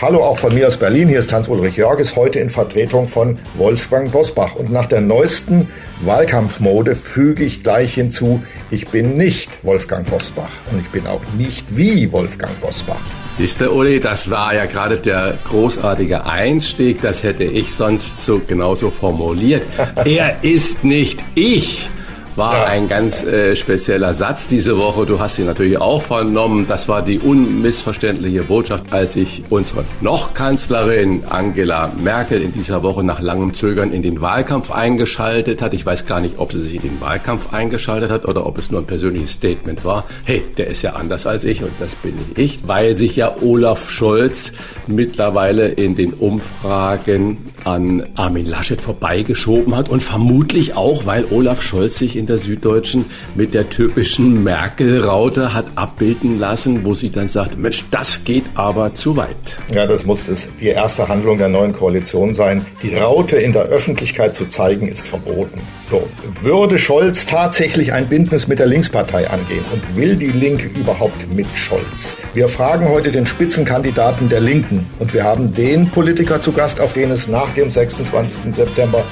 [0.00, 1.06] Hallo auch von mir aus Berlin.
[1.06, 4.56] Hier ist Hans-Ulrich Jörges, heute in Vertretung von Wolfgang Bosbach.
[4.56, 5.68] Und nach der neuesten
[6.00, 11.64] Wahlkampfmode füge ich gleich hinzu, ich bin nicht Wolfgang Bosbach und ich bin auch nicht
[11.70, 13.00] wie Wolfgang Bosbach.
[13.38, 17.00] Siehst du, Uli, das war ja gerade der großartige Einstieg.
[17.00, 19.62] Das hätte ich sonst so genauso formuliert.
[20.04, 21.88] er ist nicht ich
[22.36, 22.64] war ja.
[22.66, 25.06] ein ganz äh, spezieller Satz diese Woche.
[25.06, 26.66] Du hast ihn natürlich auch vernommen.
[26.66, 33.04] Das war die unmissverständliche Botschaft, als sich unsere noch Kanzlerin Angela Merkel in dieser Woche
[33.04, 35.74] nach langem Zögern in den Wahlkampf eingeschaltet hat.
[35.74, 38.70] Ich weiß gar nicht, ob sie sich in den Wahlkampf eingeschaltet hat oder ob es
[38.70, 40.04] nur ein persönliches Statement war.
[40.24, 43.90] Hey, der ist ja anders als ich und das bin ich, weil sich ja Olaf
[43.90, 44.52] Scholz
[44.86, 51.98] mittlerweile in den Umfragen an Armin Laschet vorbeigeschoben hat und vermutlich auch, weil Olaf Scholz
[51.98, 57.28] sich in in der Süddeutschen mit der typischen Merkel-Raute hat abbilden lassen, wo sie dann
[57.28, 59.36] sagt, Mensch, das geht aber zu weit.
[59.70, 62.64] Ja, das muss das die erste Handlung der neuen Koalition sein.
[62.82, 65.60] Die Raute in der Öffentlichkeit zu zeigen, ist verboten.
[65.84, 66.08] So,
[66.40, 71.46] würde Scholz tatsächlich ein Bündnis mit der Linkspartei angehen und will die Linke überhaupt mit
[71.54, 72.16] Scholz?
[72.32, 76.94] Wir fragen heute den Spitzenkandidaten der Linken und wir haben den Politiker zu Gast, auf
[76.94, 78.54] den es nach dem 26.
[78.54, 79.04] September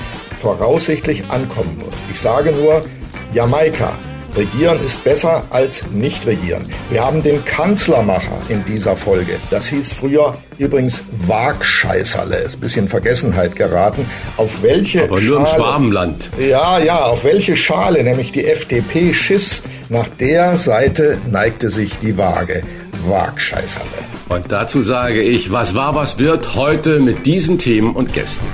[0.42, 1.94] voraussichtlich ankommen wird.
[2.10, 2.82] Ich sage nur,
[3.34, 3.92] Jamaika.
[4.34, 6.64] Regieren ist besser als nicht regieren.
[6.90, 9.34] Wir haben den Kanzlermacher in dieser Folge.
[9.50, 12.36] Das hieß früher übrigens Wagscheißerle.
[12.36, 14.06] Ist ein bisschen Vergessenheit geraten.
[14.38, 16.30] Auf welche Aber nur Schale, im Schwabenland.
[16.38, 19.62] Ja, ja, auf welche Schale, nämlich die FDP schiss.
[19.90, 22.62] Nach der Seite neigte sich die Waage.
[23.04, 23.86] Wagscheißerle.
[24.30, 28.46] Und dazu sage ich, was war, was wird heute mit diesen Themen und Gästen.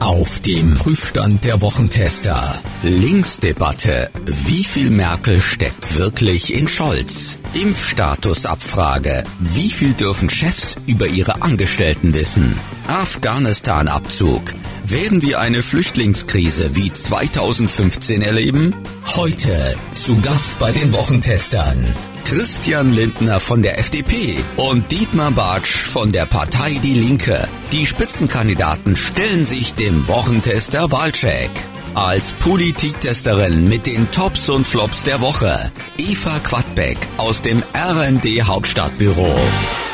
[0.00, 2.60] Auf dem Prüfstand der Wochentester.
[2.82, 4.10] Linksdebatte.
[4.24, 7.38] Wie viel Merkel steckt wirklich in Scholz?
[7.54, 9.24] Impfstatusabfrage.
[9.40, 12.58] Wie viel dürfen Chefs über ihre Angestellten wissen?
[12.86, 14.42] Afghanistan-Abzug.
[14.84, 18.74] Werden wir eine Flüchtlingskrise wie 2015 erleben?
[19.16, 21.94] Heute zu Gast bei den Wochentestern.
[22.28, 27.46] Christian Lindner von der FDP und Dietmar Bartsch von der Partei Die Linke.
[27.72, 31.52] Die Spitzenkandidaten stellen sich dem Wochentester Wahlcheck.
[31.94, 35.70] Als Politiktesterin mit den Tops und Flops der Woche.
[35.98, 39.32] Eva Quadbeck aus dem RND Hauptstadtbüro.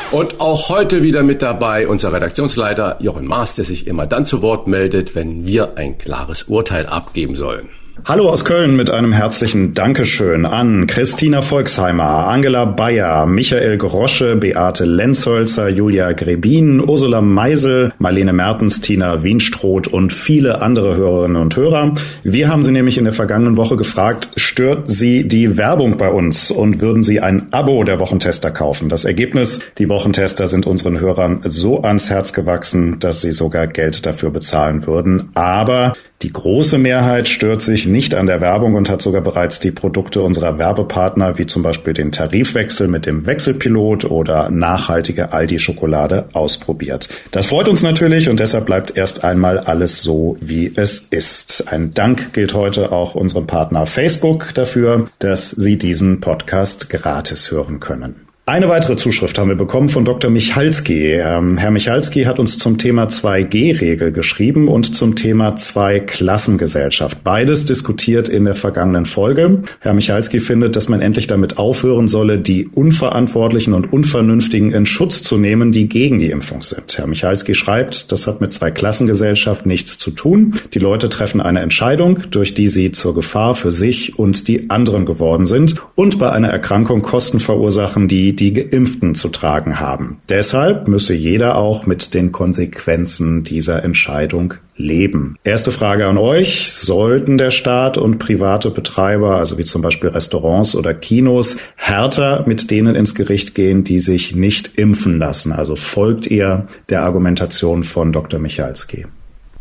[0.09, 4.41] Und auch heute wieder mit dabei unser Redaktionsleiter Jochen Maas, der sich immer dann zu
[4.41, 7.69] Wort meldet, wenn wir ein klares Urteil abgeben sollen.
[8.05, 14.83] Hallo aus Köln mit einem herzlichen Dankeschön an Christina Volksheimer, Angela Bayer, Michael Grosche, Beate
[14.83, 21.93] Lenzholzer, Julia Grebin, Ursula Meisel, Marlene Mertens, Tina Wienstroth und viele andere Hörerinnen und Hörer.
[22.23, 26.51] Wir haben Sie nämlich in der vergangenen Woche gefragt, stört Sie die Werbung bei uns
[26.51, 28.89] und würden Sie ein Abo der Wochentester kaufen?
[28.89, 34.05] Das Ergebnis, die Wochentester sind unseren Hörern so ans Herz gewachsen, dass sie sogar Geld
[34.05, 35.29] dafür bezahlen würden.
[35.35, 35.93] Aber
[36.23, 40.21] die große Mehrheit stört sich nicht an der Werbung und hat sogar bereits die Produkte
[40.21, 47.09] unserer Werbepartner, wie zum Beispiel den Tarifwechsel mit dem Wechselpilot oder nachhaltige Aldi-Schokolade, ausprobiert.
[47.31, 51.71] Das freut uns natürlich und deshalb bleibt erst einmal alles so, wie es ist.
[51.71, 57.79] Ein Dank gilt heute auch unserem Partner Facebook dafür, dass Sie diesen Podcast gratis hören
[57.79, 58.27] können.
[58.45, 60.29] Eine weitere Zuschrift haben wir bekommen von Dr.
[60.29, 61.13] Michalski.
[61.13, 67.23] Ähm, Herr Michalski hat uns zum Thema 2G-Regel geschrieben und zum Thema Zwei-Klassengesellschaft.
[67.23, 69.61] Beides diskutiert in der vergangenen Folge.
[69.79, 75.23] Herr Michalski findet, dass man endlich damit aufhören solle, die Unverantwortlichen und Unvernünftigen in Schutz
[75.23, 76.97] zu nehmen, die gegen die Impfung sind.
[76.97, 80.55] Herr Michalski schreibt, das hat mit Zwei-Klassengesellschaft nichts zu tun.
[80.73, 85.05] Die Leute treffen eine Entscheidung, durch die sie zur Gefahr für sich und die anderen
[85.05, 90.19] geworden sind und bei einer Erkrankung Kosten verursachen, die die Geimpften zu tragen haben.
[90.29, 95.37] Deshalb müsse jeder auch mit den Konsequenzen dieser Entscheidung leben.
[95.43, 96.71] Erste Frage an euch.
[96.71, 102.71] Sollten der Staat und private Betreiber, also wie zum Beispiel Restaurants oder Kinos, härter mit
[102.71, 105.51] denen ins Gericht gehen, die sich nicht impfen lassen?
[105.51, 108.39] Also folgt ihr der Argumentation von Dr.
[108.39, 109.05] Michalski?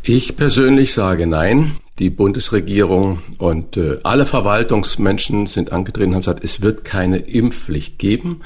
[0.03, 1.73] Ich persönlich sage nein.
[1.99, 7.99] Die Bundesregierung und äh, alle Verwaltungsmenschen sind angetreten und haben gesagt, es wird keine Impfpflicht
[7.99, 8.41] geben.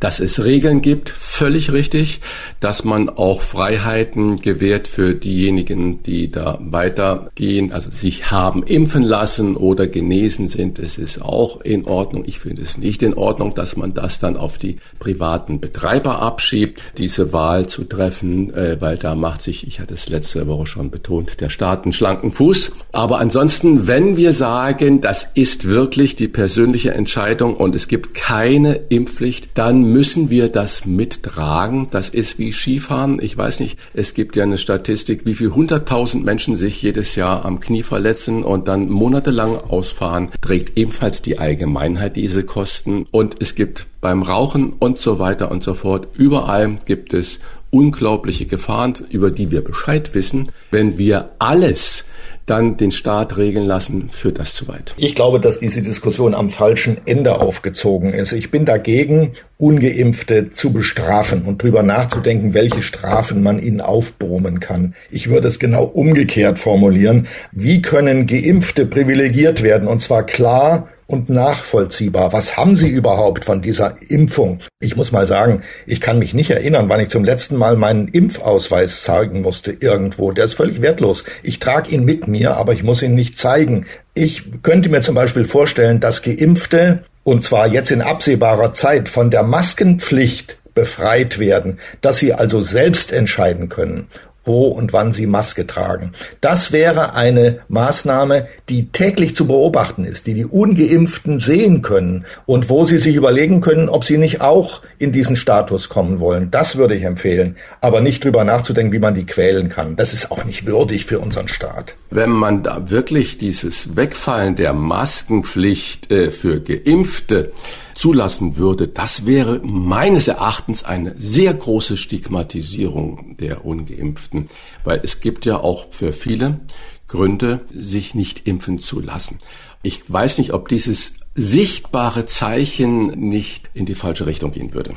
[0.00, 2.20] Dass es Regeln gibt, völlig richtig.
[2.58, 9.56] Dass man auch Freiheiten gewährt für diejenigen, die da weitergehen, also sich haben impfen lassen
[9.56, 10.80] oder genesen sind.
[10.80, 12.24] Es ist auch in Ordnung.
[12.26, 16.82] Ich finde es nicht in Ordnung, dass man das dann auf die privaten Betreiber abschiebt,
[16.98, 20.90] diese Wahl zu treffen, äh, weil da macht sich, ich hatte es letzte Woche schon
[20.90, 22.72] betont, der Staat einen schlanken Fuß.
[22.92, 28.80] Aber ansonsten, wenn wir sagen, das ist wirklich die persönliche Entscheidung und es gibt keine
[28.88, 31.88] Impfpflicht, dann müssen wir das mittragen.
[31.90, 33.18] Das ist wie Skifahren.
[33.20, 37.44] Ich weiß nicht, es gibt ja eine Statistik, wie viel hunderttausend Menschen sich jedes Jahr
[37.44, 43.04] am Knie verletzen und dann monatelang ausfahren, trägt ebenfalls die Allgemeinheit diese Kosten.
[43.10, 47.40] Und es gibt beim Rauchen und so weiter und so fort, überall gibt es
[47.70, 50.50] unglaubliche Gefahren, über die wir Bescheid wissen.
[50.70, 52.04] Wenn wir alles
[52.50, 54.94] dann den Staat regeln lassen, führt das zu weit.
[54.96, 58.32] Ich glaube, dass diese Diskussion am falschen Ende aufgezogen ist.
[58.32, 64.94] Ich bin dagegen, ungeimpfte zu bestrafen und drüber nachzudenken, welche Strafen man ihnen aufbrummen kann.
[65.10, 67.26] Ich würde es genau umgekehrt formulieren.
[67.52, 69.88] Wie können Geimpfte privilegiert werden?
[69.88, 72.34] Und zwar klar und nachvollziehbar.
[72.34, 74.60] Was haben Sie überhaupt von dieser Impfung?
[74.78, 78.08] Ich muss mal sagen, ich kann mich nicht erinnern, wann ich zum letzten Mal meinen
[78.08, 80.32] Impfausweis zeigen musste irgendwo.
[80.32, 81.24] Der ist völlig wertlos.
[81.42, 83.86] Ich trage ihn mit mir, aber ich muss ihn nicht zeigen.
[84.12, 89.30] Ich könnte mir zum Beispiel vorstellen, dass Geimpfte, und zwar jetzt in absehbarer Zeit, von
[89.30, 94.08] der Maskenpflicht befreit werden, dass sie also selbst entscheiden können
[94.48, 96.12] wo und wann sie Maske tragen.
[96.40, 102.68] Das wäre eine Maßnahme, die täglich zu beobachten ist, die die ungeimpften sehen können und
[102.68, 106.50] wo sie sich überlegen können, ob sie nicht auch in diesen Status kommen wollen.
[106.50, 109.94] Das würde ich empfehlen, aber nicht drüber nachzudenken, wie man die quälen kann.
[109.94, 111.94] Das ist auch nicht würdig für unseren Staat.
[112.10, 117.52] Wenn man da wirklich dieses Wegfallen der Maskenpflicht äh, für Geimpfte
[117.94, 124.37] zulassen würde, das wäre meines Erachtens eine sehr große Stigmatisierung der Ungeimpften,
[124.84, 126.60] weil es gibt ja auch für viele
[127.08, 129.38] Gründe, sich nicht impfen zu lassen.
[129.82, 134.94] Ich weiß nicht, ob dieses sichtbare Zeichen nicht in die falsche Richtung gehen würde.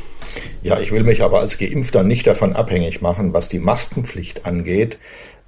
[0.64, 4.98] Ja, ich will mich aber als Geimpfter nicht davon abhängig machen, was die Maskenpflicht angeht,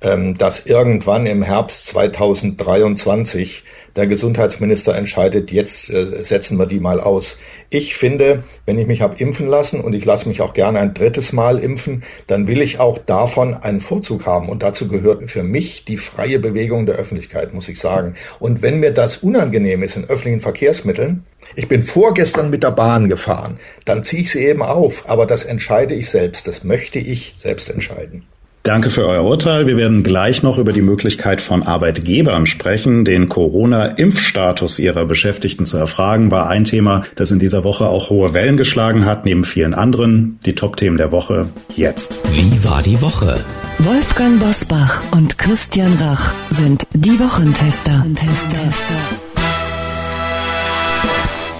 [0.03, 3.63] dass irgendwann im Herbst 2023
[3.95, 7.37] der Gesundheitsminister entscheidet, jetzt äh, setzen wir die mal aus.
[7.69, 10.93] Ich finde, wenn ich mich habe impfen lassen und ich lasse mich auch gerne ein
[10.93, 14.49] drittes Mal impfen, dann will ich auch davon einen Vorzug haben.
[14.49, 18.15] Und dazu gehört für mich die freie Bewegung der Öffentlichkeit, muss ich sagen.
[18.39, 23.09] Und wenn mir das unangenehm ist in öffentlichen Verkehrsmitteln, ich bin vorgestern mit der Bahn
[23.09, 25.07] gefahren, dann ziehe ich sie eben auf.
[25.07, 26.47] Aber das entscheide ich selbst.
[26.47, 28.25] Das möchte ich selbst entscheiden.
[28.63, 29.67] Danke für euer Urteil.
[29.67, 33.03] Wir werden gleich noch über die Möglichkeit von Arbeitgebern sprechen.
[33.03, 38.33] Den Corona-Impfstatus ihrer Beschäftigten zu erfragen, war ein Thema, das in dieser Woche auch hohe
[38.33, 40.39] Wellen geschlagen hat, neben vielen anderen.
[40.45, 42.19] Die Top-Themen der Woche jetzt.
[42.31, 43.41] Wie war die Woche?
[43.79, 48.05] Wolfgang Bosbach und Christian Rach sind die Wochentester.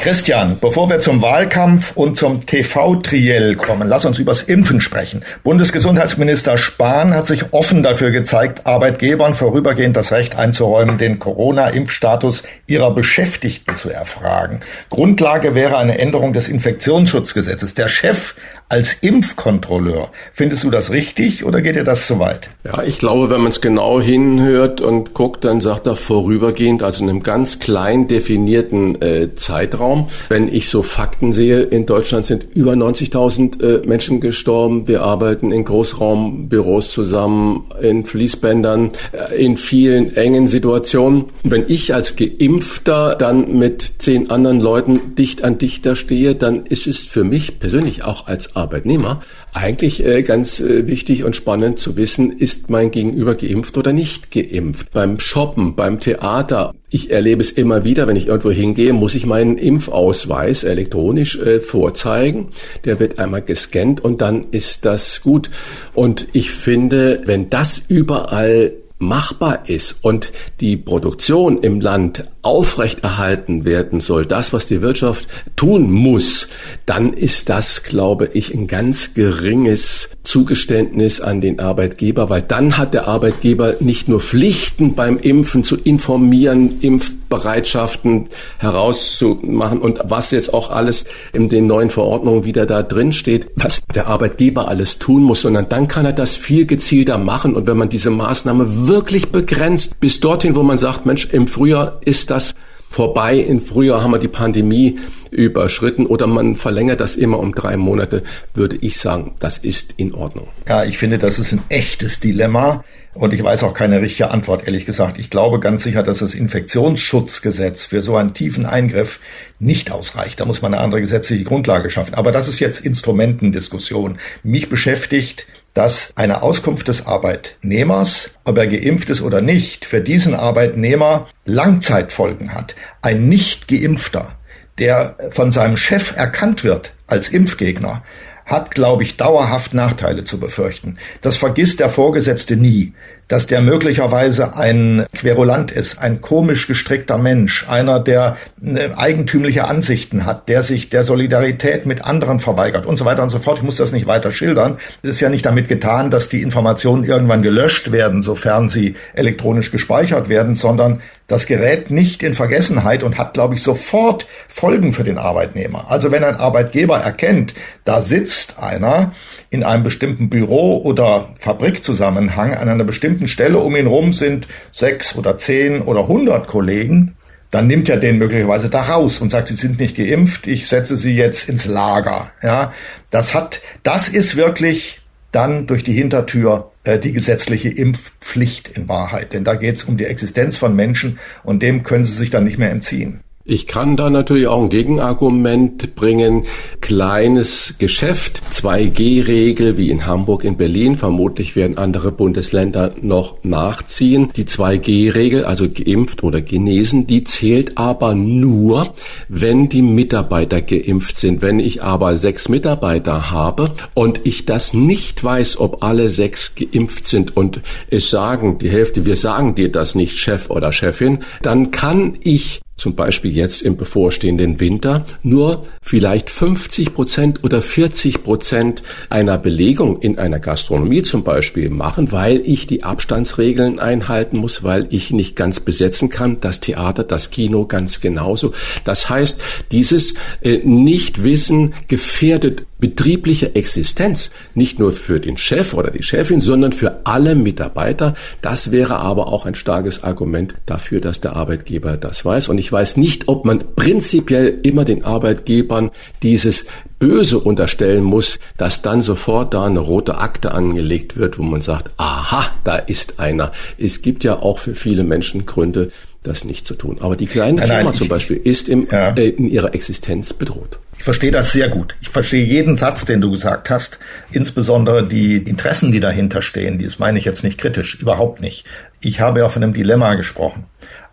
[0.04, 5.24] Christian, bevor wir zum Wahlkampf und zum TV-Triell kommen, lass uns übers Impfen sprechen.
[5.46, 12.94] Bundesgesundheitsminister Spahn hat sich offen dafür gezeigt, Arbeitgebern vorübergehend das Recht einzuräumen, den Corona-Impfstatus ihrer
[12.94, 14.60] Beschäftigten zu erfragen.
[14.90, 17.74] Grundlage wäre eine Änderung des Infektionsschutzgesetzes.
[17.74, 18.36] Der Chef
[18.74, 20.10] als Impfkontrolleur.
[20.34, 22.50] Findest du das richtig oder geht dir das zu weit?
[22.64, 27.04] Ja, ich glaube, wenn man es genau hinhört und guckt, dann sagt er vorübergehend, also
[27.04, 29.93] in einem ganz klein definierten äh, Zeitraum.
[30.30, 34.88] Wenn ich so Fakten sehe, in Deutschland sind über 90.000 äh, Menschen gestorben.
[34.88, 41.26] Wir arbeiten in Großraumbüros zusammen, in Fließbändern, äh, in vielen engen Situationen.
[41.44, 46.88] Wenn ich als Geimpfter dann mit zehn anderen Leuten dicht an dichter stehe, dann ist
[46.88, 49.22] es für mich persönlich auch als Arbeitnehmer
[49.54, 54.32] eigentlich äh, ganz äh, wichtig und spannend zu wissen, ist mein Gegenüber geimpft oder nicht
[54.32, 54.92] geimpft.
[54.92, 59.26] Beim Shoppen, beim Theater, ich erlebe es immer wieder, wenn ich irgendwo hingehe, muss ich
[59.26, 62.50] meinen Impfausweis elektronisch äh, vorzeigen.
[62.84, 65.50] Der wird einmal gescannt und dann ist das gut.
[65.94, 74.02] Und ich finde, wenn das überall machbar ist und die Produktion im Land aufrechterhalten werden
[74.02, 76.48] soll, das, was die Wirtschaft tun muss,
[76.86, 82.94] dann ist das, glaube ich, ein ganz geringes Zugeständnis an den Arbeitgeber, weil dann hat
[82.94, 88.28] der Arbeitgeber nicht nur Pflichten beim Impfen zu informieren, Impf Impfbereitschaften
[88.60, 93.82] herauszumachen und was jetzt auch alles in den neuen Verordnungen wieder da drin steht, was
[93.94, 97.56] der Arbeitgeber alles tun muss, sondern dann kann er das viel gezielter machen.
[97.56, 102.00] Und wenn man diese Maßnahme wirklich begrenzt, bis dorthin, wo man sagt, Mensch, im Frühjahr
[102.06, 102.56] ist das
[102.90, 103.38] vorbei.
[103.38, 105.00] Im Frühjahr haben wir die Pandemie
[105.32, 108.22] überschritten oder man verlängert das immer um drei Monate,
[108.54, 110.48] würde ich sagen, das ist in Ordnung.
[110.68, 112.84] Ja, ich finde, das ist ein echtes Dilemma.
[113.14, 115.20] Und ich weiß auch keine richtige Antwort, ehrlich gesagt.
[115.20, 119.20] Ich glaube ganz sicher, dass das Infektionsschutzgesetz für so einen tiefen Eingriff
[119.60, 120.40] nicht ausreicht.
[120.40, 122.16] Da muss man eine andere gesetzliche Grundlage schaffen.
[122.16, 124.18] Aber das ist jetzt Instrumentendiskussion.
[124.42, 130.34] Mich beschäftigt, dass eine Auskunft des Arbeitnehmers, ob er geimpft ist oder nicht, für diesen
[130.34, 132.76] Arbeitnehmer Langzeitfolgen hat.
[133.02, 134.36] Ein nicht geimpfter,
[134.80, 138.04] der von seinem Chef erkannt wird als Impfgegner,
[138.46, 140.98] hat, glaube ich, dauerhaft Nachteile zu befürchten.
[141.22, 142.94] Das vergisst der Vorgesetzte nie
[143.28, 150.26] dass der möglicherweise ein Querulant ist, ein komisch gestrickter Mensch, einer, der äh, eigentümliche Ansichten
[150.26, 153.58] hat, der sich der Solidarität mit anderen verweigert und so weiter und so fort.
[153.58, 154.78] Ich muss das nicht weiter schildern.
[155.02, 159.72] Es ist ja nicht damit getan, dass die Informationen irgendwann gelöscht werden, sofern sie elektronisch
[159.72, 165.04] gespeichert werden, sondern das gerät nicht in Vergessenheit und hat, glaube ich, sofort Folgen für
[165.04, 165.90] den Arbeitnehmer.
[165.90, 167.54] Also wenn ein Arbeitgeber erkennt,
[167.86, 169.14] da sitzt einer
[169.54, 175.16] in einem bestimmten Büro oder Fabrikzusammenhang an einer bestimmten Stelle um ihn rum sind sechs
[175.16, 177.16] oder zehn oder hundert Kollegen,
[177.52, 180.98] dann nimmt er den möglicherweise da raus und sagt, sie sind nicht geimpft, ich setze
[180.98, 182.32] sie jetzt ins Lager.
[182.42, 182.74] Ja,
[183.12, 189.34] das hat, das ist wirklich dann durch die Hintertür äh, die gesetzliche Impfpflicht in Wahrheit.
[189.34, 192.44] Denn da geht es um die Existenz von Menschen und dem können sie sich dann
[192.44, 193.20] nicht mehr entziehen.
[193.46, 196.46] Ich kann da natürlich auch ein Gegenargument bringen.
[196.80, 200.96] Kleines Geschäft, 2G-Regel wie in Hamburg, in Berlin.
[200.96, 204.32] Vermutlich werden andere Bundesländer noch nachziehen.
[204.38, 208.94] Die 2G-Regel, also geimpft oder genesen, die zählt aber nur,
[209.28, 211.42] wenn die Mitarbeiter geimpft sind.
[211.42, 217.08] Wenn ich aber sechs Mitarbeiter habe und ich das nicht weiß, ob alle sechs geimpft
[217.08, 217.60] sind und
[217.90, 222.62] es sagen die Hälfte, wir sagen dir das nicht, Chef oder Chefin, dann kann ich
[222.76, 230.02] zum Beispiel jetzt im bevorstehenden Winter, nur vielleicht 50 Prozent oder 40 Prozent einer Belegung
[230.02, 235.36] in einer Gastronomie zum Beispiel machen, weil ich die Abstandsregeln einhalten muss, weil ich nicht
[235.36, 238.54] ganz besetzen kann, das Theater, das Kino ganz genauso.
[238.86, 239.40] Das heißt,
[239.72, 246.74] dieses äh, Nichtwissen gefährdet betriebliche Existenz, nicht nur für den Chef oder die Chefin, sondern
[246.74, 248.14] für alle Mitarbeiter.
[248.42, 252.50] Das wäre aber auch ein starkes Argument dafür, dass der Arbeitgeber das weiß.
[252.50, 255.92] Und ich weiß nicht, ob man prinzipiell immer den Arbeitgebern
[256.24, 256.66] dieses
[257.00, 261.94] Böse unterstellen muss, dass dann sofort da eine rote Akte angelegt wird, wo man sagt,
[261.96, 263.54] aha, da ist einer.
[263.78, 265.90] Es gibt ja auch für viele Menschen Gründe,
[266.22, 266.98] das nicht zu tun.
[267.00, 269.12] Aber die kleine nein, Firma nein, zum Beispiel ist im, ja.
[269.12, 270.80] äh, in ihrer Existenz bedroht.
[271.04, 271.98] Ich verstehe das sehr gut.
[272.00, 274.00] Ich verstehe jeden Satz, den du gesagt hast,
[274.32, 276.82] insbesondere die Interessen, die dahinter stehen.
[276.82, 278.64] Das meine ich jetzt nicht kritisch, überhaupt nicht.
[279.02, 280.64] Ich habe ja von einem Dilemma gesprochen.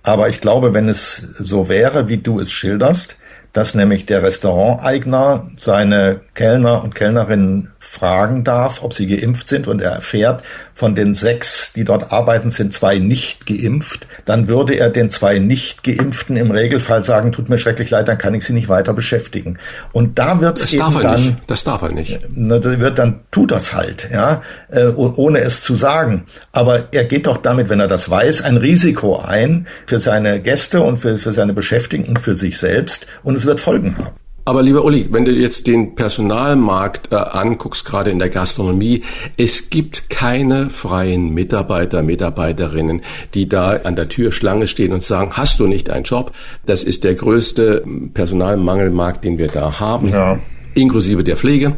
[0.04, 3.16] Aber ich glaube, wenn es so wäre, wie du es schilderst,
[3.52, 9.80] dass nämlich der Restauranteigner seine Kellner und Kellnerinnen fragen darf, ob sie geimpft sind und
[9.80, 10.42] er erfährt,
[10.75, 15.38] von den sechs, die dort arbeiten, sind zwei nicht geimpft, dann würde er den zwei
[15.38, 18.92] nicht geimpften im Regelfall sagen, tut mir schrecklich leid, dann kann ich sie nicht weiter
[18.92, 19.58] beschäftigen.
[19.92, 21.37] Und da wird es eben dann, nicht.
[21.46, 22.20] das darf er nicht.
[22.28, 26.26] Na, wird dann tut das halt, ja, äh, ohne es zu sagen.
[26.52, 30.82] Aber er geht doch damit, wenn er das weiß, ein Risiko ein für seine Gäste
[30.82, 34.14] und für, für seine Beschäftigten und für sich selbst und es wird Folgen haben.
[34.50, 39.04] Aber lieber Uli, wenn du jetzt den Personalmarkt äh, anguckst, gerade in der Gastronomie,
[39.37, 43.02] es gibt keine freien Mitarbeiter, Mitarbeiterinnen,
[43.33, 46.33] die da an der Tür Schlange stehen und sagen, hast du nicht einen Job?
[46.66, 50.09] Das ist der größte Personalmangelmarkt, den wir da haben.
[50.09, 50.40] Ja
[50.73, 51.75] inklusive der Pflege.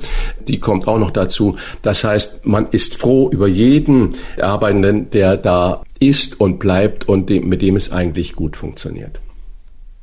[0.46, 1.56] Die kommt auch noch dazu.
[1.80, 7.48] Das heißt, man ist froh über jeden Arbeitenden, der da ist und bleibt und dem,
[7.48, 9.18] mit dem es eigentlich gut funktioniert.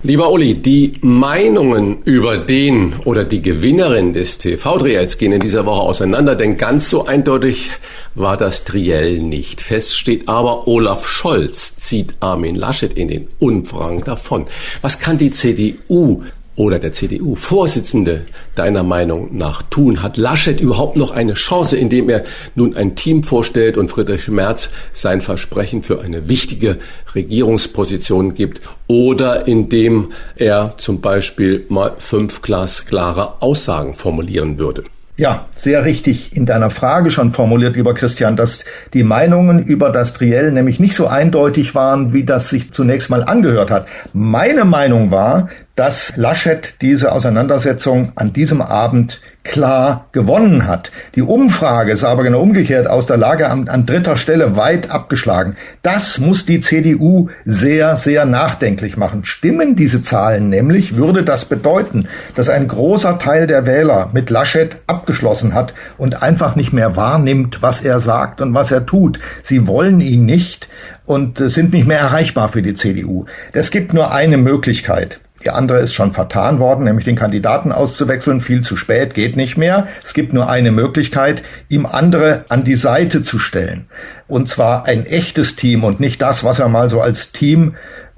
[0.01, 5.81] Lieber Uli, die Meinungen über den oder die Gewinnerin des TV-Triels gehen in dieser Woche
[5.81, 7.71] auseinander, denn ganz so eindeutig
[8.15, 9.59] war das Triell nicht.
[9.59, 14.45] Fest steht aber, Olaf Scholz zieht Armin Laschet in den Umfragen davon.
[14.81, 16.23] Was kann die CDU
[16.59, 20.03] oder der CDU-Vorsitzende deiner Meinung nach tun?
[20.03, 24.69] Hat Laschet überhaupt noch eine Chance, indem er nun ein Team vorstellt und Friedrich Merz
[24.91, 26.77] sein Versprechen für eine wichtige
[27.15, 34.83] Regierungsposition gibt oder indem er zum Beispiel mal fünf glasklare Aussagen formulieren würde?
[35.19, 40.13] Ja, sehr richtig in deiner Frage schon formuliert, lieber Christian, dass die Meinungen über das
[40.13, 43.85] Triell nämlich nicht so eindeutig waren, wie das sich zunächst mal angehört hat.
[44.13, 50.91] Meine Meinung war, dass Laschet diese Auseinandersetzung an diesem Abend klar gewonnen hat.
[51.15, 55.57] Die Umfrage ist aber genau umgekehrt aus der Lage an, an, dritter Stelle weit abgeschlagen.
[55.81, 59.25] Das muss die CDU sehr, sehr nachdenklich machen.
[59.25, 64.77] Stimmen diese Zahlen nämlich, würde das bedeuten, dass ein großer Teil der Wähler mit Laschet
[64.85, 69.19] abgeschlossen hat und einfach nicht mehr wahrnimmt, was er sagt und was er tut.
[69.41, 70.69] Sie wollen ihn nicht
[71.07, 73.25] und sind nicht mehr erreichbar für die CDU.
[73.51, 75.19] Es gibt nur eine Möglichkeit.
[75.43, 78.41] Die andere ist schon vertan worden, nämlich den Kandidaten auszuwechseln.
[78.41, 79.87] Viel zu spät, geht nicht mehr.
[80.03, 83.87] Es gibt nur eine Möglichkeit, ihm andere an die Seite zu stellen.
[84.27, 87.75] Und zwar ein echtes Team und nicht das, was er mal so als Team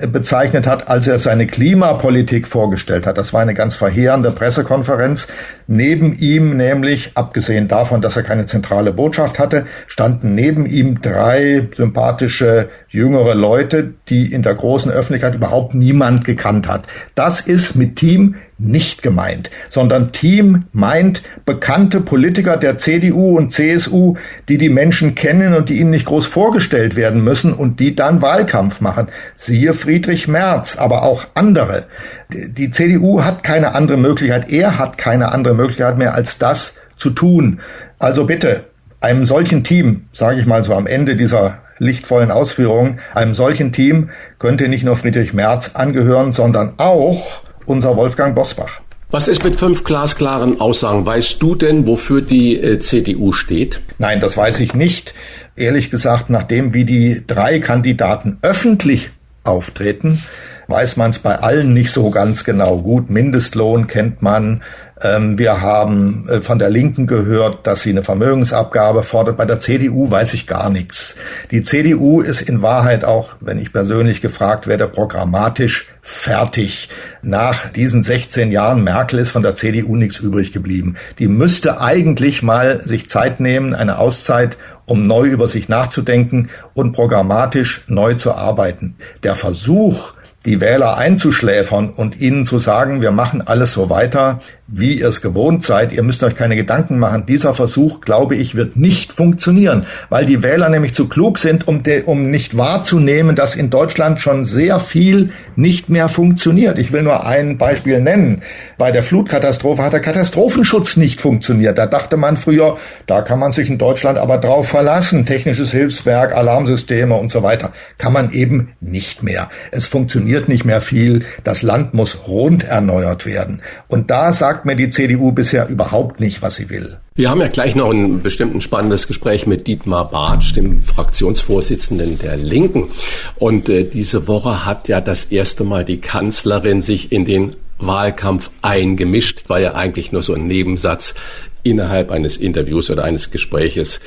[0.08, 3.18] bezeichnet hat, als er seine Klimapolitik vorgestellt hat.
[3.18, 5.28] Das war eine ganz verheerende Pressekonferenz.
[5.68, 11.70] Neben ihm nämlich, abgesehen davon, dass er keine zentrale Botschaft hatte, standen neben ihm drei
[11.76, 16.84] sympathische jüngere Leute, die in der großen Öffentlichkeit überhaupt niemand gekannt hat.
[17.16, 24.16] Das ist mit Team nicht gemeint, sondern Team meint bekannte Politiker der CDU und CSU,
[24.48, 28.22] die die Menschen kennen und die ihnen nicht groß vorgestellt werden müssen und die dann
[28.22, 29.08] Wahlkampf machen.
[29.36, 31.86] Siehe Friedrich Merz, aber auch andere.
[32.30, 37.10] Die CDU hat keine andere Möglichkeit, er hat keine andere Möglichkeit mehr als das zu
[37.10, 37.60] tun.
[38.00, 38.66] Also bitte,
[39.02, 44.10] einem solchen Team, sage ich mal so am Ende dieser lichtvollen Ausführungen, einem solchen Team
[44.38, 47.42] könnte nicht nur Friedrich Merz angehören, sondern auch
[47.72, 48.82] unser Wolfgang Bosbach.
[49.10, 51.06] Was ist mit fünf glasklaren Aussagen?
[51.06, 53.82] Weißt du denn, wofür die äh, CDU steht?
[53.98, 55.14] Nein, das weiß ich nicht.
[55.58, 59.10] Ehrlich gesagt, nachdem wie die drei Kandidaten öffentlich
[59.44, 60.24] auftreten,
[60.68, 62.78] weiß man es bei allen nicht so ganz genau.
[62.78, 64.64] Gut, Mindestlohn kennt man,
[65.04, 69.38] wir haben äh, von der Linken gehört, dass sie eine Vermögensabgabe fordert.
[69.38, 71.16] Bei der CDU weiß ich gar nichts.
[71.50, 76.90] Die CDU ist in Wahrheit auch, wenn ich persönlich gefragt werde, programmatisch fertig.
[77.22, 80.96] Nach diesen 16 Jahren Merkel ist von der CDU nichts übrig geblieben.
[81.20, 86.94] Die müsste eigentlich mal sich Zeit nehmen, eine Auszeit, um neu über sich nachzudenken und
[86.94, 88.96] programmatisch neu zu arbeiten.
[89.24, 90.14] Der Versuch,
[90.46, 94.40] die Wähler einzuschläfern und ihnen zu sagen, wir machen alles so weiter,
[94.72, 95.92] wie ihr es gewohnt seid.
[95.92, 97.26] Ihr müsst euch keine Gedanken machen.
[97.26, 101.84] Dieser Versuch, glaube ich, wird nicht funktionieren, weil die Wähler nämlich zu klug sind, um,
[101.84, 106.80] de, um nicht wahrzunehmen, dass in Deutschland schon sehr viel nicht mehr funktioniert.
[106.80, 108.42] Ich will nur ein Beispiel nennen.
[108.78, 111.78] Bei der Flutkatastrophe hat der Katastrophenschutz nicht funktioniert.
[111.78, 115.26] Da dachte man früher, da kann man sich in Deutschland aber drauf verlassen.
[115.26, 117.72] Technisches Hilfswerk, Alarmsysteme und so weiter.
[117.98, 119.50] Kann man eben nicht mehr.
[119.72, 121.26] Es funktioniert nicht mehr viel.
[121.44, 123.62] Das Land muss rund erneuert werden.
[123.88, 126.98] Und da sagt sagt mir die CDU bisher überhaupt nicht, was sie will.
[127.16, 132.38] Wir haben ja gleich noch ein bestimmt spannendes Gespräch mit Dietmar Bartsch, dem Fraktionsvorsitzenden der
[132.38, 132.90] Linken.
[133.38, 138.52] Und äh, diese Woche hat ja das erste Mal die Kanzlerin sich in den Wahlkampf
[138.62, 139.50] eingemischt.
[139.50, 141.16] War ja eigentlich nur so ein Nebensatz
[141.64, 144.00] innerhalb eines Interviews oder eines Gespräches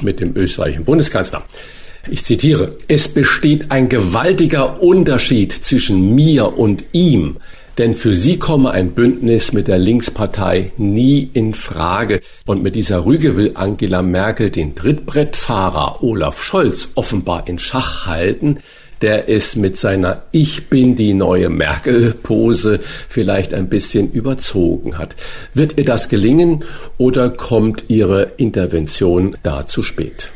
[0.00, 1.42] mit dem österreichischen Bundeskanzler.
[2.08, 7.38] Ich zitiere, es besteht ein gewaltiger Unterschied zwischen mir und ihm.
[7.80, 12.20] Denn für sie komme ein Bündnis mit der Linkspartei nie in Frage.
[12.44, 18.58] Und mit dieser Rüge will Angela Merkel den Trittbrettfahrer Olaf Scholz offenbar in Schach halten,
[19.00, 25.16] der es mit seiner Ich bin die neue Merkel-Pose vielleicht ein bisschen überzogen hat.
[25.54, 26.64] Wird ihr das gelingen
[26.98, 30.30] oder kommt ihre Intervention da zu spät?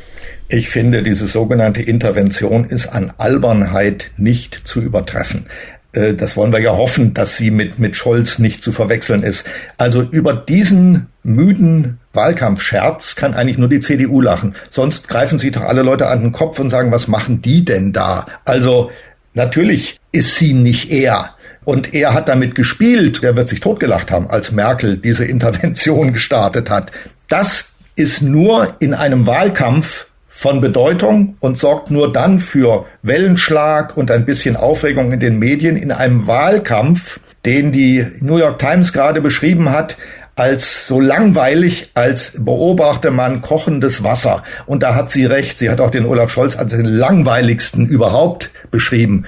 [0.48, 5.46] Ich finde, diese sogenannte Intervention ist an Albernheit nicht zu übertreffen.
[5.94, 9.46] Äh, das wollen wir ja hoffen, dass sie mit, mit Scholz nicht zu verwechseln ist.
[9.78, 14.54] Also über diesen müden Wahlkampfscherz kann eigentlich nur die CDU lachen.
[14.70, 17.92] Sonst greifen sich doch alle Leute an den Kopf und sagen, was machen die denn
[17.92, 18.26] da?
[18.44, 18.90] Also
[19.32, 21.30] natürlich ist sie nicht er.
[21.64, 26.70] Und er hat damit gespielt, der wird sich totgelacht haben, als Merkel diese Intervention gestartet
[26.70, 26.92] hat.
[27.28, 30.06] Das ist nur in einem Wahlkampf
[30.44, 35.74] von Bedeutung und sorgt nur dann für Wellenschlag und ein bisschen Aufregung in den Medien
[35.74, 39.96] in einem Wahlkampf, den die New York Times gerade beschrieben hat,
[40.36, 44.42] als so langweilig, als beobachte man kochendes Wasser.
[44.66, 45.56] Und da hat sie recht.
[45.56, 49.24] Sie hat auch den Olaf Scholz als den langweiligsten überhaupt beschrieben.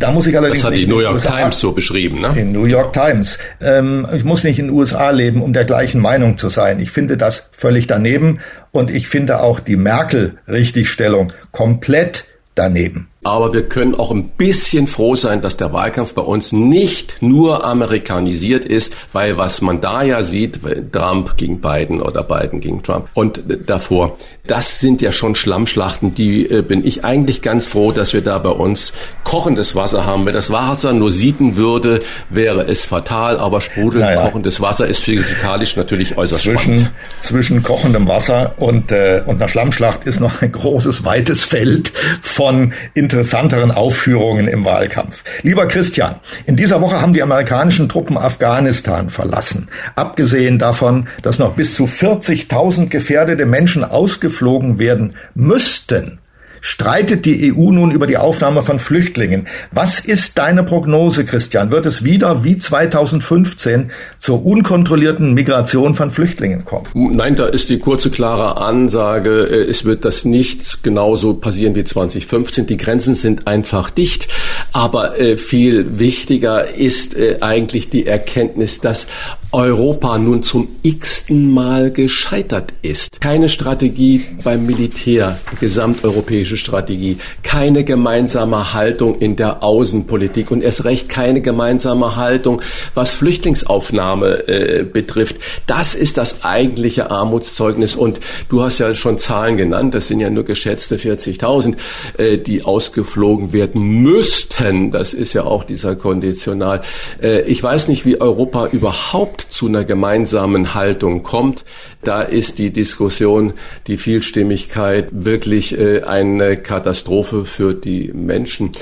[0.00, 0.60] Da muss ich allerdings.
[0.60, 2.32] Das hat die New York Times so beschrieben, ne?
[2.36, 3.36] Die New York Times.
[3.60, 6.78] Ähm, ich muss nicht in den USA leben, um der gleichen Meinung zu sein.
[6.78, 8.38] Ich finde das völlig daneben
[8.70, 13.08] und ich finde auch die Merkel-Richtigstellung komplett daneben.
[13.24, 17.64] Aber wir können auch ein bisschen froh sein, dass der Wahlkampf bei uns nicht nur
[17.64, 20.60] amerikanisiert ist, weil was man da ja sieht,
[20.92, 26.48] Trump gegen Biden oder Biden gegen Trump und davor, das sind ja schon Schlammschlachten, die
[26.48, 28.92] äh, bin ich eigentlich ganz froh, dass wir da bei uns
[29.24, 30.24] kochendes Wasser haben.
[30.24, 32.00] Wenn das Wasser nur sieden würde,
[32.30, 34.22] wäre es fatal, aber sprudelnd naja.
[34.22, 36.90] kochendes Wasser ist physikalisch natürlich äußerst zwischen, spannend.
[37.20, 42.72] Zwischen kochendem Wasser und, äh, und einer Schlammschlacht ist noch ein großes, weites Feld von
[43.08, 45.24] interessanteren Aufführungen im Wahlkampf.
[45.42, 46.16] Lieber Christian,
[46.46, 49.68] in dieser Woche haben die amerikanischen Truppen Afghanistan verlassen.
[49.96, 56.20] Abgesehen davon, dass noch bis zu 40.000 gefährdete Menschen ausgeführt geflogen werden müssten,
[56.68, 59.46] streitet die EU nun über die Aufnahme von Flüchtlingen.
[59.72, 61.70] Was ist deine Prognose, Christian?
[61.70, 66.84] Wird es wieder wie 2015 zur unkontrollierten Migration von Flüchtlingen kommen?
[66.92, 71.84] Nein, da ist die kurze, klare Ansage, äh, es wird das nicht genauso passieren wie
[71.84, 72.66] 2015.
[72.66, 74.28] Die Grenzen sind einfach dicht.
[74.74, 79.06] Aber äh, viel wichtiger ist äh, eigentlich die Erkenntnis, dass
[79.50, 83.22] Europa nun zum x-ten Mal gescheitert ist.
[83.22, 91.08] Keine Strategie beim Militär, gesamteuropäische Strategie, keine gemeinsame Haltung in der Außenpolitik und erst recht
[91.08, 92.60] keine gemeinsame Haltung,
[92.92, 95.36] was Flüchtlingsaufnahme äh, betrifft.
[95.66, 100.28] Das ist das eigentliche Armutszeugnis und du hast ja schon Zahlen genannt, das sind ja
[100.28, 101.76] nur geschätzte 40.000,
[102.18, 104.90] äh, die ausgeflogen werden müssten.
[104.90, 106.82] Das ist ja auch dieser Konditional.
[107.22, 111.64] Äh, ich weiß nicht, wie Europa überhaupt überhaupt zu einer gemeinsamen Haltung kommt.
[112.04, 113.54] Da ist die Diskussion,
[113.86, 118.72] die Vielstimmigkeit wirklich äh, eine Katastrophe für die Menschen.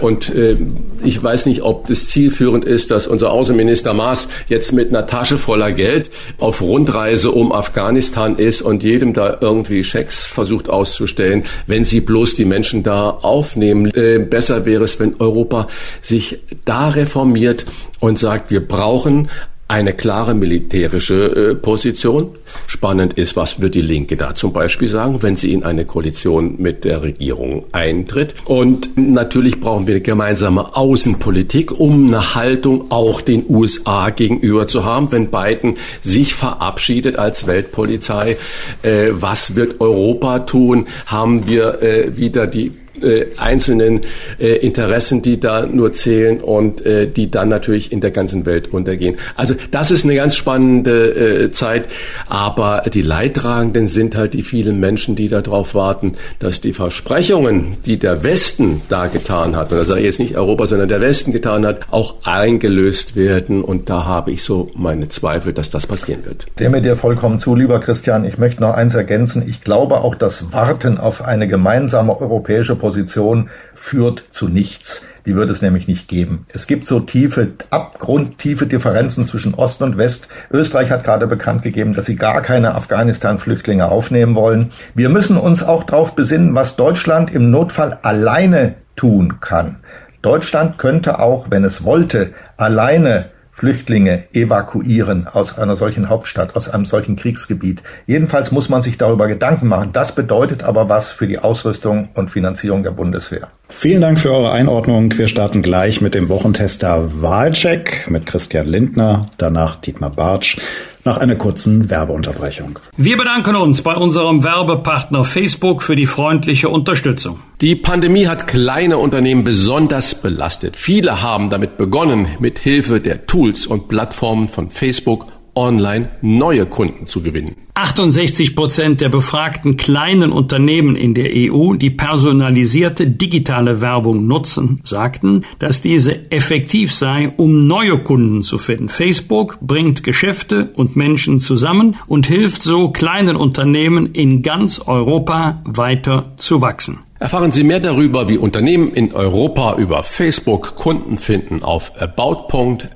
[0.00, 0.56] Und äh,
[1.02, 5.38] ich weiß nicht, ob das zielführend ist, dass unser Außenminister Maas jetzt mit einer Tasche
[5.38, 11.84] voller Geld auf Rundreise um Afghanistan ist und jedem da irgendwie Schecks versucht auszustellen, wenn
[11.84, 13.86] sie bloß die Menschen da aufnehmen.
[13.94, 15.68] Äh, besser wäre es, wenn Europa
[16.02, 17.66] sich da reformiert
[18.00, 19.28] und sagt, wir brauchen
[19.68, 22.36] eine klare militärische äh, Position.
[22.68, 26.54] Spannend ist, was wird die Linke da zum Beispiel sagen, wenn sie in eine Koalition
[26.58, 28.34] mit der Regierung eintritt.
[28.44, 34.84] Und natürlich brauchen wir eine gemeinsame Außenpolitik, um eine Haltung auch den USA gegenüber zu
[34.84, 38.36] haben, wenn Biden sich verabschiedet als Weltpolizei.
[38.82, 40.86] Äh, was wird Europa tun?
[41.06, 44.00] Haben wir äh, wieder die äh, einzelnen
[44.38, 48.72] äh, Interessen, die da nur zählen und äh, die dann natürlich in der ganzen Welt
[48.72, 49.16] untergehen.
[49.34, 51.88] Also das ist eine ganz spannende äh, Zeit,
[52.28, 57.98] aber die Leidtragenden sind halt die vielen Menschen, die darauf warten, dass die Versprechungen, die
[57.98, 61.32] der Westen da getan hat, und das sage ich jetzt nicht Europa, sondern der Westen
[61.32, 63.62] getan hat, auch eingelöst werden.
[63.62, 66.46] Und da habe ich so meine Zweifel, dass das passieren wird.
[66.58, 68.24] Dem mir dir vollkommen zu, lieber Christian.
[68.24, 69.42] Ich möchte noch eins ergänzen.
[69.46, 75.02] Ich glaube auch, das Warten auf eine gemeinsame europäische Position führt zu nichts.
[75.26, 76.46] Die wird es nämlich nicht geben.
[76.52, 80.28] Es gibt so tiefe, abgrundtiefe Differenzen zwischen Ost und West.
[80.52, 84.70] Österreich hat gerade bekannt gegeben, dass sie gar keine Afghanistan-Flüchtlinge aufnehmen wollen.
[84.94, 89.78] Wir müssen uns auch darauf besinnen, was Deutschland im Notfall alleine tun kann.
[90.22, 96.84] Deutschland könnte auch, wenn es wollte, alleine Flüchtlinge evakuieren aus einer solchen Hauptstadt, aus einem
[96.84, 97.82] solchen Kriegsgebiet.
[98.06, 99.94] Jedenfalls muss man sich darüber Gedanken machen.
[99.94, 103.48] Das bedeutet aber was für die Ausrüstung und Finanzierung der Bundeswehr.
[103.70, 105.16] Vielen Dank für eure Einordnung.
[105.16, 110.58] Wir starten gleich mit dem Wochentester Wahlcheck mit Christian Lindner, danach Dietmar Bartsch
[111.06, 112.78] nach einer kurzen Werbeunterbrechung.
[112.96, 117.38] Wir bedanken uns bei unserem Werbepartner Facebook für die freundliche Unterstützung.
[117.60, 120.76] Die Pandemie hat kleine Unternehmen besonders belastet.
[120.76, 127.06] Viele haben damit begonnen, mit Hilfe der Tools und Plattformen von Facebook online neue Kunden
[127.06, 127.56] zu gewinnen.
[127.74, 135.44] 68 Prozent der befragten kleinen Unternehmen in der EU, die personalisierte digitale Werbung nutzen, sagten,
[135.58, 138.88] dass diese effektiv sei, um neue Kunden zu finden.
[138.88, 146.32] Facebook bringt Geschäfte und Menschen zusammen und hilft so kleinen Unternehmen in ganz Europa weiter
[146.38, 147.05] zu wachsen.
[147.18, 152.88] Erfahren Sie mehr darüber, wie Unternehmen in Europa über Facebook Kunden finden auf about.fb.com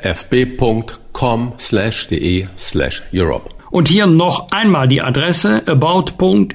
[1.58, 3.50] slash de slash Europe.
[3.70, 6.50] Und hier noch einmal die Adresse about.fb.com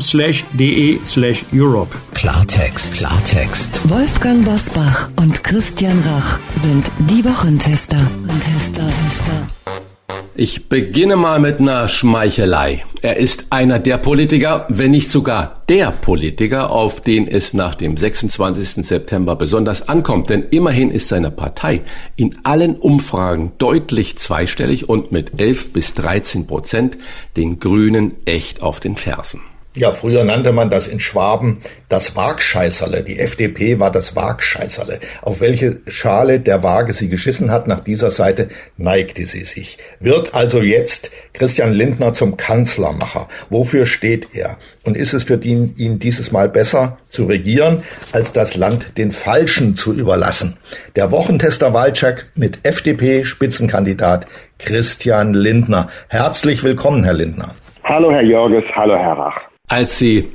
[0.00, 1.96] slash de slash Europe.
[2.14, 3.88] Klartext, Klartext.
[3.88, 7.98] Wolfgang Bosbach und Christian Rach sind die Wochentester.
[8.44, 9.46] Tester, Tester.
[10.36, 12.84] Ich beginne mal mit einer Schmeichelei.
[13.02, 17.96] Er ist einer der Politiker, wenn nicht sogar der Politiker, auf den es nach dem
[17.96, 18.86] 26.
[18.86, 20.30] September besonders ankommt.
[20.30, 21.82] Denn immerhin ist seine Partei
[22.16, 26.96] in allen Umfragen deutlich zweistellig und mit 11 bis 13 Prozent
[27.36, 29.40] den Grünen echt auf den Fersen.
[29.76, 33.04] Ja, früher nannte man das in Schwaben das Waagscheißerle.
[33.04, 34.98] Die FDP war das Waagscheißerle.
[35.22, 39.78] Auf welche Schale der Waage sie geschissen hat, nach dieser Seite neigte sie sich.
[40.00, 43.28] Wird also jetzt Christian Lindner zum Kanzlermacher?
[43.48, 44.56] Wofür steht er?
[44.84, 49.12] Und ist es für ihn, ihn dieses Mal besser zu regieren, als das Land den
[49.12, 50.56] Falschen zu überlassen?
[50.96, 54.26] Der Wochentester Walczak mit FDP-Spitzenkandidat
[54.58, 55.86] Christian Lindner.
[56.08, 57.54] Herzlich willkommen, Herr Lindner.
[57.84, 58.64] Hallo, Herr Jörges.
[58.74, 59.49] Hallo, Herr Rach.
[59.72, 60.32] Als Sie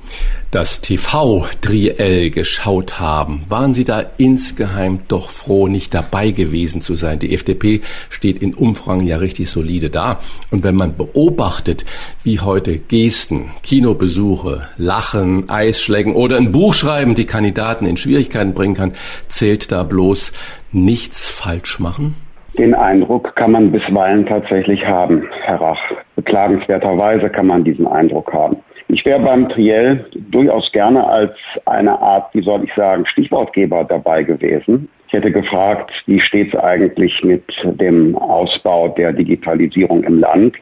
[0.50, 7.20] das TV-Triell geschaut haben, waren Sie da insgeheim doch froh, nicht dabei gewesen zu sein.
[7.20, 10.20] Die FDP steht in Umfragen ja richtig solide da.
[10.52, 11.84] Und wenn man beobachtet,
[12.24, 18.76] wie heute Gesten, Kinobesuche, Lachen, Eisschlägen oder ein Buch schreiben die Kandidaten in Schwierigkeiten bringen
[18.76, 18.94] kann,
[19.28, 20.32] zählt da bloß
[20.72, 22.16] nichts falsch machen?
[22.58, 25.82] Den Eindruck kann man bisweilen tatsächlich haben, Herr Rach.
[26.16, 28.56] Beklagenswerterweise kann man diesen Eindruck haben.
[28.88, 31.34] Ich wäre beim Triell durchaus gerne als
[31.66, 34.88] eine Art, wie soll ich sagen, Stichwortgeber dabei gewesen.
[35.08, 40.56] Ich hätte gefragt, wie steht es eigentlich mit dem Ausbau der Digitalisierung im Land?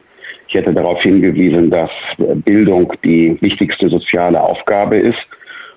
[0.48, 5.26] Ich hätte darauf hingewiesen, dass Bildung die wichtigste soziale Aufgabe ist.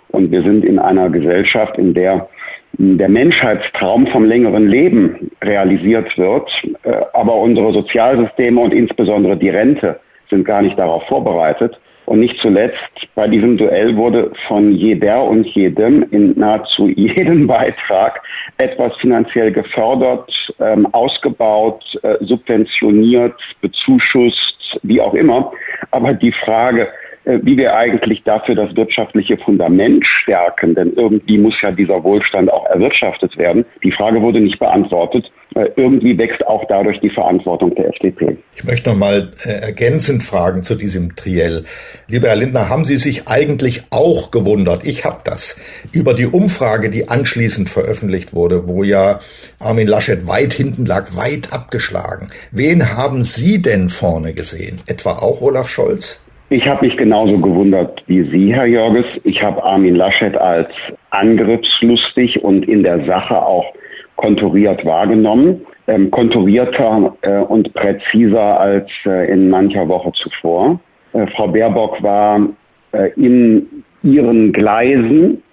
[0.10, 2.30] Und wir sind in einer Gesellschaft, in der
[2.74, 6.50] der Menschheitstraum vom längeren Leben realisiert wird,
[6.84, 11.80] äh, aber unsere Sozialsysteme und insbesondere die Rente sind gar nicht darauf vorbereitet.
[12.08, 12.80] Und nicht zuletzt
[13.16, 18.22] bei diesem Duell wurde von jeder und jedem in nahezu jedem Beitrag
[18.58, 25.52] etwas finanziell gefördert, ähm, ausgebaut, äh, subventioniert, bezuschusst, wie auch immer.
[25.92, 26.88] Aber die Frage,
[27.28, 32.66] wie wir eigentlich dafür das wirtschaftliche Fundament stärken, denn irgendwie muss ja dieser Wohlstand auch
[32.68, 33.66] erwirtschaftet werden.
[33.84, 35.30] Die Frage wurde nicht beantwortet.
[35.56, 38.38] Äh, irgendwie wächst auch dadurch die Verantwortung der FDP.
[38.56, 41.66] Ich möchte noch mal äh, ergänzend fragen zu diesem Triell.
[42.08, 45.60] Lieber Herr Lindner, haben Sie sich eigentlich auch gewundert, ich habe das,
[45.92, 49.20] über die Umfrage, die anschließend veröffentlicht wurde, wo ja
[49.60, 52.30] Armin Laschet weit hinten lag, weit abgeschlagen.
[52.52, 54.82] Wen haben Sie denn vorne gesehen?
[54.88, 56.22] Etwa auch Olaf Scholz?
[56.50, 59.06] Ich habe mich genauso gewundert wie Sie, Herr Jörges.
[59.26, 60.70] Ich habe Armin Laschet als
[61.10, 63.66] angriffslustig und in der Sache auch
[64.16, 65.66] konturiert wahrgenommen.
[65.88, 70.80] Ähm, konturierter äh, und präziser als äh, in mancher Woche zuvor.
[71.12, 72.40] Äh, Frau Baerbock war
[72.94, 75.44] äh, in ihren Gleisen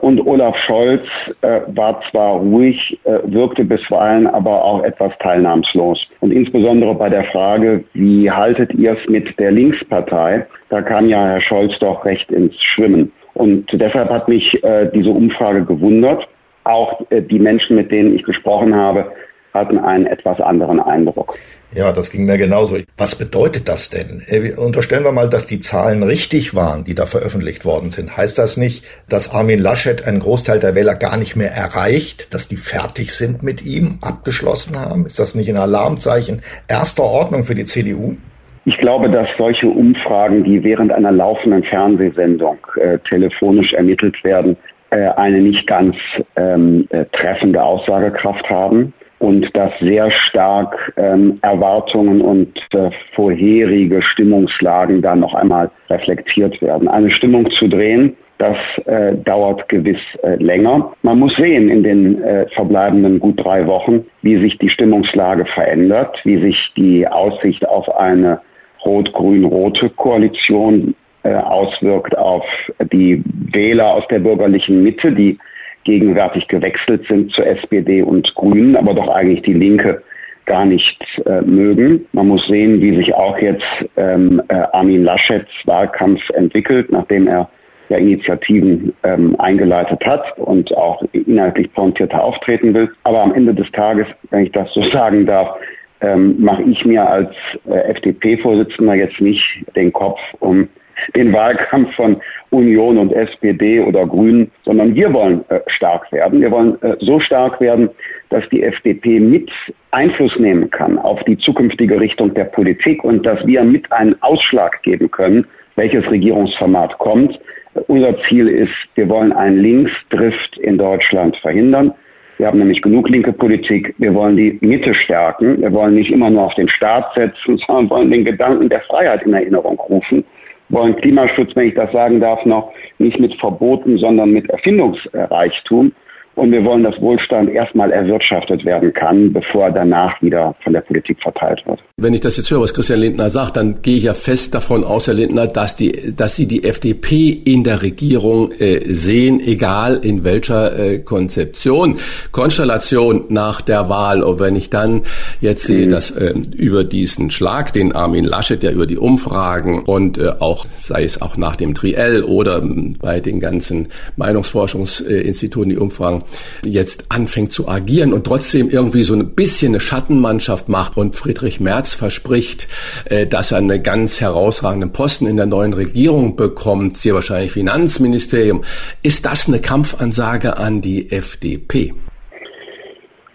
[0.00, 1.02] und Olaf Scholz
[1.42, 6.06] äh, war zwar ruhig, äh, wirkte bisweilen aber auch etwas teilnahmslos.
[6.20, 11.24] Und insbesondere bei der Frage, wie haltet ihr es mit der Linkspartei, da kam ja
[11.24, 13.12] Herr Scholz doch recht ins Schwimmen.
[13.34, 14.60] Und deshalb hat mich
[14.92, 16.28] diese Umfrage gewundert.
[16.64, 19.12] Auch die Menschen, mit denen ich gesprochen habe,
[19.54, 21.36] hatten einen etwas anderen Eindruck.
[21.72, 22.78] Ja, das ging mir genauso.
[22.98, 24.22] Was bedeutet das denn?
[24.26, 28.16] Äh, unterstellen wir mal, dass die Zahlen richtig waren, die da veröffentlicht worden sind.
[28.16, 32.48] Heißt das nicht, dass Armin Laschet einen Großteil der Wähler gar nicht mehr erreicht, dass
[32.48, 35.06] die fertig sind mit ihm, abgeschlossen haben?
[35.06, 38.16] Ist das nicht ein Alarmzeichen erster Ordnung für die CDU?
[38.64, 44.56] Ich glaube, dass solche Umfragen, die während einer laufenden Fernsehsendung äh, telefonisch ermittelt werden,
[44.90, 45.96] äh, eine nicht ganz
[46.34, 55.02] ähm, äh, treffende Aussagekraft haben und dass sehr stark ähm, Erwartungen und äh, vorherige Stimmungslagen
[55.02, 56.88] dann noch einmal reflektiert werden.
[56.88, 58.56] Eine Stimmung zu drehen, das
[58.86, 60.92] äh, dauert gewiss äh, länger.
[61.02, 66.18] Man muss sehen in den äh, verbleibenden gut drei Wochen, wie sich die Stimmungslage verändert,
[66.24, 68.40] wie sich die Aussicht auf eine
[68.86, 72.46] rot-grün-rote Koalition äh, auswirkt auf
[72.90, 75.38] die Wähler aus der bürgerlichen Mitte, die
[75.84, 80.02] gegenwärtig gewechselt sind zur SPD und Grünen, aber doch eigentlich die Linke
[80.46, 82.06] gar nicht äh, mögen.
[82.12, 83.64] Man muss sehen, wie sich auch jetzt
[83.96, 87.48] ähm, äh, Armin Laschets Wahlkampf entwickelt, nachdem er
[87.88, 92.90] ja Initiativen ähm, eingeleitet hat und auch inhaltlich pointierter auftreten will.
[93.04, 95.56] Aber am Ende des Tages, wenn ich das so sagen darf,
[96.00, 97.30] ähm, mache ich mir als
[97.68, 99.44] äh, FDP-Vorsitzender jetzt nicht
[99.76, 100.68] den Kopf um
[101.14, 106.40] den Wahlkampf von Union und SPD oder Grünen, sondern wir wollen äh, stark werden.
[106.40, 107.90] Wir wollen äh, so stark werden,
[108.30, 109.50] dass die FDP mit
[109.92, 114.82] Einfluss nehmen kann auf die zukünftige Richtung der Politik und dass wir mit einen Ausschlag
[114.82, 117.38] geben können, welches Regierungsformat kommt.
[117.86, 121.94] Unser Ziel ist, wir wollen einen Linksdrift in Deutschland verhindern.
[122.38, 123.94] Wir haben nämlich genug linke Politik.
[123.98, 125.60] Wir wollen die Mitte stärken.
[125.60, 129.22] Wir wollen nicht immer nur auf den Staat setzen, sondern wollen den Gedanken der Freiheit
[129.24, 130.24] in Erinnerung rufen
[130.70, 135.92] wollen Klimaschutz, wenn ich das sagen darf, noch nicht mit Verboten, sondern mit Erfindungsreichtum.
[136.40, 140.80] Und wir wollen, dass Wohlstand erstmal erwirtschaftet werden kann, bevor er danach wieder von der
[140.80, 141.80] Politik verteilt wird.
[141.98, 144.82] Wenn ich das jetzt höre, was Christian Lindner sagt, dann gehe ich ja fest davon
[144.82, 150.00] aus, Herr Lindner, dass, die, dass Sie die FDP in der Regierung äh, sehen, egal
[150.02, 151.98] in welcher äh, Konzeption,
[152.32, 154.22] Konstellation nach der Wahl.
[154.22, 155.02] Und wenn ich dann
[155.42, 155.90] jetzt sehe, mhm.
[155.90, 160.64] dass äh, über diesen Schlag, den Armin Laschet ja über die Umfragen und äh, auch,
[160.80, 162.62] sei es auch nach dem Triell oder
[162.98, 166.24] bei den ganzen Meinungsforschungsinstituten die Umfragen,
[166.64, 171.60] jetzt anfängt zu agieren und trotzdem irgendwie so ein bisschen eine Schattenmannschaft macht und Friedrich
[171.60, 172.68] Merz verspricht,
[173.06, 178.62] äh, dass er einen ganz herausragenden Posten in der neuen Regierung bekommt, sehr wahrscheinlich Finanzministerium.
[179.02, 181.94] Ist das eine Kampfansage an die FDP?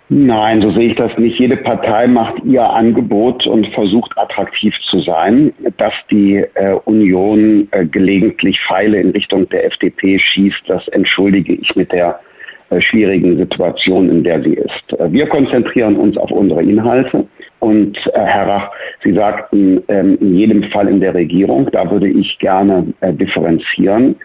[0.09, 1.39] Nein, so sehe ich das nicht.
[1.39, 5.51] Jede Partei macht ihr Angebot und versucht attraktiv zu sein.
[5.77, 11.75] Dass die äh, Union äh, gelegentlich Pfeile in Richtung der FDP schießt, das entschuldige ich
[11.75, 12.19] mit der
[12.79, 14.99] schwierigen Situation, in der sie ist.
[14.99, 17.25] Äh, wir konzentrieren uns auf unsere Inhalte
[17.59, 18.71] und äh, Herr Rach,
[19.03, 24.15] Sie sagten ähm, in jedem Fall in der Regierung, da würde ich gerne differenzieren.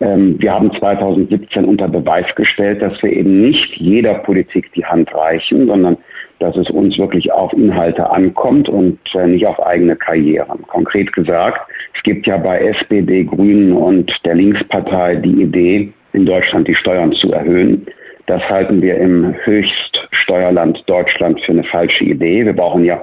[0.00, 5.14] Ähm, wir haben 2017 unter Beweis gestellt, dass wir eben nicht jeder Politik die Hand
[5.14, 5.96] reichen, sondern
[6.38, 10.60] dass es uns wirklich auf Inhalte ankommt und nicht auf eigene Karrieren.
[10.66, 11.60] Konkret gesagt,
[11.94, 17.12] es gibt ja bei SPD, Grünen und der Linkspartei die Idee, in Deutschland die Steuern
[17.12, 17.86] zu erhöhen.
[18.26, 22.44] Das halten wir im Höchststeuerland Deutschland für eine falsche Idee.
[22.44, 23.00] Wir brauchen ja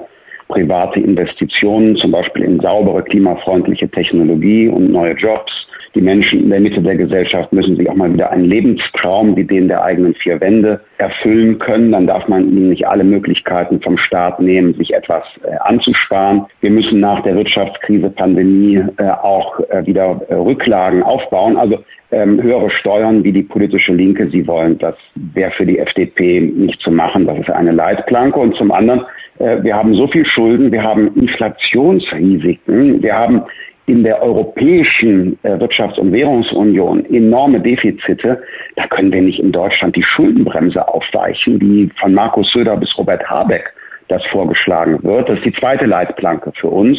[0.48, 5.52] private Investitionen, zum Beispiel in saubere, klimafreundliche Technologie und neue Jobs.
[5.94, 9.44] Die Menschen in der Mitte der Gesellschaft müssen sich auch mal wieder einen Lebenstraum wie
[9.44, 11.92] den der eigenen vier Wände erfüllen können.
[11.92, 16.46] Dann darf man ihnen nicht alle Möglichkeiten vom Staat nehmen, sich etwas äh, anzusparen.
[16.60, 21.56] Wir müssen nach der Wirtschaftskrise, Pandemie äh, auch äh, wieder äh, Rücklagen aufbauen.
[21.56, 21.78] Also
[22.10, 24.78] ähm, höhere Steuern, wie die politische Linke sie wollen.
[24.78, 27.26] Das wäre für die FDP nicht zu machen.
[27.26, 28.38] Das ist eine Leitplanke.
[28.38, 29.02] Und zum anderen,
[29.38, 33.42] äh, wir haben so viel Schulden, wir haben Inflationsrisiken, wir haben
[33.86, 38.42] in der europäischen äh, Wirtschafts- und Währungsunion enorme Defizite.
[38.76, 43.28] Da können wir nicht in Deutschland die Schuldenbremse aufweichen, wie von Markus Söder bis Robert
[43.28, 43.72] Habeck
[44.08, 45.28] das vorgeschlagen wird.
[45.28, 46.98] Das ist die zweite Leitplanke für uns.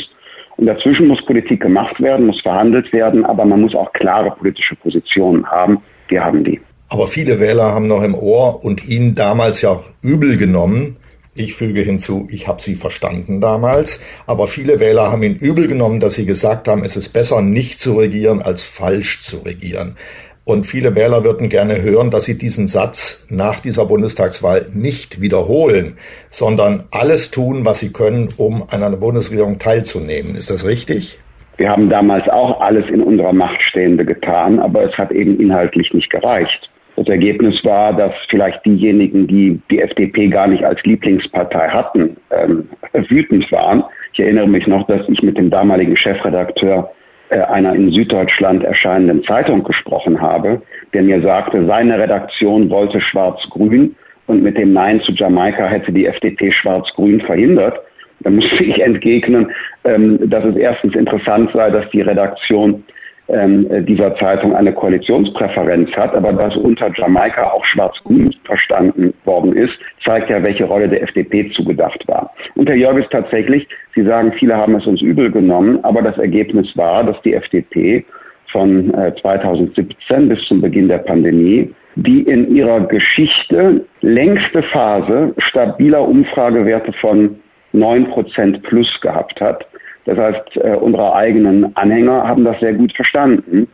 [0.58, 4.76] Und dazwischen muss Politik gemacht werden, muss verhandelt werden, aber man muss auch klare politische
[4.76, 5.80] Positionen haben.
[6.08, 6.62] Wir haben die.
[6.88, 10.98] Aber viele Wähler haben noch im Ohr und ihn damals ja auch übel genommen.
[11.38, 16.00] Ich füge hinzu, ich habe sie verstanden damals, aber viele Wähler haben ihn übel genommen,
[16.00, 19.98] dass sie gesagt haben, es ist besser nicht zu regieren als falsch zu regieren.
[20.46, 25.98] Und viele Wähler würden gerne hören, dass Sie diesen Satz nach dieser Bundestagswahl nicht wiederholen,
[26.30, 30.36] sondern alles tun, was Sie können, um an einer Bundesregierung teilzunehmen.
[30.36, 31.18] Ist das richtig?
[31.58, 35.94] Wir haben damals auch alles in unserer Macht Stehende getan, aber es hat eben inhaltlich
[35.96, 36.70] nicht gereicht.
[36.96, 42.70] Das Ergebnis war, dass vielleicht diejenigen, die die FDP gar nicht als Lieblingspartei hatten, ähm,
[43.10, 43.84] wütend waren.
[44.14, 46.92] Ich erinnere mich noch, dass ich mit dem damaligen Chefredakteur
[47.30, 50.62] äh, einer in Süddeutschland erscheinenden Zeitung gesprochen habe,
[50.94, 53.96] der mir sagte, seine Redaktion wollte Schwarz-Grün
[54.28, 57.80] und mit dem Nein zu Jamaika hätte die FDP Schwarz-Grün verhindert.
[58.22, 59.52] Da musste ich entgegnen,
[59.84, 62.84] ähm, dass es erstens interessant sei, dass die Redaktion
[63.28, 70.30] dieser Zeitung eine Koalitionspräferenz hat, aber dass unter Jamaika auch schwarz-grün verstanden worden ist, zeigt
[70.30, 72.32] ja, welche Rolle der FDP zugedacht war.
[72.56, 76.18] Und Herr Jörg ist tatsächlich, Sie sagen, viele haben es uns übel genommen, aber das
[76.20, 78.06] Ergebnis war, dass die FDP
[78.52, 86.08] von äh, 2017 bis zum Beginn der Pandemie die in ihrer Geschichte längste Phase stabiler
[86.08, 87.40] Umfragewerte von
[87.74, 89.66] 9% plus gehabt hat.
[90.06, 93.68] Das heißt, äh, unsere eigenen Anhänger haben das sehr gut verstanden.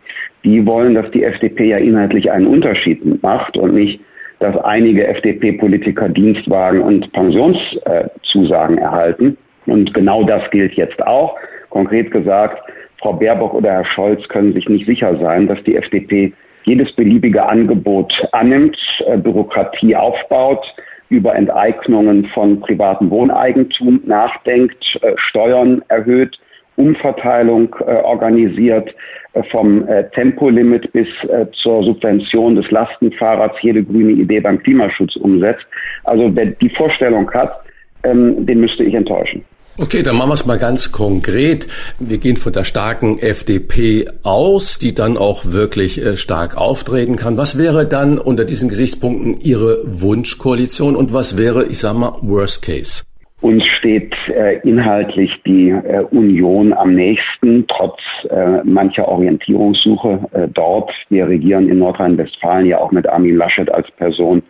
[0.43, 4.01] Die wollen, dass die FDP ja inhaltlich einen Unterschied macht und nicht,
[4.39, 9.37] dass einige FDP-Politiker Dienstwagen und Pensionszusagen erhalten.
[9.67, 11.37] Und genau das gilt jetzt auch.
[11.69, 12.59] Konkret gesagt,
[12.99, 17.47] Frau Baerbock oder Herr Scholz können sich nicht sicher sein, dass die FDP jedes beliebige
[17.47, 20.65] Angebot annimmt, äh, Bürokratie aufbaut,
[21.11, 26.39] über Enteignungen von privatem Wohneigentum nachdenkt, äh, Steuern erhöht,
[26.77, 28.95] Umverteilung äh, organisiert,
[29.33, 31.07] äh, vom Tempolimit bis
[31.51, 35.65] zur Subvention des Lastenfahrrads jede grüne Idee beim Klimaschutz umsetzt.
[36.05, 37.61] Also wer die Vorstellung hat,
[38.03, 39.43] ähm, den müsste ich enttäuschen.
[39.77, 41.67] Okay, dann machen wir es mal ganz konkret.
[41.97, 47.37] Wir gehen von der starken FDP aus, die dann auch wirklich äh, stark auftreten kann.
[47.37, 52.63] Was wäre dann unter diesen Gesichtspunkten Ihre Wunschkoalition und was wäre, ich sage mal, Worst
[52.63, 53.03] Case?
[53.39, 60.91] Uns steht äh, inhaltlich die äh, Union am nächsten, trotz äh, mancher Orientierungssuche äh, dort.
[61.09, 64.43] Wir regieren in Nordrhein-Westfalen ja auch mit Armin Laschet als Person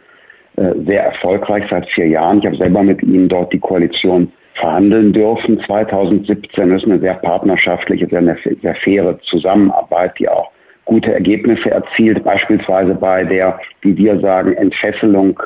[0.58, 2.40] äh, sehr erfolgreich seit vier Jahren.
[2.40, 5.60] Ich habe selber mit ihm dort die Koalition verhandeln dürfen.
[5.62, 10.52] 2017 ist eine sehr partnerschaftliche, sehr, sehr faire Zusammenarbeit, die auch
[10.86, 15.40] gute Ergebnisse erzielt, beispielsweise bei der, wie wir sagen, Entfesselung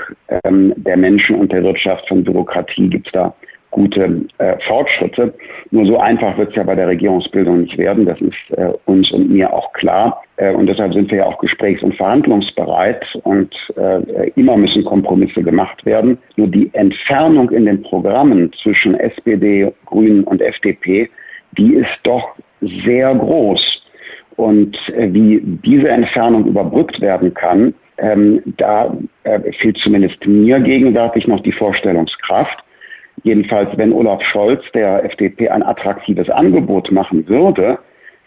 [0.43, 3.33] ähm, der Menschen und der Wirtschaft von Bürokratie gibt es da
[3.75, 5.33] gute äh, Fortschritte.
[5.71, 8.05] Nur so einfach wird es ja bei der Regierungsbildung nicht werden.
[8.05, 10.23] Das ist äh, uns und mir auch klar.
[10.37, 15.43] Äh, und deshalb sind wir ja auch gesprächs- und verhandlungsbereit und äh, immer müssen Kompromisse
[15.43, 16.17] gemacht werden.
[16.37, 21.09] Nur die Entfernung in den Programmen zwischen SPD, Grünen und FDP,
[21.57, 22.29] die ist doch
[22.61, 23.83] sehr groß.
[24.37, 31.27] Und äh, wie diese Entfernung überbrückt werden kann, ähm, da äh, fehlt zumindest mir gegenwärtig
[31.27, 32.64] noch die Vorstellungskraft.
[33.23, 37.79] Jedenfalls, wenn Olaf Scholz der FDP ein attraktives Angebot machen würde,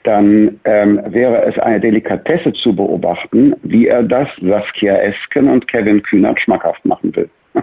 [0.05, 6.03] dann ähm, wäre es eine Delikatesse zu beobachten, wie er das Saskia Esken und Kevin
[6.03, 7.29] Kühnert schmackhaft machen will.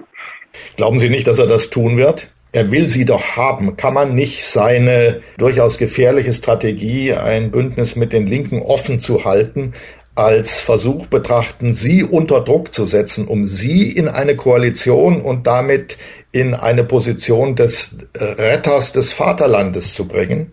[0.77, 2.29] Glauben Sie nicht, dass er das tun wird?
[2.51, 3.75] Er will sie doch haben.
[3.75, 9.73] Kann man nicht seine durchaus gefährliche Strategie, ein Bündnis mit den Linken offen zu halten,
[10.15, 15.97] als Versuch betrachten, sie unter Druck zu setzen, um sie in eine Koalition und damit
[16.35, 20.51] in eine Position des Retters des Vaterlandes zu bringen?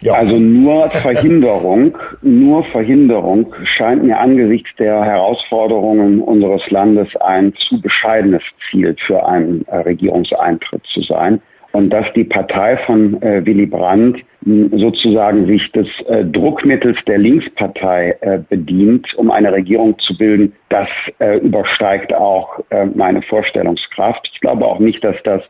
[0.00, 0.14] Ja.
[0.14, 8.42] Also nur Verhinderung, nur Verhinderung scheint mir angesichts der Herausforderungen unseres Landes ein zu bescheidenes
[8.70, 11.42] Ziel für einen äh, Regierungseintritt zu sein.
[11.72, 18.16] Und dass die Partei von äh, Willy Brandt sozusagen sich des äh, Druckmittels der Linkspartei
[18.22, 20.88] äh, bedient, um eine Regierung zu bilden, das
[21.18, 24.30] äh, übersteigt auch äh, meine Vorstellungskraft.
[24.32, 25.42] Ich glaube auch nicht, dass das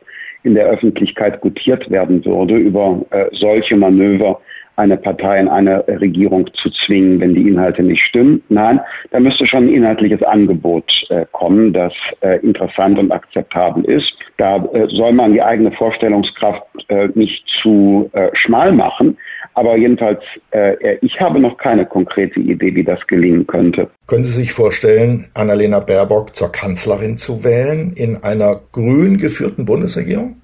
[0.43, 4.41] in der Öffentlichkeit gutiert werden würde, über äh, solche Manöver
[4.75, 8.41] eine Partei in eine Regierung zu zwingen, wenn die Inhalte nicht stimmen.
[8.49, 8.79] Nein,
[9.11, 14.13] da müsste schon ein inhaltliches Angebot äh, kommen, das äh, interessant und akzeptabel ist.
[14.37, 19.17] Da äh, soll man die eigene Vorstellungskraft äh, nicht zu äh, schmal machen.
[19.53, 23.89] Aber jedenfalls, äh, ich habe noch keine konkrete Idee, wie das gelingen könnte.
[24.07, 30.40] Können Sie sich vorstellen, Annalena Baerbock zur Kanzlerin zu wählen in einer grün geführten Bundesregierung?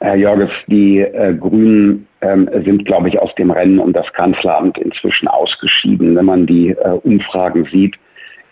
[0.00, 4.78] Herr Jorges, die äh, Grünen ähm, sind, glaube ich, aus dem Rennen um das Kanzleramt
[4.78, 6.14] inzwischen ausgeschieden.
[6.16, 7.96] Wenn man die äh, Umfragen sieht,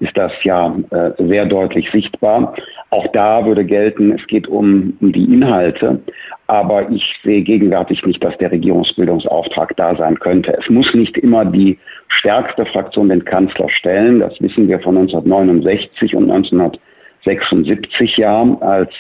[0.01, 2.55] ist das ja äh, sehr deutlich sichtbar.
[2.91, 6.01] Auch da würde gelten, es geht um, um die Inhalte,
[6.49, 10.57] aber ich sehe gegenwärtig nicht, dass der Regierungsbildungsauftrag da sein könnte.
[10.61, 11.79] Es muss nicht immer die
[12.09, 14.21] stärkste Fraktion den Kanzler stellen.
[14.21, 18.93] Das wissen wir von 1969 und 1976 ja, als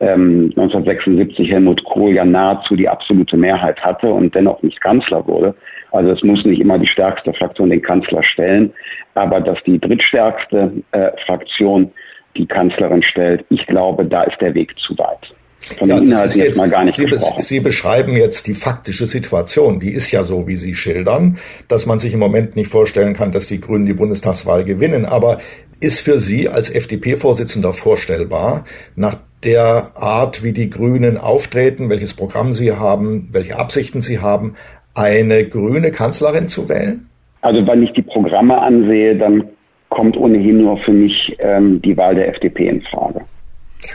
[0.00, 5.54] ähm, 1976 Helmut Kohl ja nahezu die absolute Mehrheit hatte und dennoch nicht Kanzler wurde.
[5.92, 8.72] Also es muss nicht immer die stärkste Fraktion den Kanzler stellen,
[9.14, 11.90] aber dass die drittstärkste äh, Fraktion
[12.36, 15.32] die Kanzlerin stellt, ich glaube, da ist der Weg zu weit.
[15.78, 17.06] Von ja, jetzt, mal gar nicht Sie.
[17.40, 19.78] Sie beschreiben jetzt die faktische Situation.
[19.78, 21.38] Die ist ja so, wie Sie schildern,
[21.68, 25.04] dass man sich im Moment nicht vorstellen kann, dass die Grünen die Bundestagswahl gewinnen.
[25.04, 25.40] Aber
[25.80, 28.64] ist für Sie als FDP-Vorsitzender vorstellbar,
[28.96, 34.54] nach der Art, wie die Grünen auftreten, welches Programm sie haben, welche Absichten sie haben,
[34.94, 37.06] eine grüne Kanzlerin zu wählen?
[37.40, 39.44] Also wenn ich die Programme ansehe, dann
[39.88, 43.22] kommt ohnehin nur für mich ähm, die Wahl der FDP in Frage.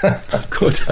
[0.59, 0.85] Gut.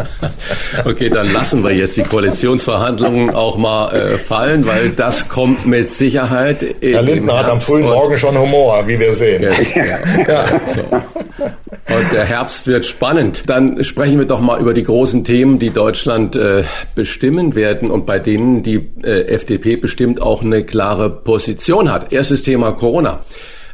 [0.85, 5.89] Okay, dann lassen wir jetzt die Koalitionsverhandlungen auch mal äh, fallen, weil das kommt mit
[5.89, 6.63] Sicherheit.
[6.81, 9.43] Herr Lindner hat am frühen Morgen schon Humor, wie wir sehen.
[9.73, 9.99] Ja.
[10.27, 10.61] ja.
[10.67, 10.81] So.
[10.83, 13.43] Und der Herbst wird spannend.
[13.47, 16.63] Dann sprechen wir doch mal über die großen Themen, die Deutschland äh,
[16.95, 22.13] bestimmen werden und bei denen die äh, FDP bestimmt auch eine klare Position hat.
[22.13, 23.21] Erstes Thema Corona.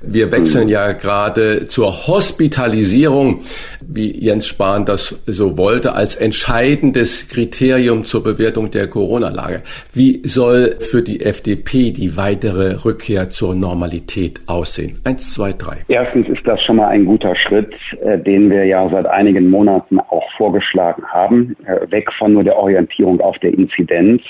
[0.02, 3.42] Wir wechseln ja gerade zur Hospitalisierung,
[3.82, 9.62] wie Jens Spahn das so wollte, als entscheidendes Kriterium zur Bewertung der Corona-Lage.
[9.94, 15.00] Wie soll für die FDP die weitere Rückkehr zur Normalität aussehen?
[15.04, 15.84] Eins, zwei, drei.
[15.90, 20.00] Erstens ist das schon mal ein guter Schritt, äh, den wir ja seit einigen Monaten
[20.00, 24.22] auch vorgeschlagen haben, äh, weg von nur der Orientierung auf der Inzidenz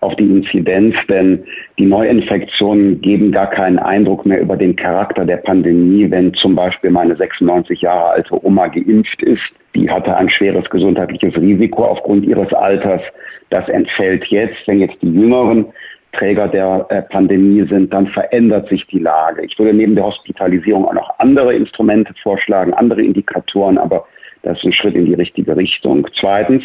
[0.00, 1.44] auf die Inzidenz, denn
[1.78, 6.90] die Neuinfektionen geben gar keinen Eindruck mehr über den Charakter der Pandemie, wenn zum Beispiel
[6.90, 9.42] meine 96 Jahre alte Oma geimpft ist.
[9.74, 13.02] Die hatte ein schweres gesundheitliches Risiko aufgrund ihres Alters.
[13.50, 15.66] Das entfällt jetzt, wenn jetzt die Jüngeren
[16.12, 19.44] Träger der äh, Pandemie sind, dann verändert sich die Lage.
[19.44, 24.06] Ich würde neben der Hospitalisierung auch noch andere Instrumente vorschlagen, andere Indikatoren, aber
[24.46, 26.06] Das ist ein Schritt in die richtige Richtung.
[26.20, 26.62] Zweitens,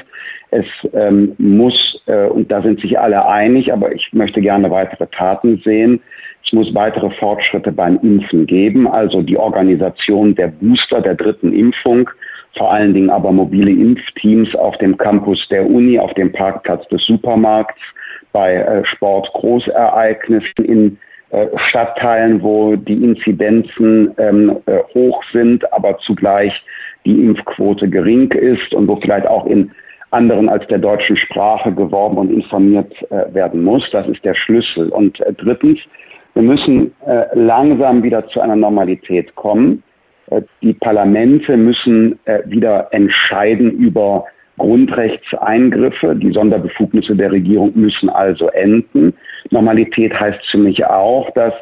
[0.52, 5.08] es ähm, muss, äh, und da sind sich alle einig, aber ich möchte gerne weitere
[5.08, 6.00] Taten sehen,
[6.46, 12.08] es muss weitere Fortschritte beim Impfen geben, also die Organisation der Booster der dritten Impfung,
[12.56, 17.04] vor allen Dingen aber mobile Impfteams auf dem Campus der Uni, auf dem Parkplatz des
[17.06, 17.82] Supermarkts,
[18.32, 20.98] bei äh, Sportgroßereignissen in
[21.32, 26.54] äh, Stadtteilen, wo die Inzidenzen ähm, äh, hoch sind, aber zugleich
[27.06, 29.72] die Impfquote gering ist und wo vielleicht auch in
[30.12, 33.90] anderen als der deutschen Sprache geworben und informiert äh, werden muss.
[33.92, 34.90] Das ist der Schlüssel.
[34.90, 35.80] Und äh, drittens,
[36.34, 39.84] wir müssen äh, langsam wieder zu einer Normalität kommen.
[40.28, 44.26] Äh, die Parlamente müssen äh, wieder entscheiden über
[44.58, 46.16] Grundrechtseingriffe.
[46.16, 49.14] Die Sonderbefugnisse der Regierung müssen also enden.
[49.50, 51.54] Normalität heißt für mich auch, dass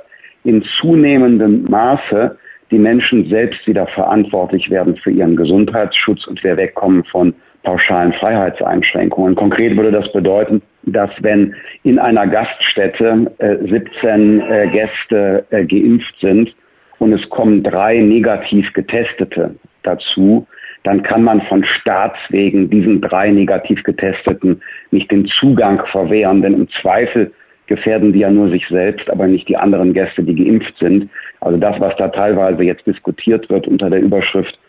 [0.43, 2.37] in zunehmendem Maße
[2.71, 9.35] die Menschen selbst wieder verantwortlich werden für ihren Gesundheitsschutz und wir wegkommen von pauschalen Freiheitseinschränkungen.
[9.35, 11.53] Konkret würde das bedeuten, dass wenn
[11.83, 16.53] in einer Gaststätte äh, 17 äh, Gäste äh, geimpft sind
[16.99, 20.47] und es kommen drei negativ getestete dazu,
[20.83, 24.61] dann kann man von Staatswegen diesen drei negativ getesteten
[24.91, 27.33] nicht den Zugang verwehren, denn im Zweifel
[27.69, 31.09] gefährden die ja nur sich selbst, aber nicht die anderen Gäste, die geimpft sind.
[31.39, 34.59] Also das, was da teilweise jetzt diskutiert wird unter der Überschrift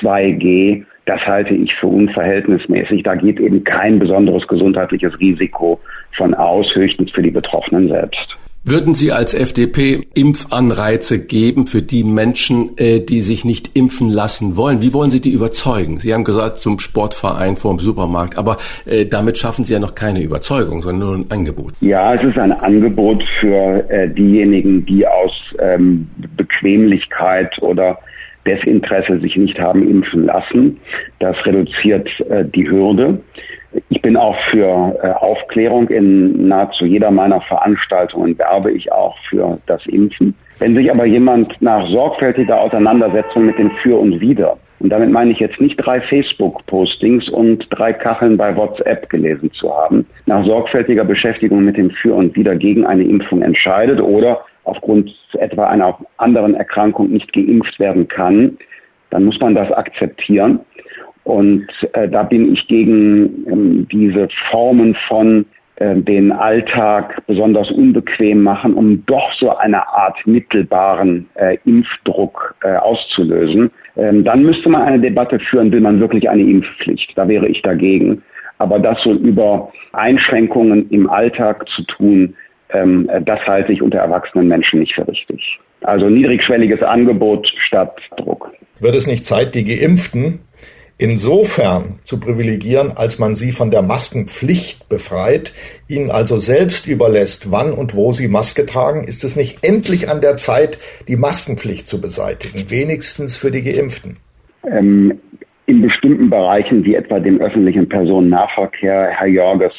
[0.00, 3.02] 2G, das halte ich für unverhältnismäßig.
[3.02, 5.80] Da geht eben kein besonderes gesundheitliches Risiko
[6.12, 8.36] von aus, höchstens für die Betroffenen selbst.
[8.62, 14.54] Würden Sie als FDP Impfanreize geben für die Menschen, äh, die sich nicht impfen lassen
[14.54, 14.82] wollen?
[14.82, 15.98] Wie wollen Sie die überzeugen?
[15.98, 19.94] Sie haben gesagt, zum Sportverein vor dem Supermarkt, aber äh, damit schaffen Sie ja noch
[19.94, 21.72] keine Überzeugung, sondern nur ein Angebot.
[21.80, 26.06] Ja, es ist ein Angebot für äh, diejenigen, die aus ähm,
[26.36, 27.98] Bequemlichkeit oder
[28.46, 30.76] Desinteresse sich nicht haben impfen lassen.
[31.18, 32.08] Das reduziert
[32.54, 33.20] die Hürde.
[33.88, 35.88] Ich bin auch für äh, Aufklärung.
[35.88, 40.34] In nahezu jeder meiner Veranstaltungen werbe ich auch für das Impfen.
[40.58, 45.30] Wenn sich aber jemand nach sorgfältiger Auseinandersetzung mit dem Für und Wider, und damit meine
[45.30, 51.04] ich jetzt nicht drei Facebook-Postings und drei Kacheln bei WhatsApp gelesen zu haben, nach sorgfältiger
[51.04, 56.54] Beschäftigung mit dem Für und Wider gegen eine Impfung entscheidet oder aufgrund etwa einer anderen
[56.54, 58.56] Erkrankung nicht geimpft werden kann,
[59.10, 60.60] dann muss man das akzeptieren.
[61.24, 65.44] Und äh, da bin ich gegen ähm, diese Formen von
[65.76, 72.76] äh, den Alltag besonders unbequem machen, um doch so eine Art mittelbaren äh, Impfdruck äh,
[72.76, 73.70] auszulösen.
[73.96, 77.16] Ähm, dann müsste man eine Debatte führen, will man wirklich eine Impfpflicht.
[77.16, 78.22] Da wäre ich dagegen.
[78.58, 82.34] Aber das so über Einschränkungen im Alltag zu tun,
[82.70, 85.58] ähm, das halte ich unter erwachsenen Menschen nicht für richtig.
[85.82, 88.52] Also niedrigschwelliges Angebot statt Druck.
[88.80, 90.40] Wird es nicht Zeit, die Geimpften
[91.00, 95.54] insofern zu privilegieren, als man sie von der Maskenpflicht befreit,
[95.88, 99.04] ihnen also selbst überlässt, wann und wo sie Maske tragen?
[99.04, 100.78] Ist es nicht endlich an der Zeit,
[101.08, 104.18] die Maskenpflicht zu beseitigen, wenigstens für die Geimpften?
[104.70, 105.18] Ähm,
[105.64, 109.72] in bestimmten Bereichen, wie etwa dem öffentlichen Personennahverkehr, Herr Jorges,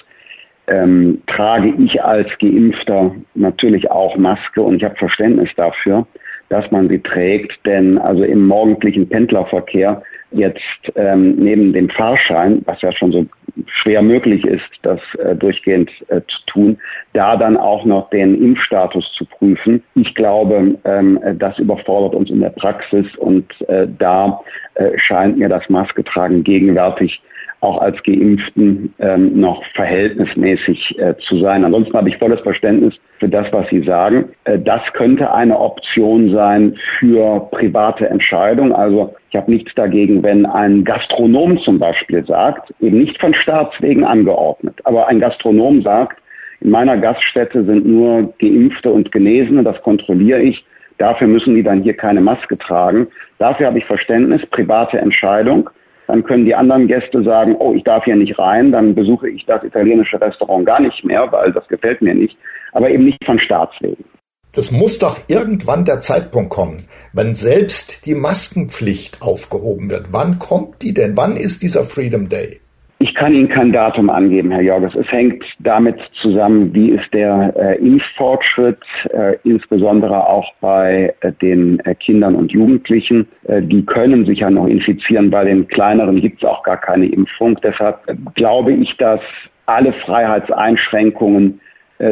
[0.68, 6.08] ähm, trage ich als Geimpfter natürlich auch Maske und ich habe Verständnis dafür,
[6.52, 12.82] dass man sie trägt, denn also im morgendlichen Pendlerverkehr jetzt ähm, neben dem Fahrschein, was
[12.82, 13.26] ja schon so
[13.68, 16.78] schwer möglich ist, das äh, durchgehend äh, zu tun,
[17.14, 19.82] da dann auch noch den Impfstatus zu prüfen.
[19.96, 24.42] Ich glaube, ähm, das überfordert uns in der Praxis und äh, da
[24.76, 27.22] äh, scheint mir das Masketragen gegenwärtig
[27.62, 31.64] auch als Geimpften ähm, noch verhältnismäßig äh, zu sein.
[31.64, 34.30] Ansonsten habe ich volles Verständnis für das, was Sie sagen.
[34.46, 38.74] Äh, das könnte eine Option sein für private Entscheidungen.
[38.74, 44.04] Also ich habe nichts dagegen, wenn ein Gastronom zum Beispiel sagt, eben nicht von Staatswegen
[44.04, 46.18] angeordnet, aber ein Gastronom sagt,
[46.62, 50.66] in meiner Gaststätte sind nur Geimpfte und Genesene, das kontrolliere ich.
[50.98, 53.08] Dafür müssen die dann hier keine Maske tragen.
[53.40, 55.70] Dafür habe ich Verständnis, private Entscheidung.
[56.12, 59.46] Dann können die anderen Gäste sagen, oh, ich darf hier nicht rein, dann besuche ich
[59.46, 62.38] das italienische Restaurant gar nicht mehr, weil das gefällt mir nicht,
[62.74, 64.04] aber eben nicht von Staatswegen.
[64.52, 70.08] Das muss doch irgendwann der Zeitpunkt kommen, wenn selbst die Maskenpflicht aufgehoben wird.
[70.12, 71.16] Wann kommt die denn?
[71.16, 72.60] Wann ist dieser Freedom Day?
[73.02, 74.94] Ich kann Ihnen kein Datum angeben, Herr Jorges.
[74.94, 78.78] Es hängt damit zusammen, wie ist der äh, Impffortschritt,
[79.10, 83.28] äh, insbesondere auch bei äh, den äh, Kindern und Jugendlichen.
[83.46, 85.32] Äh, die können sich ja noch infizieren.
[85.32, 87.60] Bei den kleineren gibt es auch gar keine Impfung.
[87.64, 89.22] Deshalb äh, glaube ich, dass
[89.66, 91.60] alle Freiheitseinschränkungen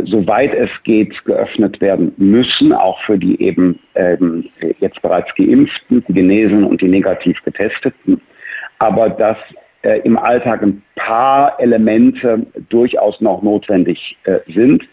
[0.03, 4.45] soweit es geht, geöffnet werden müssen, auch für die eben ähm,
[4.79, 8.21] jetzt bereits geimpften, die Genesenen und die negativ getesteten.
[8.77, 9.37] aber dass
[9.83, 14.83] äh, im Alltag ein paar Elemente durchaus noch notwendig äh, sind.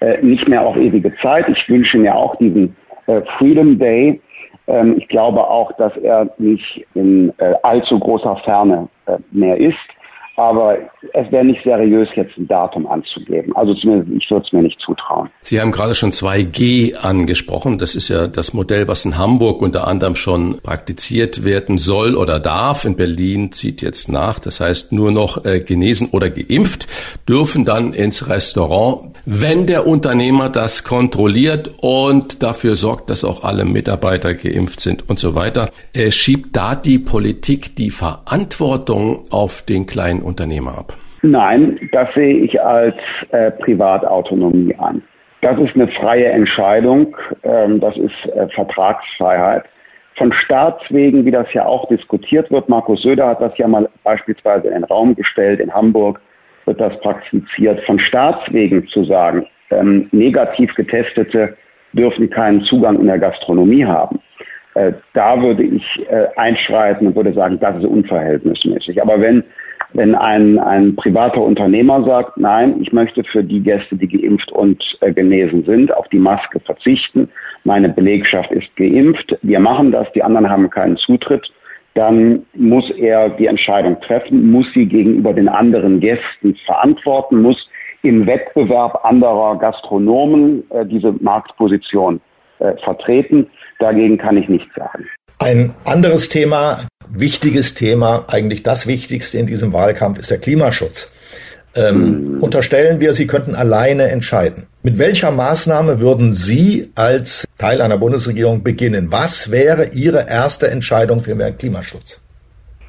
[0.00, 1.48] Äh, nicht mehr auf ewige Zeit.
[1.48, 2.76] Ich wünsche mir auch diesen
[3.06, 4.20] äh, Freedom Day.
[4.66, 9.76] Ähm, ich glaube auch, dass er nicht in äh, allzu großer Ferne äh, mehr ist.
[10.36, 10.76] Aber
[11.12, 13.54] es wäre nicht seriös, jetzt ein Datum anzugeben.
[13.54, 15.30] Also zumindest ich würde es mir nicht zutrauen.
[15.42, 17.78] Sie haben gerade schon 2G angesprochen.
[17.78, 22.40] Das ist ja das Modell, was in Hamburg unter anderem schon praktiziert werden soll oder
[22.40, 22.84] darf.
[22.84, 24.40] In Berlin zieht jetzt nach.
[24.40, 26.88] Das heißt, nur noch äh, genesen oder geimpft
[27.28, 33.64] dürfen dann ins Restaurant, wenn der Unternehmer das kontrolliert und dafür sorgt, dass auch alle
[33.64, 35.70] Mitarbeiter geimpft sind und so weiter.
[35.92, 40.94] Äh, schiebt da die Politik die Verantwortung auf den kleinen Unternehmer ab?
[41.22, 42.96] Nein, das sehe ich als
[43.30, 45.02] äh, Privatautonomie an.
[45.40, 49.64] Das ist eine freie Entscheidung, ähm, das ist äh, Vertragsfreiheit.
[50.16, 54.68] Von Staatswegen, wie das ja auch diskutiert wird, Markus Söder hat das ja mal beispielsweise
[54.68, 56.20] in den Raum gestellt, in Hamburg
[56.66, 61.56] wird das praktiziert, von Staatswegen zu sagen, ähm, negativ getestete
[61.92, 64.20] dürfen keinen Zugang in der Gastronomie haben.
[64.74, 69.00] Äh, da würde ich äh, einschreiten und würde sagen, das ist unverhältnismäßig.
[69.00, 69.44] Aber wenn
[69.94, 74.82] wenn ein, ein privater Unternehmer sagt, nein, ich möchte für die Gäste, die geimpft und
[75.00, 77.28] äh, genesen sind, auf die Maske verzichten,
[77.64, 81.50] meine Belegschaft ist geimpft, wir machen das, die anderen haben keinen Zutritt,
[81.94, 87.68] dann muss er die Entscheidung treffen, muss sie gegenüber den anderen Gästen verantworten, muss
[88.02, 92.20] im Wettbewerb anderer Gastronomen äh, diese Marktposition
[92.58, 93.46] äh, vertreten.
[93.78, 95.06] Dagegen kann ich nichts sagen.
[95.38, 101.12] Ein anderes Thema, wichtiges Thema, eigentlich das Wichtigste in diesem Wahlkampf ist der Klimaschutz.
[101.76, 104.68] Ähm, unterstellen wir, Sie könnten alleine entscheiden.
[104.84, 109.08] Mit welcher Maßnahme würden Sie als Teil einer Bundesregierung beginnen?
[109.10, 112.20] Was wäre Ihre erste Entscheidung für mehr Klimaschutz?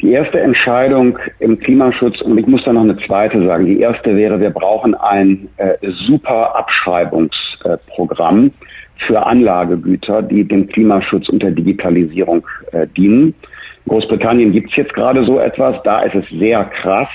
[0.01, 4.15] Die erste Entscheidung im Klimaschutz, und ich muss da noch eine zweite sagen, die erste
[4.15, 8.47] wäre, wir brauchen ein äh, super Abschreibungsprogramm.
[8.47, 8.51] Äh,
[8.97, 13.33] für Anlagegüter, die dem Klimaschutz und der Digitalisierung äh, dienen.
[13.85, 17.09] In Großbritannien gibt es jetzt gerade so etwas, da ist es sehr krass.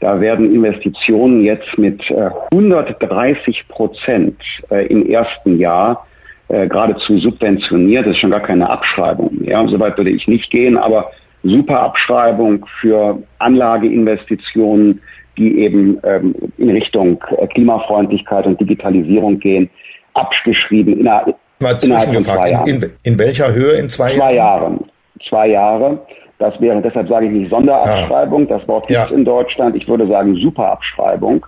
[0.00, 4.36] Da werden Investitionen jetzt mit äh, 130 Prozent
[4.70, 6.06] äh, im ersten Jahr
[6.48, 8.06] äh, geradezu subventioniert.
[8.06, 9.66] Das ist schon gar keine Abschreibung mehr.
[9.68, 11.10] Soweit würde ich nicht gehen, aber
[11.42, 15.00] super Abschreibung für Anlageinvestitionen,
[15.38, 19.70] die eben ähm, in Richtung äh, Klimafreundlichkeit und Digitalisierung gehen
[20.14, 22.66] abgeschrieben innerhalb, Mal innerhalb von zwei Jahren.
[22.66, 24.84] In, in, welcher Höhe in zwei, zwei Jahren?
[25.28, 25.98] Zwei Jahre.
[26.38, 28.58] Das wäre, deshalb sage ich nicht Sonderabschreibung, ja.
[28.58, 29.16] das Wort gibt es ja.
[29.16, 29.76] in Deutschland.
[29.76, 31.46] Ich würde sagen Superabschreibung.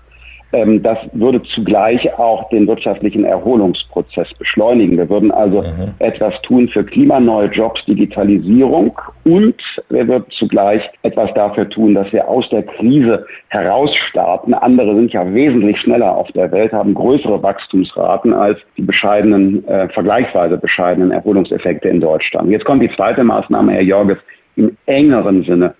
[0.57, 4.97] Ähm, das würde zugleich auch den wirtschaftlichen Erholungsprozess beschleunigen.
[4.97, 5.93] Wir würden also mhm.
[5.99, 9.57] etwas tun für klimaneue Jobs, Digitalisierung und
[9.91, 14.55] wir würden zugleich etwas dafür tun, dass wir aus der Krise herausstarten.
[14.55, 19.91] Andere sind ja wesentlich schneller auf der Welt, haben größere Wachstumsraten als die bescheidenen, äh,
[19.91, 22.51] vergleichsweise bescheidenen Erholungseffekte in Deutschland.
[22.51, 24.19] Jetzt kommt die zweite Maßnahme, Herr Jorges,
[24.57, 25.75] im engeren Sinne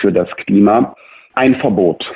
[0.00, 0.96] für das Klima.
[1.34, 2.10] Ein Verbot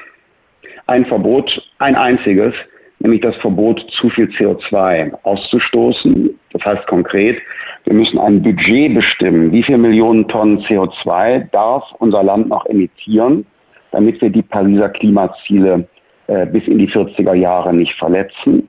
[0.87, 2.55] ein Verbot, ein einziges,
[2.99, 6.30] nämlich das Verbot, zu viel CO2 auszustoßen.
[6.53, 7.39] Das heißt konkret,
[7.84, 13.47] wir müssen ein Budget bestimmen, wie viel Millionen Tonnen CO2 darf unser Land noch emittieren,
[13.93, 15.89] damit wir die Pariser Klimaziele
[16.26, 18.68] äh, bis in die 40er Jahre nicht verletzen.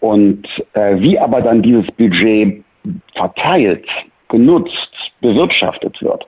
[0.00, 2.64] Und äh, wie aber dann dieses Budget
[3.14, 3.86] verteilt,
[4.28, 6.26] genutzt, bewirtschaftet wird,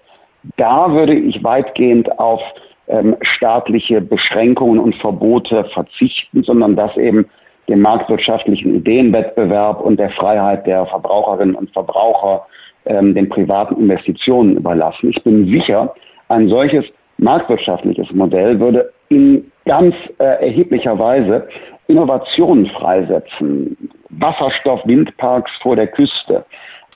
[0.56, 2.40] da würde ich weitgehend auf
[2.90, 7.26] ähm, staatliche Beschränkungen und Verbote verzichten, sondern das eben
[7.68, 12.46] dem marktwirtschaftlichen Ideenwettbewerb und der Freiheit der Verbraucherinnen und Verbraucher,
[12.86, 15.10] ähm, den privaten Investitionen überlassen.
[15.10, 15.94] Ich bin sicher,
[16.28, 16.84] ein solches
[17.18, 21.48] marktwirtschaftliches Modell würde in ganz äh, erheblicher Weise
[21.86, 23.76] Innovationen freisetzen.
[24.10, 26.44] Wasserstoff, Windparks vor der Küste,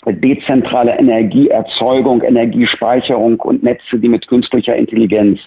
[0.06, 5.40] dezentrale Energieerzeugung, Energiespeicherung und Netze, die mit künstlicher Intelligenz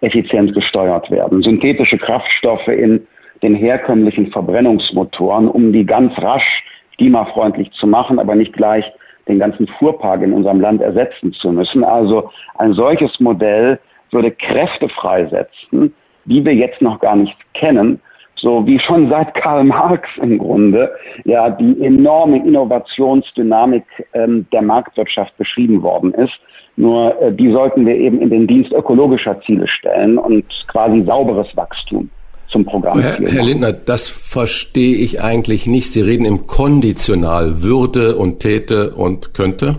[0.00, 1.42] effizient gesteuert werden.
[1.42, 3.06] Synthetische Kraftstoffe in
[3.42, 6.64] den herkömmlichen Verbrennungsmotoren, um die ganz rasch
[6.96, 8.84] klimafreundlich zu machen, aber nicht gleich
[9.28, 11.84] den ganzen Fuhrpark in unserem Land ersetzen zu müssen.
[11.84, 13.78] Also ein solches Modell
[14.10, 15.94] würde Kräfte freisetzen,
[16.24, 18.00] die wir jetzt noch gar nicht kennen,
[18.40, 20.90] so wie schon seit Karl Marx im Grunde
[21.24, 23.84] ja die enorme Innovationsdynamik
[24.14, 26.38] ähm, der Marktwirtschaft beschrieben worden ist.
[26.76, 31.54] Nur äh, die sollten wir eben in den Dienst ökologischer Ziele stellen und quasi sauberes
[31.56, 32.08] Wachstum
[32.50, 32.98] zum Programm.
[32.98, 35.92] Herr, Herr Lindner, das verstehe ich eigentlich nicht.
[35.92, 39.76] Sie reden im Konditional Würde und Täte und könnte.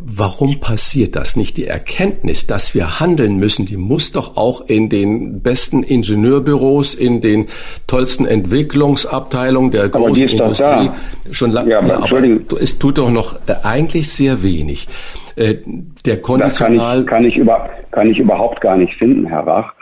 [0.00, 1.56] Warum passiert das nicht?
[1.56, 7.20] Die Erkenntnis, dass wir handeln müssen, die muss doch auch in den besten Ingenieurbüros, in
[7.20, 7.46] den
[7.86, 10.90] tollsten Entwicklungsabteilungen der großen Industrie
[11.30, 11.70] schon lange.
[11.70, 12.22] Ja, aber, aber
[12.60, 14.88] es tut doch noch äh, eigentlich sehr wenig.
[15.36, 15.56] Äh,
[16.04, 16.98] der konditional.
[16.98, 19.72] Das kann ich, kann ich, über, kann ich überhaupt gar nicht finden, Herr Rach.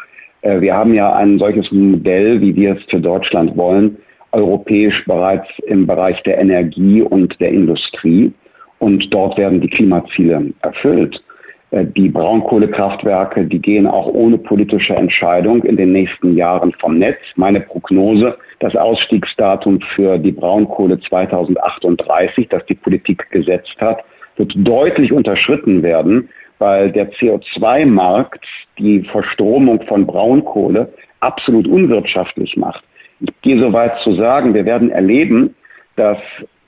[0.43, 3.97] Äh, wir haben ja ein solches Modell, wie wir es für Deutschland wollen,
[4.33, 8.33] europäisch bereits im Bereich der Energie und der Industrie.
[8.79, 11.23] Und dort werden die Klimaziele erfüllt.
[11.71, 17.19] Äh, die Braunkohlekraftwerke, die gehen auch ohne politische Entscheidung in den nächsten Jahren vom Netz.
[17.37, 24.05] Meine Prognose, das Ausstiegsdatum für die Braunkohle 2038, das die Politik gesetzt hat,
[24.37, 28.45] wird deutlich unterschritten werden, weil der CO2-Markt
[28.79, 32.85] die Verstromung von Braunkohle absolut unwirtschaftlich macht.
[33.21, 35.55] Ich gehe so weit zu sagen, wir werden erleben,
[35.97, 36.19] dass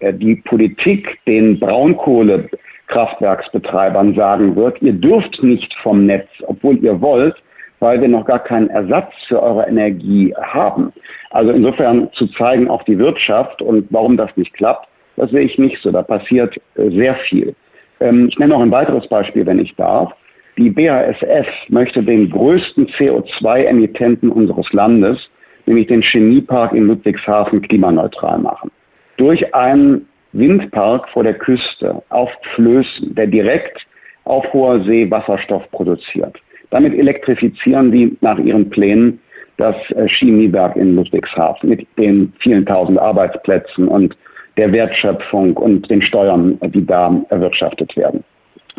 [0.00, 7.34] die Politik den Braunkohlekraftwerksbetreibern sagen wird, ihr dürft nicht vom Netz, obwohl ihr wollt,
[7.80, 10.92] weil wir noch gar keinen Ersatz für eure Energie haben.
[11.30, 15.58] Also insofern zu zeigen, auch die Wirtschaft und warum das nicht klappt, das sehe ich
[15.58, 15.90] nicht so.
[15.90, 17.54] Da passiert äh, sehr viel.
[18.00, 20.12] Ähm, ich nenne noch ein weiteres Beispiel, wenn ich darf.
[20.56, 25.30] Die BASF möchte den größten CO2-Emittenten unseres Landes,
[25.66, 28.70] nämlich den Chemiepark in Ludwigshafen, klimaneutral machen.
[29.18, 33.86] Durch einen Windpark vor der Küste auf Flößen, der direkt
[34.24, 36.36] auf hoher See Wasserstoff produziert.
[36.70, 39.20] Damit elektrifizieren die nach ihren Plänen
[39.56, 44.16] das äh, Chemiewerk in Ludwigshafen mit den vielen tausend Arbeitsplätzen und
[44.56, 48.22] der Wertschöpfung und den Steuern, die da erwirtschaftet werden.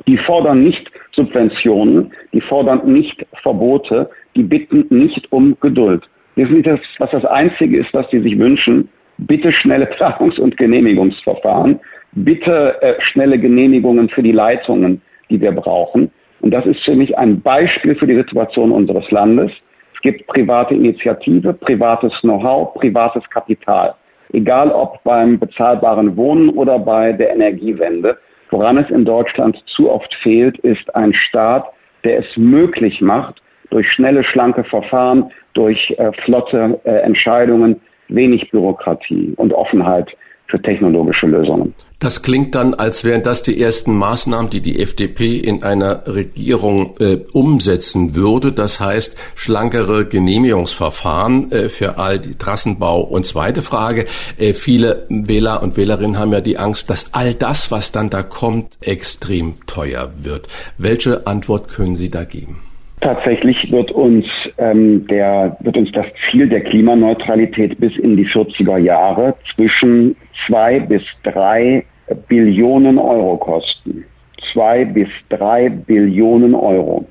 [0.08, 6.08] Die fordern nicht Subventionen, die fordern nicht Verbote, die bitten nicht um Geduld.
[6.36, 8.88] Wissen Sie, das, was das Einzige ist, was sie sich wünschen?
[9.28, 11.80] Bitte schnelle Planungs- und Genehmigungsverfahren,
[12.14, 16.12] bitte äh, schnelle Genehmigungen für die Leitungen, die wir brauchen.
[16.42, 19.52] Und das ist für mich ein Beispiel für die Situation unseres Landes.
[19.94, 23.94] Es gibt private Initiative, privates Know-how, privates Kapital
[24.34, 28.18] egal ob beim bezahlbaren Wohnen oder bei der Energiewende.
[28.52, 31.68] Woran es in Deutschland zu oft fehlt, ist ein Staat,
[32.04, 37.80] der es möglich macht, durch schnelle, schlanke Verfahren, durch äh, flotte äh, Entscheidungen,
[38.10, 40.16] wenig Bürokratie und Offenheit
[40.48, 41.74] für technologische Lösungen.
[42.00, 46.96] Das klingt dann, als wären das die ersten Maßnahmen, die die FDP in einer Regierung
[47.00, 48.54] äh, umsetzen würde.
[48.54, 53.02] Das heißt, schlankere Genehmigungsverfahren äh, für all die Trassenbau.
[53.02, 54.06] Und zweite Frage,
[54.38, 58.24] äh, viele Wähler und Wählerinnen haben ja die Angst, dass all das, was dann da
[58.24, 60.48] kommt, extrem teuer wird.
[60.78, 62.62] Welche Antwort können Sie da geben?
[63.02, 64.26] Tatsächlich wird uns
[64.58, 70.82] ähm, der wird uns das Ziel der Klimaneutralität bis in die 40er Jahre zwischen zwei
[70.82, 71.86] bis drei
[72.28, 74.04] Billionen Euro kosten.
[74.52, 77.06] Zwei bis drei Billionen Euro.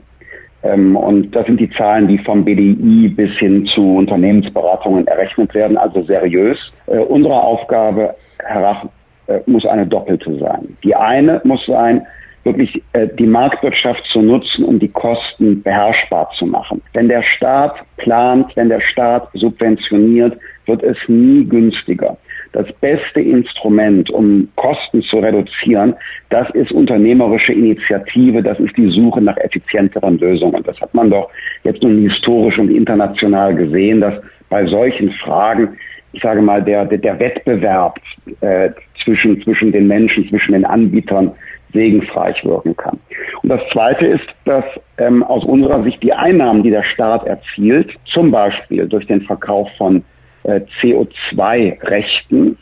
[0.63, 5.79] Ähm, und das sind die Zahlen, die vom BDI bis hin zu Unternehmensberatungen errechnet werden,
[5.79, 6.59] also seriös.
[6.87, 8.15] Äh, unsere Aufgabe,
[8.45, 8.85] Herr Rach,
[9.29, 10.77] äh, muss eine doppelte sein.
[10.83, 12.07] Die eine muss sein,
[12.49, 16.83] wirklich äh, die Marktwirtschaft zu nutzen, um die Kosten beherrschbar zu machen.
[16.95, 20.37] Wenn der Staat plant, wenn der Staat subventioniert,
[20.67, 22.17] wird es nie günstiger.
[22.53, 25.95] Das beste Instrument, um Kosten zu reduzieren,
[26.31, 30.63] das ist unternehmerische Initiative, das ist die Suche nach effizienteren Lösungen.
[30.65, 31.31] Das hat man doch
[31.65, 34.15] jetzt nun historisch und international gesehen, dass
[34.49, 35.77] bei solchen Fragen
[36.13, 37.99] ich sage mal, der, der, der Wettbewerb
[38.41, 38.71] äh,
[39.05, 41.33] zwischen, zwischen den Menschen, zwischen den Anbietern
[41.73, 42.99] segensreich wirken kann.
[43.43, 44.65] Und das Zweite ist, dass
[44.99, 49.69] ähm, aus unserer Sicht die Einnahmen, die der Staat erzielt, zum Beispiel durch den Verkauf
[49.77, 50.05] von
[50.45, 52.57] äh, CO2-Rechten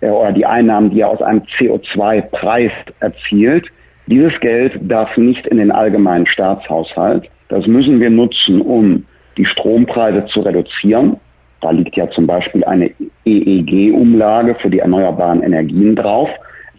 [0.00, 3.68] äh, oder die Einnahmen, die er aus einem CO2-Preis erzielt,
[4.06, 7.30] dieses Geld darf nicht in den allgemeinen Staatshaushalt.
[7.48, 9.04] Das müssen wir nutzen, um
[9.36, 11.16] die Strompreise zu reduzieren.
[11.60, 12.90] Da liegt ja zum Beispiel eine
[13.24, 16.28] EEG-Umlage für die erneuerbaren Energien drauf.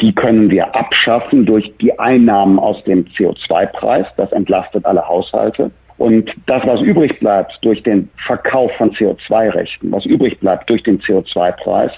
[0.02, 4.08] Die können wir abschaffen durch die Einnahmen aus dem CO2-Preis.
[4.18, 5.72] Das entlastet alle Haushalte.
[5.98, 11.00] Und das, was übrig bleibt durch den Verkauf von CO2-Rechten, was übrig bleibt durch den
[11.00, 11.92] CO2-Preis,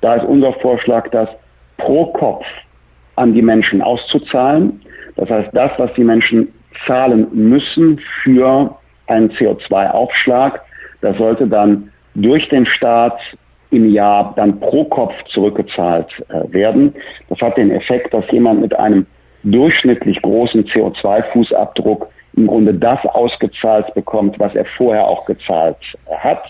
[0.00, 1.28] da ist unser Vorschlag, das
[1.76, 2.44] pro Kopf
[3.14, 4.80] an die Menschen auszuzahlen.
[5.14, 6.48] Das heißt, das, was die Menschen
[6.86, 8.76] zahlen müssen für
[9.06, 10.60] einen CO2-Aufschlag,
[11.00, 13.18] das sollte dann durch den Staat
[13.74, 16.94] im Jahr dann pro Kopf zurückgezahlt äh, werden.
[17.28, 19.06] Das hat den Effekt, dass jemand mit einem
[19.42, 22.06] durchschnittlich großen CO2-Fußabdruck
[22.36, 25.76] im Grunde das ausgezahlt bekommt, was er vorher auch gezahlt
[26.10, 26.42] hat.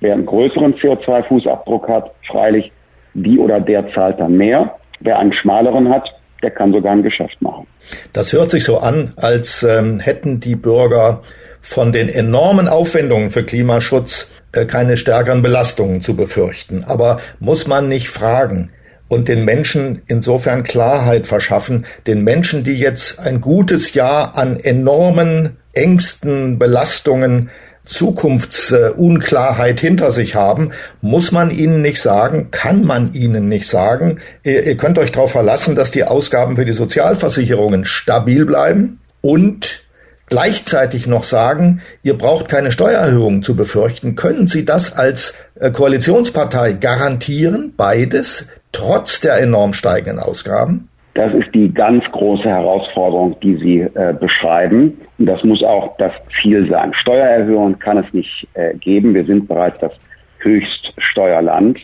[0.00, 2.72] Wer einen größeren CO2-Fußabdruck hat, freilich
[3.14, 4.76] die oder der zahlt dann mehr.
[5.00, 7.66] Wer einen schmaleren hat, der kann sogar ein Geschäft machen.
[8.12, 11.22] Das hört sich so an, als ähm, hätten die Bürger
[11.60, 16.84] von den enormen Aufwendungen für Klimaschutz äh, keine stärkeren Belastungen zu befürchten.
[16.84, 18.70] Aber muss man nicht fragen,
[19.08, 25.58] und den Menschen insofern Klarheit verschaffen, den Menschen, die jetzt ein gutes Jahr an enormen
[25.72, 27.50] Ängsten, Belastungen,
[27.84, 34.66] Zukunftsunklarheit hinter sich haben, muss man ihnen nicht sagen, kann man ihnen nicht sagen, ihr,
[34.66, 39.85] ihr könnt euch darauf verlassen, dass die Ausgaben für die Sozialversicherungen stabil bleiben und
[40.26, 46.72] gleichzeitig noch sagen, ihr braucht keine Steuererhöhung zu befürchten, können Sie das als äh, Koalitionspartei
[46.74, 50.88] garantieren, beides, trotz der enorm steigenden Ausgaben?
[51.14, 55.00] Das ist die ganz große Herausforderung, die Sie äh, beschreiben.
[55.18, 56.12] Und das muss auch das
[56.42, 56.92] Ziel sein.
[56.92, 59.14] Steuererhöhungen kann es nicht äh, geben.
[59.14, 59.92] Wir sind bereits das
[60.40, 61.78] Höchststeuerland.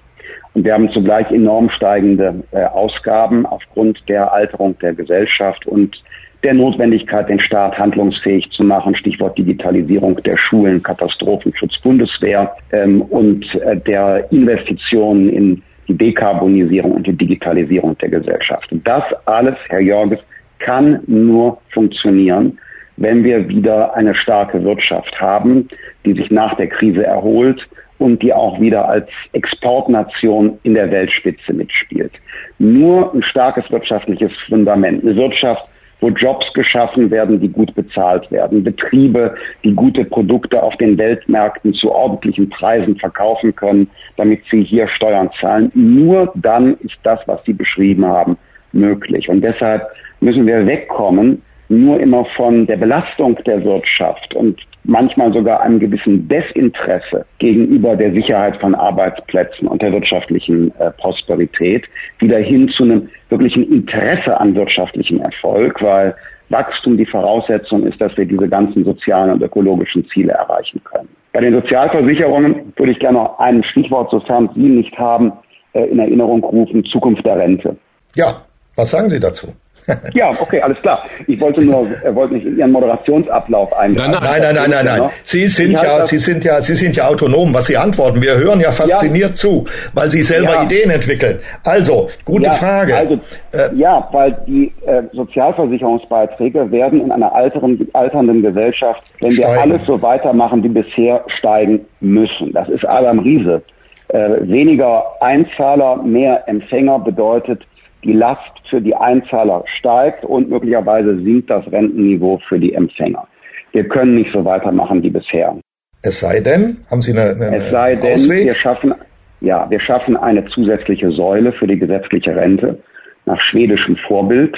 [0.52, 6.02] Und wir haben zugleich enorm steigende äh, Ausgaben aufgrund der Alterung der Gesellschaft und
[6.42, 13.54] der Notwendigkeit, den Staat handlungsfähig zu machen, Stichwort Digitalisierung der Schulen, Katastrophenschutz, Bundeswehr ähm, und
[13.54, 18.68] äh, der Investitionen in die Dekarbonisierung und die Digitalisierung der Gesellschaft.
[18.84, 20.18] Das alles, Herr Jorges,
[20.58, 22.58] kann nur funktionieren,
[22.96, 25.68] wenn wir wieder eine starke Wirtschaft haben,
[26.04, 27.66] die sich nach der Krise erholt
[27.98, 32.12] und die auch wieder als Exportnation in der Weltspitze mitspielt.
[32.58, 35.66] Nur ein starkes wirtschaftliches Fundament, eine Wirtschaft,
[36.02, 39.34] wo Jobs geschaffen werden, die gut bezahlt werden, Betriebe,
[39.64, 45.30] die gute Produkte auf den Weltmärkten zu ordentlichen Preisen verkaufen können, damit sie hier Steuern
[45.40, 45.70] zahlen.
[45.74, 48.36] Nur dann ist das, was Sie beschrieben haben,
[48.72, 49.28] möglich.
[49.28, 49.86] Und deshalb
[50.20, 56.28] müssen wir wegkommen nur immer von der Belastung der Wirtschaft und manchmal sogar einem gewissen
[56.28, 61.84] Desinteresse gegenüber der Sicherheit von Arbeitsplätzen und der wirtschaftlichen äh, Prosperität
[62.18, 66.14] wieder hin zu einem wirklichen Interesse an wirtschaftlichem Erfolg, weil
[66.48, 71.08] Wachstum die Voraussetzung ist, dass wir diese ganzen sozialen und ökologischen Ziele erreichen können.
[71.32, 75.32] Bei den Sozialversicherungen würde ich gerne noch ein Stichwort, sofern Sie nicht haben,
[75.72, 77.76] äh, in Erinnerung rufen, Zukunft der Rente.
[78.14, 78.42] Ja,
[78.76, 79.48] was sagen Sie dazu?
[80.14, 81.04] ja, okay, alles klar.
[81.26, 84.12] Ich wollte nur, er wollte nicht in Ihren Moderationsablauf eingreifen.
[84.12, 85.10] Nein, nein, nein, nein, nein, nein.
[85.24, 88.22] Sie sind ja, Sie sind ja, Sie sind ja autonom, was Sie antworten.
[88.22, 90.62] Wir hören ja fasziniert zu, weil Sie selber.
[90.62, 91.40] Ideen entwickeln.
[91.64, 92.96] Also, gute Frage.
[92.96, 93.14] Also,
[93.52, 99.84] äh, ja, weil die äh, Sozialversicherungsbeiträge werden in einer alteren, alternden Gesellschaft, wenn wir alles
[99.84, 102.52] so weitermachen wie bisher, steigen müssen.
[102.52, 103.62] Das ist Adam Riese.
[104.08, 107.62] Äh, weniger Einzahler, mehr Empfänger bedeutet
[108.04, 113.26] die Last für die Einzahler steigt und möglicherweise sinkt das Rentenniveau für die Empfänger.
[113.72, 115.56] Wir können nicht so weitermachen wie bisher.
[116.02, 118.44] Es sei denn, haben Sie eine, eine Es sei denn, Ausweg?
[118.46, 118.94] wir schaffen,
[119.40, 122.78] ja, wir schaffen eine zusätzliche Säule für die gesetzliche Rente
[123.24, 124.56] nach schwedischem Vorbild.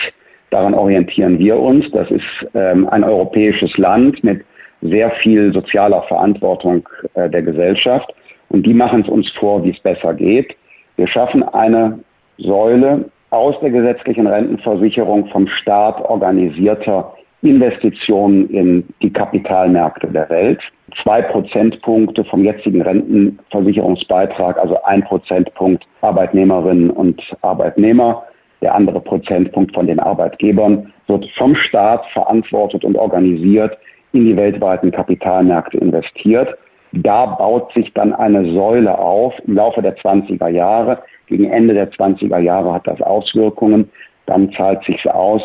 [0.51, 1.91] Daran orientieren wir uns.
[1.91, 2.25] Das ist
[2.55, 4.45] ähm, ein europäisches Land mit
[4.81, 8.13] sehr viel sozialer Verantwortung äh, der Gesellschaft.
[8.49, 10.57] Und die machen es uns vor, wie es besser geht.
[10.97, 11.99] Wir schaffen eine
[12.39, 20.61] Säule aus der gesetzlichen Rentenversicherung vom Staat organisierter Investitionen in die Kapitalmärkte der Welt.
[21.03, 28.23] Zwei Prozentpunkte vom jetzigen Rentenversicherungsbeitrag, also ein Prozentpunkt Arbeitnehmerinnen und Arbeitnehmer,
[28.63, 33.77] der andere Prozentpunkt von den Arbeitgebern, wird vom Staat verantwortet und organisiert
[34.13, 36.57] in die weltweiten Kapitalmärkte investiert.
[37.03, 41.91] Da baut sich dann eine Säule auf im Laufe der 20er Jahre, gegen Ende der
[41.91, 43.91] 20er Jahre hat das Auswirkungen.
[44.27, 45.43] Dann zahlt sich aus,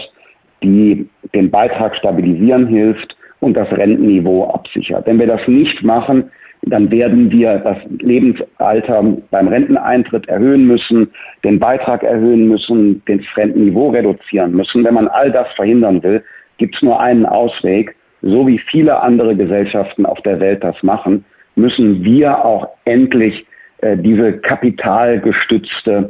[0.61, 5.07] die den Beitrag stabilisieren hilft und das Rentenniveau absichert.
[5.07, 6.29] Wenn wir das nicht machen,
[6.63, 11.09] dann werden wir das Lebensalter beim Renteneintritt erhöhen müssen,
[11.43, 14.83] den Beitrag erhöhen müssen, das Rentenniveau reduzieren müssen.
[14.83, 16.23] Wenn man all das verhindern will,
[16.57, 17.95] gibt es nur einen Ausweg.
[18.21, 21.23] So wie viele andere Gesellschaften auf der Welt das machen,
[21.59, 23.45] müssen wir auch endlich
[23.79, 26.09] äh, diese kapitalgestützte,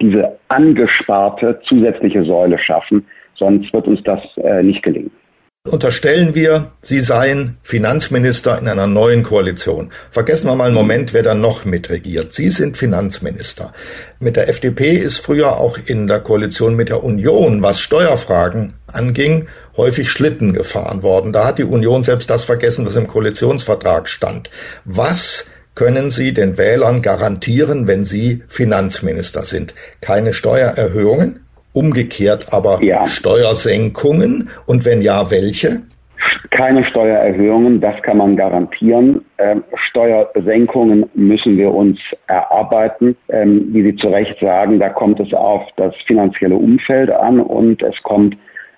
[0.00, 3.06] diese angesparte zusätzliche Säule schaffen.
[3.34, 5.10] Sonst wird uns das äh, nicht gelingen.
[5.68, 9.90] Unterstellen wir, Sie seien Finanzminister in einer neuen Koalition.
[10.10, 12.32] Vergessen wir mal einen Moment, wer da noch mitregiert.
[12.32, 13.72] Sie sind Finanzminister.
[14.18, 19.46] Mit der FDP ist früher auch in der Koalition mit der Union, was Steuerfragen anging,
[19.76, 21.32] häufig Schlitten gefahren worden.
[21.32, 24.50] Da hat die Union selbst das vergessen, was im Koalitionsvertrag stand.
[24.84, 29.74] Was können Sie den Wählern garantieren, wenn Sie Finanzminister sind?
[30.00, 31.40] Keine Steuererhöhungen,
[31.78, 33.06] umgekehrt aber ja.
[33.06, 35.82] Steuersenkungen und wenn ja, welche?
[36.50, 39.24] keine Steuererhöhungen, das kann man garantieren.
[39.38, 43.16] Ähm, Steuersenkungen müssen wir uns erarbeiten.
[43.28, 47.82] Ähm, wie Sie zu Recht sagen, da kommt es auf das finanzielle Umfeld an und
[47.82, 48.36] es kommt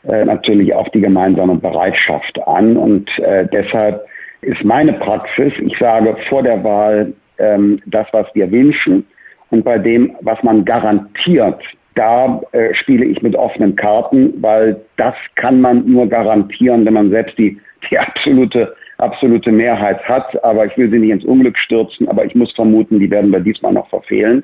[0.08, 2.76] äh, natürlich auf die gemeinsame Bereitschaft an.
[2.76, 4.04] Und äh, deshalb
[4.42, 9.06] ist meine Praxis, ich sage vor der Wahl ähm, das, was wir wünschen
[9.50, 11.62] und bei dem, was man garantiert
[12.00, 17.10] da äh, spiele ich mit offenen Karten, weil das kann man nur garantieren, wenn man
[17.10, 20.42] selbst die, die absolute, absolute Mehrheit hat.
[20.42, 23.40] Aber ich will sie nicht ins Unglück stürzen, aber ich muss vermuten, die werden wir
[23.40, 24.42] diesmal noch verfehlen.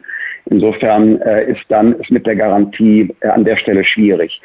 [0.50, 4.38] Insofern äh, ist dann ist mit der Garantie äh, an der Stelle schwierig.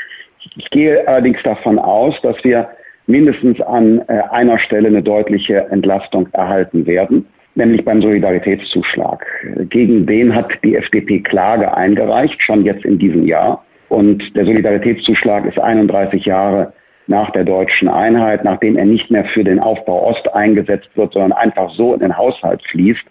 [0.55, 2.69] Ich, gehe allerdings davon aus, dass wir
[3.07, 7.25] mindestens an äh, einer Stelle eine deutliche Entlastung erhalten werden
[7.55, 9.25] nämlich beim Solidaritätszuschlag.
[9.69, 13.63] Gegen den hat die FDP Klage eingereicht, schon jetzt in diesem Jahr.
[13.89, 16.73] Und der Solidaritätszuschlag ist 31 Jahre
[17.07, 21.33] nach der deutschen Einheit, nachdem er nicht mehr für den Aufbau Ost eingesetzt wird, sondern
[21.33, 23.03] einfach so in den Haushalt fließt.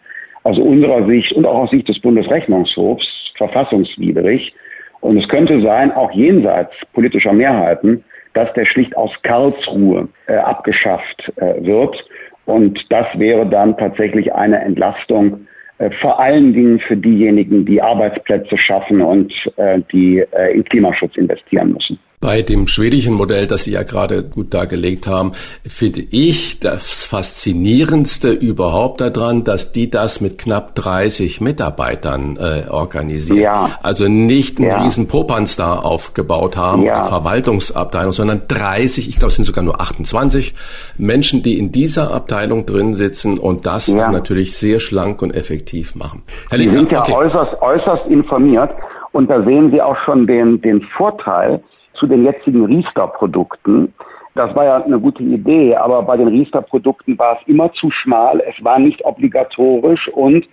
[0.43, 4.55] Aus unserer Sicht und auch aus Sicht des Bundesrechnungshofs verfassungswidrig.
[5.01, 11.32] Und es könnte sein, auch jenseits politischer Mehrheiten, dass der schlicht aus Karlsruhe äh, abgeschafft
[11.36, 12.05] äh, wird.
[12.47, 15.47] Und das wäre dann tatsächlich eine Entlastung,
[15.78, 21.16] äh, vor allen Dingen für diejenigen, die Arbeitsplätze schaffen und äh, die äh, in Klimaschutz
[21.16, 21.99] investieren müssen.
[22.23, 25.33] Bei dem schwedischen Modell, das Sie ja gerade gut dargelegt haben,
[25.66, 33.39] finde ich das Faszinierendste überhaupt daran, dass die das mit knapp 30 Mitarbeitern äh, organisieren.
[33.39, 33.71] Ja.
[33.83, 34.83] Also nicht einen ja.
[34.83, 37.05] riesen Popanz da aufgebaut haben, ja.
[37.05, 40.55] Verwaltungsabteilung, sondern 30, ich glaube es sind sogar nur 28
[40.99, 43.97] Menschen, die in dieser Abteilung drin sitzen und das ja.
[43.97, 46.23] dann natürlich sehr schlank und effektiv machen.
[46.51, 47.14] Herr Sie sind ja okay.
[47.14, 48.73] äußerst, äußerst informiert
[49.12, 51.62] und da sehen Sie auch schon den, den Vorteil,
[52.01, 53.92] zu den jetzigen Riester-Produkten.
[54.34, 58.42] Das war ja eine gute Idee, aber bei den Riester-Produkten war es immer zu schmal,
[58.48, 60.48] es war nicht obligatorisch und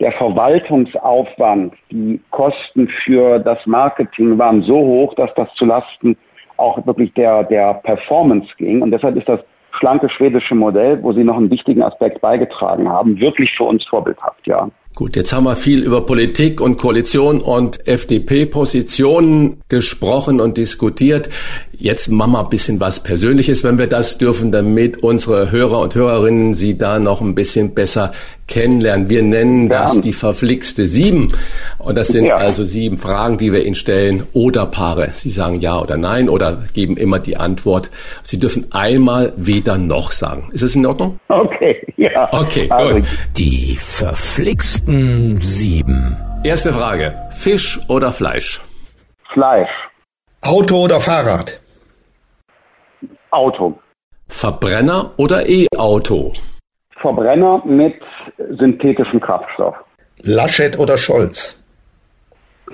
[0.00, 6.16] der Verwaltungsaufwand, die Kosten für das Marketing waren so hoch, dass das zulasten
[6.58, 8.82] auch wirklich der, der Performance ging.
[8.82, 9.40] Und deshalb ist das
[9.72, 14.46] schlanke schwedische Modell, wo Sie noch einen wichtigen Aspekt beigetragen haben, wirklich für uns vorbildhaft,
[14.46, 14.68] ja.
[14.96, 21.28] Gut, jetzt haben wir viel über Politik und Koalition und FDP-Positionen gesprochen und diskutiert.
[21.78, 25.94] Jetzt machen wir ein bisschen was Persönliches, wenn wir das dürfen, damit unsere Hörer und
[25.94, 28.12] Hörerinnen Sie da noch ein bisschen besser
[28.48, 29.10] kennenlernen.
[29.10, 29.82] Wir nennen ja.
[29.82, 31.28] das die verflixte Sieben.
[31.78, 32.36] Und das sind ja.
[32.36, 35.10] also sieben Fragen, die wir Ihnen stellen oder Paare.
[35.12, 37.90] Sie sagen ja oder nein oder geben immer die Antwort.
[38.22, 40.48] Sie dürfen einmal weder noch sagen.
[40.52, 41.18] Ist es in Ordnung?
[41.28, 42.28] Okay, ja.
[42.32, 43.04] Okay, also, gut.
[43.36, 43.76] Die
[44.86, 46.16] verflixten Sieben.
[46.44, 47.14] Erste Frage.
[47.30, 48.60] Fisch oder Fleisch?
[49.32, 49.70] Fleisch.
[50.42, 51.60] Auto oder Fahrrad?
[53.30, 53.78] Auto.
[54.28, 56.32] Verbrenner oder E-Auto?
[57.00, 58.00] Verbrenner mit
[58.58, 59.74] synthetischem Kraftstoff.
[60.22, 61.62] Laschet oder Scholz?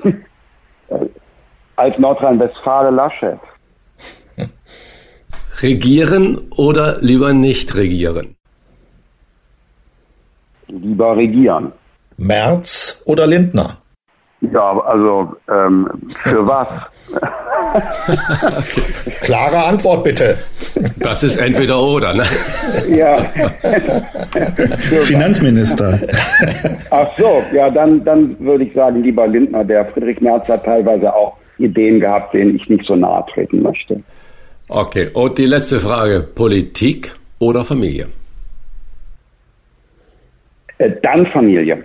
[1.76, 3.40] Als Nordrhein-Westfale Laschet.
[5.62, 8.36] Regieren oder lieber nicht regieren?
[10.68, 11.72] Lieber regieren.
[12.22, 13.78] Merz oder Lindner?
[14.40, 15.88] Ja, also ähm,
[16.22, 16.68] für was?
[18.42, 18.82] okay.
[19.20, 20.38] Klare Antwort bitte.
[20.98, 22.24] Das ist entweder oder, ne?
[22.88, 23.18] Ja.
[25.02, 26.00] Finanzminister.
[26.90, 31.14] Ach so, ja, dann, dann würde ich sagen, lieber Lindner, der Friedrich Merz hat teilweise
[31.14, 34.02] auch Ideen gehabt, denen ich nicht so nahe treten möchte.
[34.68, 38.08] Okay, und die letzte Frage, Politik oder Familie?
[40.78, 41.84] Äh, dann Familie.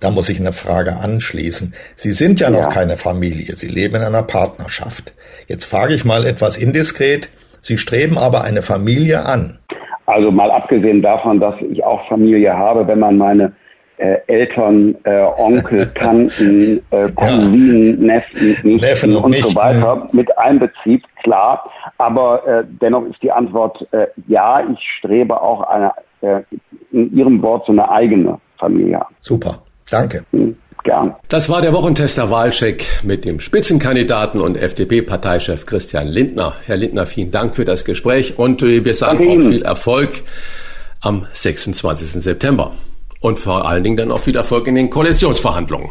[0.00, 1.74] Da muss ich eine Frage anschließen.
[1.94, 2.68] Sie sind ja noch ja.
[2.68, 5.14] keine Familie, Sie leben in einer Partnerschaft.
[5.46, 7.30] Jetzt frage ich mal etwas indiskret.
[7.60, 9.58] Sie streben aber eine Familie an.
[10.06, 13.52] Also mal abgesehen davon, dass ich auch Familie habe, wenn man meine
[13.98, 18.14] äh, Eltern, äh, Onkel, Tanten, äh, Cousinen, ja.
[18.14, 21.70] Neffen, Neffen und, und so weiter mit einbezieht, klar.
[21.98, 26.42] Aber äh, dennoch ist die Antwort äh, ja, ich strebe auch eine, äh,
[26.92, 29.14] in Ihrem Wort so eine eigene Familie an.
[29.20, 29.62] Super.
[29.90, 30.24] Danke.
[30.32, 31.14] Hm, gern.
[31.28, 36.54] Das war der Wochentester Wahlcheck mit dem Spitzenkandidaten und FDP-Parteichef Christian Lindner.
[36.64, 40.22] Herr Lindner, vielen Dank für das Gespräch und äh, wir sagen auch viel Erfolg
[41.00, 42.22] am 26.
[42.22, 42.72] September.
[43.20, 45.88] Und vor allen Dingen dann auch viel Erfolg in den Koalitionsverhandlungen.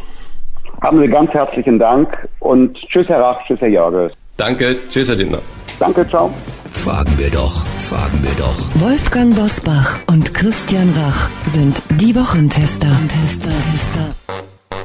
[0.81, 4.13] Haben Sie ganz herzlichen Dank und tschüss, Herr Rach, tschüss, Herr Jörges.
[4.37, 5.41] Danke, tschüss, Herr Lindner.
[5.79, 6.33] Danke, ciao.
[6.69, 8.81] Fragen wir doch, fragen wir doch.
[8.81, 12.91] Wolfgang Bosbach und Christian Rach sind die Wochentester.
[13.07, 14.15] Tester, Tester.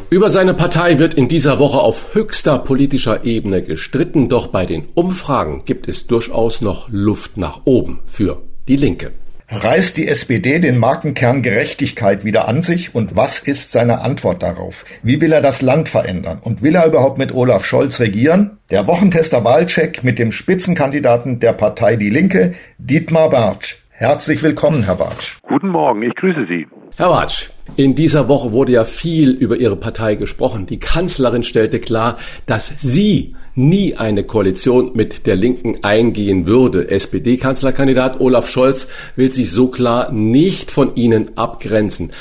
[0.09, 4.87] Über seine Partei wird in dieser Woche auf höchster politischer Ebene gestritten, doch bei den
[4.95, 9.13] Umfragen gibt es durchaus noch Luft nach oben für die Linke.
[9.53, 14.85] Reißt die SPD den Markenkern Gerechtigkeit wieder an sich und was ist seine Antwort darauf?
[15.03, 16.39] Wie will er das Land verändern?
[16.41, 18.59] Und will er überhaupt mit Olaf Scholz regieren?
[18.71, 23.75] Der Wochentester Wahlcheck mit dem Spitzenkandidaten der Partei Die Linke, Dietmar Bartsch.
[23.91, 25.39] Herzlich willkommen, Herr Bartsch.
[25.43, 26.69] Guten Morgen, ich grüße Sie.
[26.97, 30.67] Herr Bartsch, in dieser Woche wurde ja viel über Ihre Partei gesprochen.
[30.67, 36.91] Die Kanzlerin stellte klar, dass sie nie eine Koalition mit der Linken eingehen würde.
[36.91, 42.13] SPD-Kanzlerkandidat Olaf Scholz will sich so klar nicht von ihnen abgrenzen.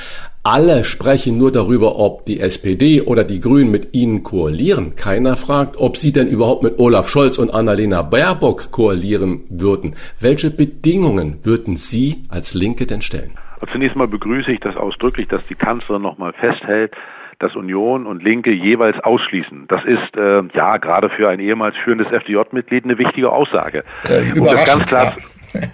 [0.44, 4.96] Alle sprechen nur darüber, ob die SPD oder die Grünen mit ihnen koalieren.
[4.96, 9.96] Keiner fragt, ob sie denn überhaupt mit Olaf Scholz und Annalena Baerbock koalieren würden.
[10.20, 13.32] Welche Bedingungen würden Sie als Linke denn stellen?
[13.72, 16.96] Zunächst mal begrüße ich das ausdrücklich, dass die Kanzlerin nochmal festhält,
[17.40, 19.66] dass Union und Linke jeweils ausschließen.
[19.68, 23.84] Das ist äh, ja gerade für ein ehemals führendes FDJ-Mitglied eine wichtige Aussage.
[24.08, 25.18] Äh, um, das ganz klar,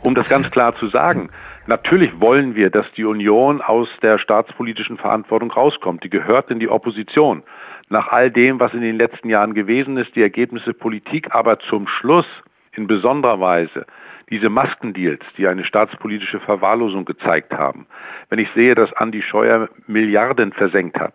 [0.04, 1.30] um das ganz klar zu sagen.
[1.68, 6.04] Natürlich wollen wir, dass die Union aus der staatspolitischen Verantwortung rauskommt.
[6.04, 7.42] Die gehört in die Opposition.
[7.90, 11.88] Nach all dem, was in den letzten Jahren gewesen ist, die Ergebnisse Politik, aber zum
[11.88, 12.28] Schluss
[12.74, 13.88] in besonderer Weise
[14.30, 17.86] diese Maskendeals, die eine staatspolitische Verwahrlosung gezeigt haben,
[18.30, 21.14] wenn ich sehe, dass Andi Scheuer Milliarden versenkt hat,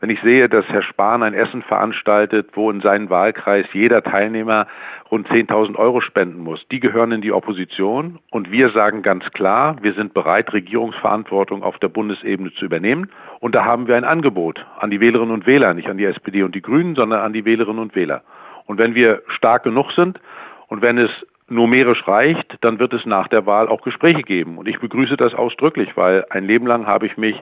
[0.00, 4.66] wenn ich sehe, dass Herr Spahn ein Essen veranstaltet, wo in seinem Wahlkreis jeder Teilnehmer
[5.10, 9.76] rund 10.000 Euro spenden muss, die gehören in die Opposition und wir sagen ganz klar,
[9.82, 13.10] wir sind bereit, Regierungsverantwortung auf der Bundesebene zu übernehmen
[13.40, 16.42] und da haben wir ein Angebot an die Wählerinnen und Wähler, nicht an die SPD
[16.42, 18.22] und die Grünen, sondern an die Wählerinnen und Wähler.
[18.66, 20.20] Und wenn wir stark genug sind
[20.68, 21.10] und wenn es
[21.52, 24.58] numerisch reicht, dann wird es nach der Wahl auch Gespräche geben.
[24.58, 27.36] Und ich begrüße das ausdrücklich, weil ein Leben lang habe ich mich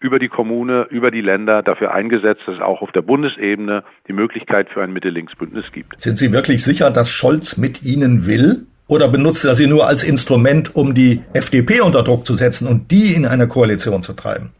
[0.00, 4.12] über die Kommune, über die Länder dafür eingesetzt, dass es auch auf der Bundesebene die
[4.14, 6.00] Möglichkeit für ein Mitte-Links-Bündnis gibt.
[6.00, 8.66] Sind Sie wirklich sicher, dass Scholz mit Ihnen will?
[8.86, 12.90] Oder benutzt er sie nur als Instrument, um die FDP unter Druck zu setzen und
[12.90, 14.50] die in eine Koalition zu treiben?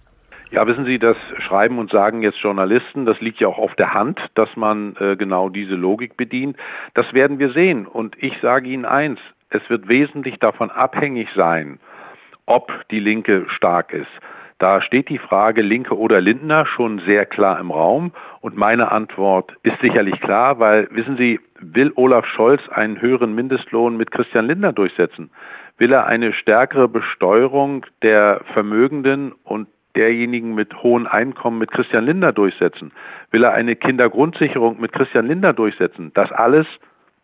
[0.53, 3.95] Ja, wissen Sie, das schreiben und sagen jetzt Journalisten, das liegt ja auch auf der
[3.95, 6.57] Hand, dass man äh, genau diese Logik bedient.
[6.95, 7.87] Das werden wir sehen.
[7.87, 9.21] Und ich sage Ihnen eins,
[9.51, 11.79] es wird wesentlich davon abhängig sein,
[12.47, 14.11] ob die Linke stark ist.
[14.59, 18.13] Da steht die Frage Linke oder Lindner schon sehr klar im Raum.
[18.41, 23.97] Und meine Antwort ist sicherlich klar, weil, wissen Sie, will Olaf Scholz einen höheren Mindestlohn
[23.97, 25.31] mit Christian Lindner durchsetzen?
[25.79, 32.33] Will er eine stärkere Besteuerung der Vermögenden und derjenigen mit hohen Einkommen mit Christian Lindner
[32.33, 32.93] durchsetzen?
[33.31, 36.13] Will er eine Kindergrundsicherung mit Christian Lindner durchsetzen?
[36.15, 36.67] Das alles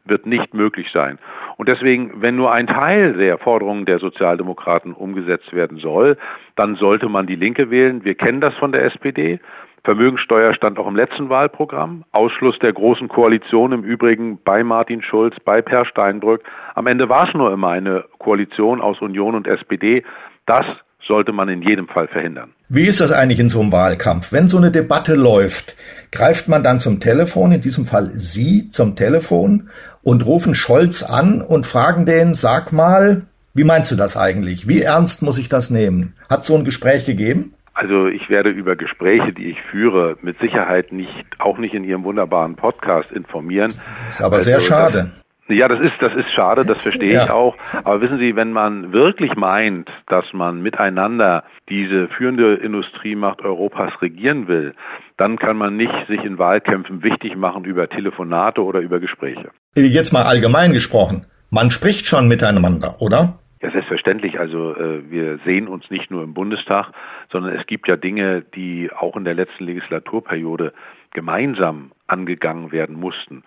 [0.05, 1.19] wird nicht möglich sein.
[1.57, 6.17] Und deswegen, wenn nur ein Teil der Forderungen der Sozialdemokraten umgesetzt werden soll,
[6.55, 8.05] dann sollte man die Linke wählen.
[8.05, 9.41] Wir kennen das von der SPD.
[9.85, 12.05] Vermögensteuer stand auch im letzten Wahlprogramm.
[12.11, 16.43] Ausschluss der großen Koalition im Übrigen bei Martin Schulz, bei Per Steinbrück.
[16.75, 20.03] Am Ende war es nur immer eine Koalition aus Union und SPD.
[20.45, 20.67] Das
[21.07, 22.51] sollte man in jedem Fall verhindern.
[22.69, 24.33] Wie ist das eigentlich in so einem Wahlkampf?
[24.33, 25.77] Wenn so eine Debatte läuft,
[26.11, 29.71] greift man dann zum Telefon, in diesem Fall Sie zum Telefon
[30.03, 33.23] und rufen Scholz an und fragen den, sag mal,
[33.55, 34.69] wie meinst du das eigentlich?
[34.69, 36.15] Wie ernst muss ich das nehmen?
[36.29, 37.55] Hat so ein Gespräch gegeben?
[37.73, 42.05] Also ich werde über Gespräche, die ich führe, mit Sicherheit nicht, auch nicht in Ihrem
[42.05, 43.73] wunderbaren Podcast informieren.
[44.09, 45.13] Ist aber also, sehr schade.
[45.49, 47.25] Ja, das ist, das ist schade, das verstehe ja.
[47.25, 47.57] ich auch.
[47.85, 54.49] Aber wissen Sie, wenn man wirklich meint, dass man miteinander diese führende Industriemacht Europas regieren
[54.49, 54.75] will,
[55.17, 59.51] dann kann man nicht sich in Wahlkämpfen wichtig machen über Telefonate oder über Gespräche.
[59.77, 61.27] Jetzt mal allgemein gesprochen.
[61.51, 63.39] Man spricht schon miteinander, oder?
[63.63, 64.39] Ja, selbstverständlich.
[64.41, 66.91] Also äh, wir sehen uns nicht nur im Bundestag,
[67.31, 70.73] sondern es gibt ja Dinge, die auch in der letzten Legislaturperiode
[71.13, 73.43] gemeinsam angegangen werden mussten.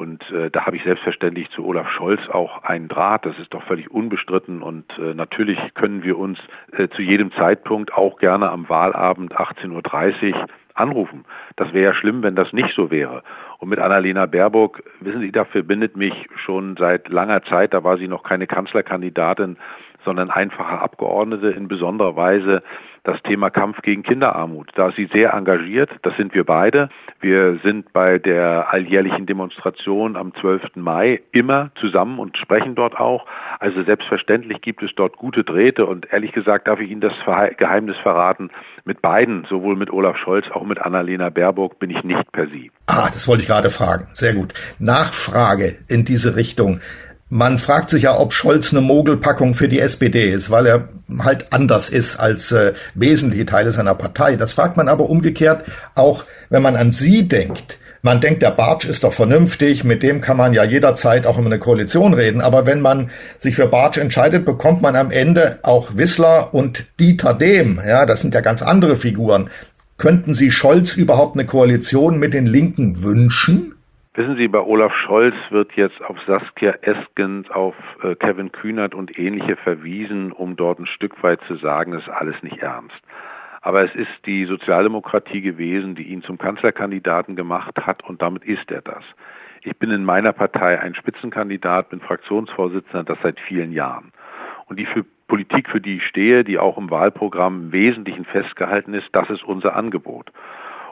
[0.00, 3.26] Und äh, da habe ich selbstverständlich zu Olaf Scholz auch einen Draht.
[3.26, 4.62] Das ist doch völlig unbestritten.
[4.62, 6.38] Und äh, natürlich können wir uns
[6.72, 11.26] äh, zu jedem Zeitpunkt auch gerne am Wahlabend 18.30 Uhr anrufen.
[11.56, 13.22] Das wäre ja schlimm, wenn das nicht so wäre.
[13.58, 17.98] Und mit Annalena Baerbock, wissen Sie, da verbindet mich schon seit langer Zeit, da war
[17.98, 19.58] sie noch keine Kanzlerkandidatin,
[20.02, 22.62] sondern einfache Abgeordnete in besonderer Weise
[23.04, 24.70] das Thema Kampf gegen Kinderarmut.
[24.74, 26.88] Da ist sie sehr engagiert, das sind wir beide.
[27.20, 30.76] Wir sind bei der alljährlichen Demonstration am 12.
[30.76, 33.26] Mai immer zusammen und sprechen dort auch.
[33.58, 37.14] Also selbstverständlich gibt es dort gute Drähte und ehrlich gesagt darf ich Ihnen das
[37.56, 38.50] Geheimnis verraten.
[38.84, 42.70] Mit beiden, sowohl mit Olaf Scholz, auch mit Annalena Baerbock, bin ich nicht per Sie.
[42.86, 44.08] Ah, das wollte ich gerade fragen.
[44.12, 44.54] Sehr gut.
[44.78, 46.80] Nachfrage in diese Richtung.
[47.30, 50.88] Man fragt sich ja, ob Scholz eine Mogelpackung für die SPD ist, weil er
[51.20, 54.34] halt anders ist als äh, wesentliche Teile seiner Partei.
[54.34, 57.78] Das fragt man aber umgekehrt auch, wenn man an Sie denkt.
[58.02, 61.46] Man denkt, der Bartsch ist doch vernünftig, mit dem kann man ja jederzeit auch über
[61.46, 62.40] eine Koalition reden.
[62.40, 67.34] Aber wenn man sich für Bartsch entscheidet, bekommt man am Ende auch Wissler und Dieter
[67.34, 67.80] Dehm.
[67.86, 69.50] Ja, das sind ja ganz andere Figuren.
[69.98, 73.74] Könnten Sie Scholz überhaupt eine Koalition mit den Linken wünschen?
[74.20, 79.18] Wissen Sie, bei Olaf Scholz wird jetzt auf Saskia Esken, auf äh, Kevin Kühnert und
[79.18, 83.00] ähnliche verwiesen, um dort ein Stück weit zu sagen, das ist alles nicht ernst.
[83.62, 88.70] Aber es ist die Sozialdemokratie gewesen, die ihn zum Kanzlerkandidaten gemacht hat und damit ist
[88.70, 89.04] er das.
[89.62, 94.12] Ich bin in meiner Partei ein Spitzenkandidat, bin Fraktionsvorsitzender, das seit vielen Jahren.
[94.66, 98.92] Und die für Politik, für die ich stehe, die auch im Wahlprogramm im Wesentlichen festgehalten
[98.92, 100.30] ist, das ist unser Angebot.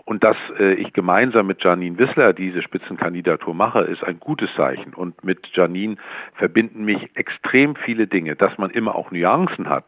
[0.08, 4.94] Und dass äh, ich gemeinsam mit Janine Wissler diese Spitzenkandidatur mache, ist ein gutes Zeichen.
[4.94, 5.96] Und mit Janine
[6.32, 8.34] verbinden mich extrem viele Dinge.
[8.34, 9.84] Dass man immer auch Nuancen hat,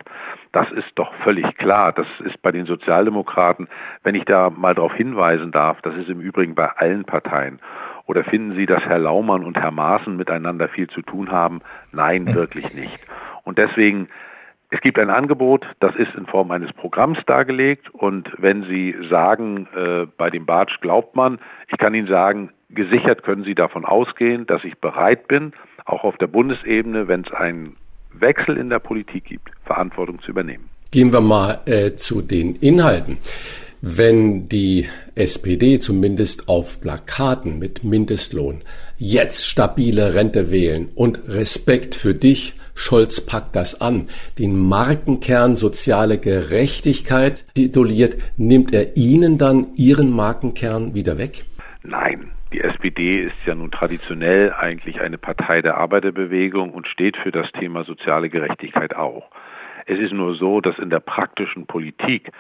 [0.52, 1.94] das ist doch völlig klar.
[1.94, 3.66] Das ist bei den Sozialdemokraten,
[4.02, 7.58] wenn ich da mal darauf hinweisen darf, das ist im Übrigen bei allen Parteien.
[8.04, 11.62] Oder finden Sie, dass Herr Laumann und Herr Maaßen miteinander viel zu tun haben?
[11.92, 12.98] Nein, wirklich nicht.
[13.44, 14.10] Und deswegen
[14.70, 19.66] es gibt ein Angebot, das ist in Form eines Programms dargelegt und wenn Sie sagen,
[19.76, 21.38] äh, bei dem Bartsch glaubt man,
[21.70, 25.52] ich kann Ihnen sagen, gesichert können Sie davon ausgehen, dass ich bereit bin,
[25.84, 27.76] auch auf der Bundesebene, wenn es einen
[28.12, 30.68] Wechsel in der Politik gibt, Verantwortung zu übernehmen.
[30.92, 33.18] Gehen wir mal äh, zu den Inhalten.
[33.82, 38.60] Wenn die SPD zumindest auf Plakaten mit Mindestlohn
[38.98, 44.08] jetzt stabile Rente wählen und Respekt für dich Scholz packt das an.
[44.38, 51.44] Den Markenkern soziale Gerechtigkeit tituliert, nimmt er Ihnen dann Ihren Markenkern wieder weg?
[51.82, 52.30] Nein.
[52.54, 57.52] Die SPD ist ja nun traditionell eigentlich eine Partei der Arbeiterbewegung und steht für das
[57.52, 59.30] Thema soziale Gerechtigkeit auch.
[59.86, 62.32] Es ist nur so, dass in der praktischen Politik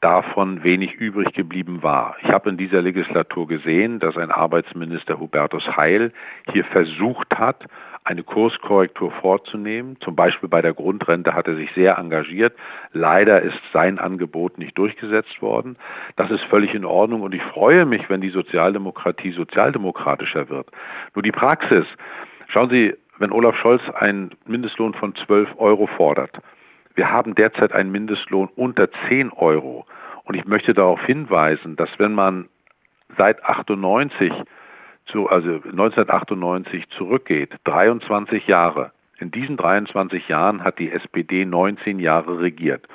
[0.00, 2.16] davon wenig übrig geblieben war.
[2.22, 6.12] Ich habe in dieser Legislatur gesehen, dass ein Arbeitsminister Hubertus Heil
[6.52, 7.64] hier versucht hat,
[8.08, 9.98] eine Kurskorrektur vorzunehmen.
[10.00, 12.54] Zum Beispiel bei der Grundrente hat er sich sehr engagiert.
[12.92, 15.76] Leider ist sein Angebot nicht durchgesetzt worden.
[16.16, 20.70] Das ist völlig in Ordnung und ich freue mich, wenn die Sozialdemokratie sozialdemokratischer wird.
[21.14, 21.84] Nur die Praxis.
[22.46, 26.40] Schauen Sie, wenn Olaf Scholz einen Mindestlohn von 12 Euro fordert,
[26.94, 29.84] wir haben derzeit einen Mindestlohn unter 10 Euro.
[30.24, 32.48] Und ich möchte darauf hinweisen, dass wenn man
[33.18, 34.32] seit 98
[35.08, 42.40] zu, also 1998 zurückgeht, 23 Jahre, in diesen 23 Jahren hat die SPD 19 Jahre
[42.40, 42.86] regiert.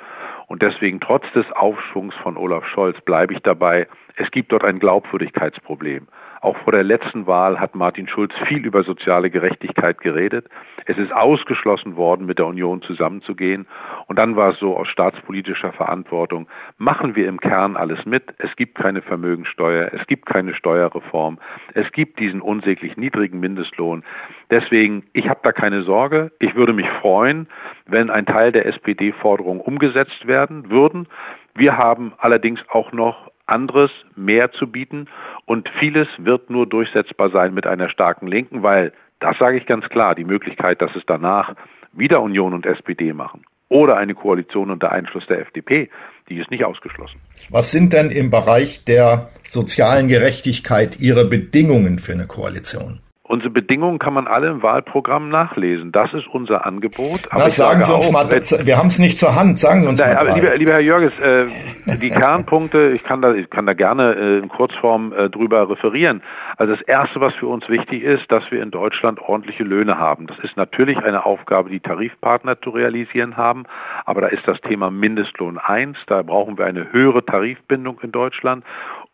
[0.46, 3.86] Und deswegen trotz des Aufschwungs von Olaf Scholz bleibe ich dabei,
[4.16, 6.06] es gibt dort ein Glaubwürdigkeitsproblem.
[6.44, 10.46] Auch vor der letzten Wahl hat Martin Schulz viel über soziale Gerechtigkeit geredet.
[10.84, 13.66] Es ist ausgeschlossen worden, mit der Union zusammenzugehen.
[14.08, 16.46] Und dann war es so aus staatspolitischer Verantwortung,
[16.76, 18.34] machen wir im Kern alles mit.
[18.36, 21.38] Es gibt keine Vermögensteuer, es gibt keine Steuerreform,
[21.72, 24.04] es gibt diesen unsäglich niedrigen Mindestlohn.
[24.50, 26.30] Deswegen, ich habe da keine Sorge.
[26.40, 27.48] Ich würde mich freuen,
[27.86, 31.08] wenn ein Teil der SPD-Forderungen umgesetzt werden würden.
[31.54, 35.06] Wir haben allerdings auch noch anderes mehr zu bieten
[35.46, 39.88] und vieles wird nur durchsetzbar sein mit einer starken Linken, weil, das sage ich ganz
[39.88, 41.54] klar, die Möglichkeit, dass es danach
[41.92, 45.90] wieder Union und SPD machen oder eine Koalition unter Einfluss der FDP,
[46.28, 47.20] die ist nicht ausgeschlossen.
[47.50, 53.00] Was sind denn im Bereich der sozialen Gerechtigkeit Ihre Bedingungen für eine Koalition?
[53.26, 55.92] Unsere Bedingungen kann man alle im Wahlprogramm nachlesen.
[55.92, 57.20] Das ist unser Angebot.
[57.30, 59.58] Aber Na, sagen Sie uns auch, mal, wir haben es nicht zur Hand.
[59.58, 60.34] Sagen Sie uns na, mal.
[60.34, 61.46] Lieber, lieber, Herr Jörges, äh,
[62.02, 66.22] die Kernpunkte, ich kann da, ich kann da gerne äh, in Kurzform äh, drüber referieren.
[66.58, 70.26] Also das Erste, was für uns wichtig ist, dass wir in Deutschland ordentliche Löhne haben.
[70.26, 73.64] Das ist natürlich eine Aufgabe, die Tarifpartner zu realisieren haben.
[74.04, 75.96] Aber da ist das Thema Mindestlohn eins.
[76.08, 78.64] Da brauchen wir eine höhere Tarifbindung in Deutschland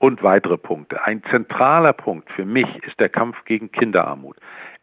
[0.01, 1.05] und weitere Punkte.
[1.05, 4.37] Ein zentraler Punkt für mich ist der Kampf gegen Kinderarmut.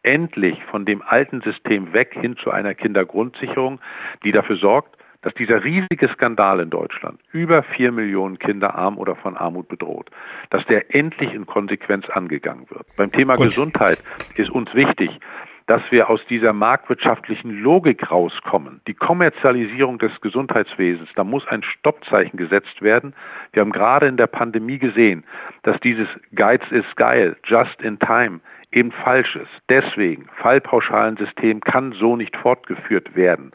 [0.04, 3.82] Endlich von dem alten System weg hin zu einer Kindergrundsicherung,
[4.24, 9.16] die dafür sorgt, dass dieser riesige Skandal in Deutschland, über vier Millionen Kinder arm oder
[9.16, 10.12] von Armut bedroht,
[10.52, 12.86] dass der endlich in Konsequenz angegangen wird.
[12.96, 13.48] Beim Thema Gut.
[13.48, 13.98] Gesundheit
[14.36, 15.20] ist uns wichtig,
[15.68, 18.82] dass wir aus dieser marktwirtschaftlichen Logik rauskommen.
[18.88, 23.14] Die Kommerzialisierung des Gesundheitswesens, da muss ein Stoppzeichen gesetzt werden.
[23.52, 25.26] Wir haben gerade in der Pandemie gesehen,
[25.64, 28.40] dass dieses Geiz ist geil, just in time,
[28.72, 29.52] eben falsch ist.
[29.70, 33.52] Deswegen, Fallpauschalensystem kann so nicht fortgeführt werden.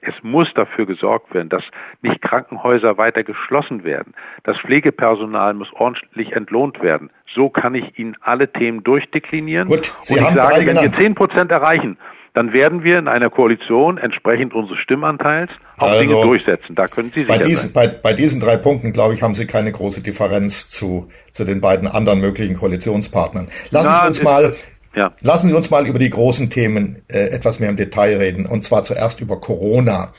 [0.00, 1.64] Es muss dafür gesorgt werden, dass
[2.02, 4.14] nicht Krankenhäuser weiter geschlossen werden.
[4.42, 7.10] Das Pflegepersonal muss ordentlich entlohnt werden.
[7.26, 9.68] So kann ich Ihnen alle Themen durchdeklinieren.
[9.68, 11.98] Gut, Sie Und haben ich sage, wenn wir zehn Prozent erreichen,
[12.34, 16.74] dann werden wir in einer Koalition entsprechend unseres Stimmanteils auch also, Dinge durchsetzen.
[16.74, 17.72] Da können Sie sicher bei diesen, sein.
[17.72, 21.60] Bei, bei diesen drei Punkten, glaube ich, haben Sie keine große Differenz zu, zu den
[21.60, 23.48] beiden anderen möglichen Koalitionspartnern.
[23.70, 24.54] Lassen Na, Sie uns mal
[24.96, 25.12] ja.
[25.22, 28.64] Lassen Sie uns mal über die großen Themen äh, etwas mehr im Detail reden, und
[28.64, 30.12] zwar zuerst über Corona.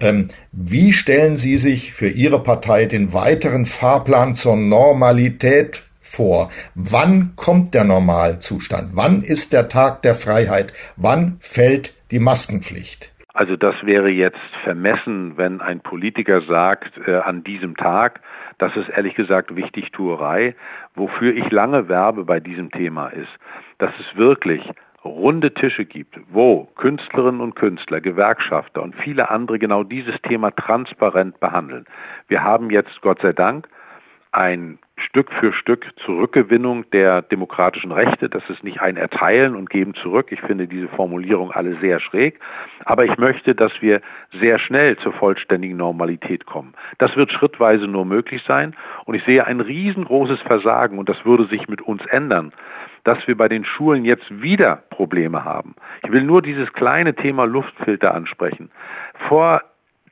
[0.00, 6.50] Ähm, wie stellen Sie sich für Ihre Partei den weiteren Fahrplan zur Normalität vor?
[6.74, 8.90] Wann kommt der Normalzustand?
[8.94, 10.72] Wann ist der Tag der Freiheit?
[10.96, 13.12] Wann fällt die Maskenpflicht?
[13.34, 18.20] Also das wäre jetzt vermessen, wenn ein Politiker sagt, äh, an diesem Tag,
[18.56, 20.54] das ist ehrlich gesagt Wichtigtuerei.
[20.94, 23.28] Wofür ich lange werbe bei diesem Thema ist,
[23.76, 24.62] dass es wirklich
[25.04, 31.38] runde Tische gibt, wo Künstlerinnen und Künstler, Gewerkschafter und viele andere genau dieses Thema transparent
[31.38, 31.84] behandeln.
[32.28, 33.68] Wir haben jetzt, Gott sei Dank,
[34.32, 38.30] ein Stück für Stück Zurückgewinnung der demokratischen Rechte.
[38.30, 40.28] Das ist nicht ein Erteilen und Geben zurück.
[40.30, 42.40] Ich finde diese Formulierung alle sehr schräg.
[42.84, 44.00] Aber ich möchte, dass wir
[44.40, 46.74] sehr schnell zur vollständigen Normalität kommen.
[46.98, 48.74] Das wird schrittweise nur möglich sein.
[49.04, 52.52] Und ich sehe ein riesengroßes Versagen, und das würde sich mit uns ändern,
[53.04, 55.74] dass wir bei den Schulen jetzt wieder Probleme haben.
[56.04, 58.70] Ich will nur dieses kleine Thema Luftfilter ansprechen.
[59.28, 59.62] Vor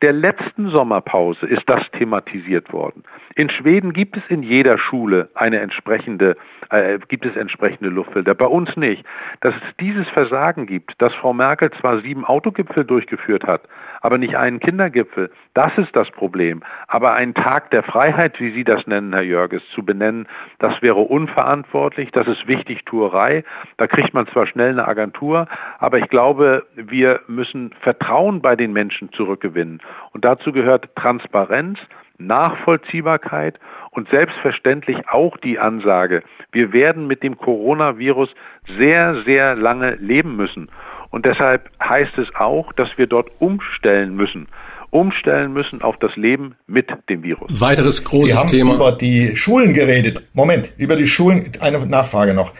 [0.04, 3.04] der letzten Sommerpause ist das thematisiert worden.
[3.36, 6.36] In Schweden gibt es in jeder Schule eine entsprechende,
[6.68, 8.34] äh, gibt es entsprechende Luftfilter.
[8.34, 9.02] Bei uns nicht.
[9.40, 13.62] Dass es dieses Versagen gibt, dass Frau Merkel zwar sieben Autogipfel durchgeführt hat,
[14.04, 16.62] aber nicht einen Kindergipfel, das ist das Problem.
[16.88, 20.28] Aber einen Tag der Freiheit, wie Sie das nennen, Herr Jörges, zu benennen,
[20.58, 23.44] das wäre unverantwortlich, das ist Wichtigtuerei.
[23.78, 25.48] Da kriegt man zwar schnell eine Agentur,
[25.78, 29.80] aber ich glaube, wir müssen Vertrauen bei den Menschen zurückgewinnen.
[30.12, 31.78] Und dazu gehört Transparenz,
[32.18, 33.58] Nachvollziehbarkeit
[33.90, 36.22] und selbstverständlich auch die Ansage,
[36.52, 38.34] wir werden mit dem Coronavirus
[38.76, 40.68] sehr, sehr lange leben müssen.
[41.14, 44.48] Und deshalb heißt es auch, dass wir dort umstellen müssen
[44.90, 47.50] umstellen müssen auf das Leben mit dem Virus.
[47.60, 48.74] Weiteres großes Sie haben Thema.
[48.76, 50.22] über die Schulen geredet.
[50.34, 52.52] Moment, über die Schulen eine Nachfrage noch.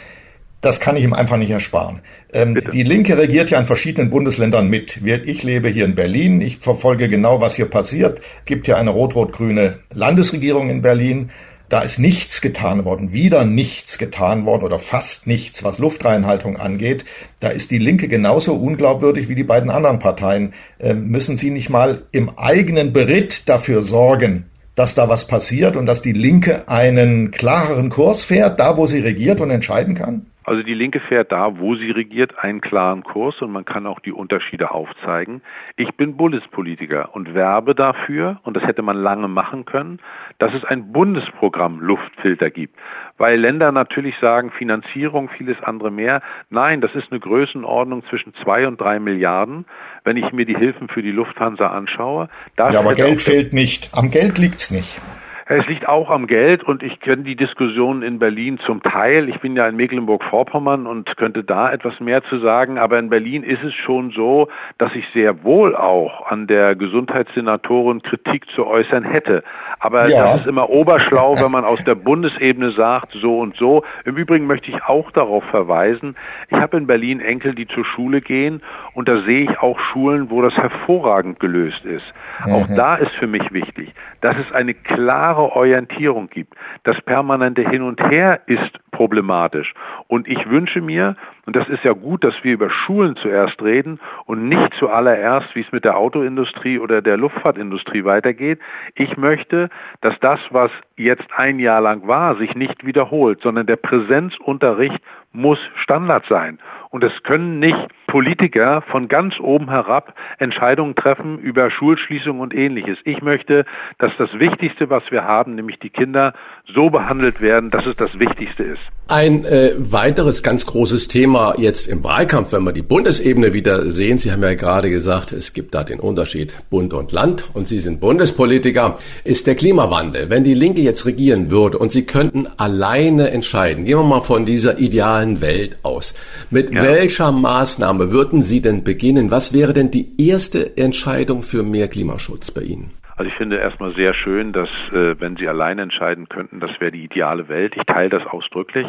[0.61, 2.01] Das kann ich ihm einfach nicht ersparen.
[2.33, 5.01] Ähm, die Linke regiert ja in verschiedenen Bundesländern mit.
[5.05, 6.41] Ich lebe hier in Berlin.
[6.41, 8.21] Ich verfolge genau, was hier passiert.
[8.41, 11.31] Es gibt ja eine rot-rot-grüne Landesregierung in Berlin.
[11.69, 17.05] Da ist nichts getan worden, wieder nichts getan worden oder fast nichts, was Luftreinhaltung angeht.
[17.41, 20.53] Da ist die Linke genauso unglaubwürdig wie die beiden anderen Parteien.
[20.79, 25.87] Ähm, müssen Sie nicht mal im eigenen Beritt dafür sorgen, dass da was passiert und
[25.87, 30.27] dass die Linke einen klareren Kurs fährt, da wo sie regiert und entscheiden kann?
[30.45, 33.99] Also die Linke fährt da, wo sie regiert, einen klaren Kurs und man kann auch
[34.01, 35.41] die Unterschiede aufzeigen.
[35.77, 40.01] Ich bin Bundespolitiker und werbe dafür, und das hätte man lange machen können,
[40.39, 42.79] dass es ein Bundesprogramm Luftfilter gibt.
[43.17, 46.21] Weil Länder natürlich sagen, Finanzierung, vieles andere mehr.
[46.51, 49.65] Nein, das ist eine Größenordnung zwischen zwei und drei Milliarden,
[50.05, 52.29] wenn ich mir die Hilfen für die Lufthansa anschaue.
[52.59, 53.91] ja, aber Geld fehlt nicht.
[53.93, 55.01] Am Geld liegt's nicht.
[55.47, 59.29] Es liegt auch am Geld und ich kenne die Diskussionen in Berlin zum Teil.
[59.29, 62.79] Ich bin ja in Mecklenburg-Vorpommern und könnte da etwas mehr zu sagen.
[62.79, 64.49] Aber in Berlin ist es schon so,
[64.79, 69.45] dass ich sehr wohl auch an der Gesundheitssenatorin Kritik zu äußern hätte.
[69.81, 70.25] Aber ja.
[70.25, 73.85] das ist immer oberschlau, wenn man aus der Bundesebene sagt, so und so.
[74.07, 76.17] Im Übrigen möchte ich auch darauf verweisen,
[76.49, 78.63] ich habe in Berlin Enkel, die zur Schule gehen
[78.95, 82.05] und da sehe ich auch Schulen, wo das hervorragend gelöst ist.
[82.47, 82.53] Mhm.
[82.53, 86.55] Auch da ist für mich wichtig, dass es eine klare Orientierung gibt.
[86.85, 89.75] Das permanente Hin und Her ist problematisch.
[90.07, 91.17] Und ich wünsche mir,
[91.47, 95.61] und das ist ja gut, dass wir über Schulen zuerst reden und nicht zuallererst, wie
[95.61, 98.61] es mit der Autoindustrie oder der Luftfahrtindustrie weitergeht.
[98.95, 99.69] Ich möchte,
[100.01, 105.01] dass das, was jetzt ein Jahr lang war, sich nicht wiederholt, sondern der Präsenzunterricht
[105.33, 106.61] muss Standard sein.
[106.91, 112.97] Und es können nicht Politiker von ganz oben herab Entscheidungen treffen über Schulschließung und ähnliches.
[113.03, 113.65] Ich möchte,
[113.99, 116.33] dass das Wichtigste, was wir haben, nämlich die Kinder,
[116.73, 118.81] so behandelt werden, dass es das Wichtigste ist.
[119.09, 124.17] Ein äh, weiteres ganz großes Thema jetzt im Wahlkampf, wenn wir die Bundesebene wieder sehen.
[124.17, 127.81] Sie haben ja gerade gesagt, es gibt da den Unterschied Bund und Land und Sie
[127.81, 130.31] sind Bundespolitiker, ist der Klimawandel.
[130.31, 134.47] Wenn die Linke jetzt regieren würde und Sie könnten alleine entscheiden, gehen wir mal von
[134.47, 136.15] dieser idealen Welt aus.
[136.49, 139.31] Mit ja welcher Maßnahme würden Sie denn beginnen?
[139.31, 142.93] Was wäre denn die erste Entscheidung für mehr Klimaschutz bei Ihnen?
[143.17, 146.91] Also ich finde erstmal sehr schön, dass äh, wenn Sie allein entscheiden könnten, das wäre
[146.91, 147.75] die ideale Welt.
[147.77, 148.87] Ich teile das ausdrücklich,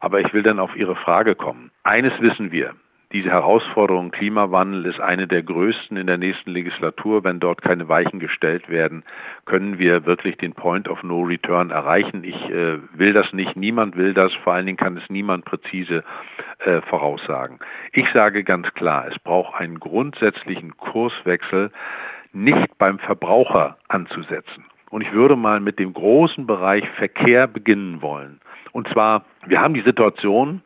[0.00, 1.70] aber ich will dann auf Ihre Frage kommen.
[1.82, 2.74] Eines wissen wir.
[3.14, 7.22] Diese Herausforderung Klimawandel ist eine der größten in der nächsten Legislatur.
[7.22, 9.04] Wenn dort keine Weichen gestellt werden,
[9.44, 12.24] können wir wirklich den Point of No Return erreichen.
[12.24, 16.02] Ich äh, will das nicht, niemand will das, vor allen Dingen kann es niemand präzise
[16.58, 17.60] äh, voraussagen.
[17.92, 21.70] Ich sage ganz klar, es braucht einen grundsätzlichen Kurswechsel,
[22.32, 24.64] nicht beim Verbraucher anzusetzen.
[24.90, 28.40] Und ich würde mal mit dem großen Bereich Verkehr beginnen wollen.
[28.72, 30.62] Und zwar, wir haben die Situation,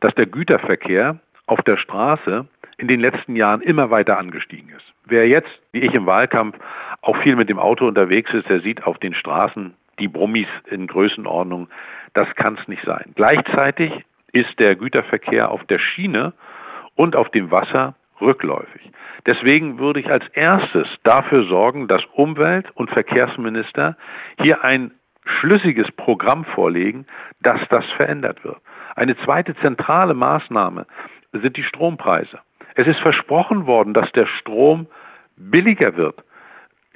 [0.00, 2.46] dass der Güterverkehr auf der Straße
[2.76, 4.92] in den letzten Jahren immer weiter angestiegen ist.
[5.04, 6.56] Wer jetzt, wie ich im Wahlkampf,
[7.02, 10.86] auch viel mit dem Auto unterwegs ist, der sieht auf den Straßen die Brummis in
[10.86, 11.68] Größenordnung.
[12.14, 13.12] Das kann es nicht sein.
[13.14, 13.92] Gleichzeitig
[14.32, 16.32] ist der Güterverkehr auf der Schiene
[16.96, 18.90] und auf dem Wasser rückläufig.
[19.26, 23.96] Deswegen würde ich als erstes dafür sorgen, dass Umwelt- und Verkehrsminister
[24.40, 24.92] hier ein
[25.24, 27.06] schlüssiges Programm vorlegen,
[27.40, 28.58] dass das verändert wird.
[28.94, 30.86] Eine zweite zentrale Maßnahme
[31.40, 32.38] sind die Strompreise.
[32.74, 34.86] Es ist versprochen worden, dass der Strom
[35.36, 36.22] billiger wird.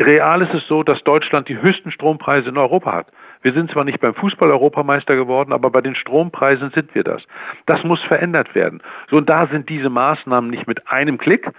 [0.01, 3.07] Real ist es so, dass Deutschland die höchsten Strompreise in Europa hat.
[3.43, 7.23] Wir sind zwar nicht beim Fußball-Europameister geworden, aber bei den Strompreisen sind wir das.
[7.67, 8.81] Das muss verändert werden.
[9.11, 11.51] So, und da sind diese Maßnahmen nicht mit einem Klick,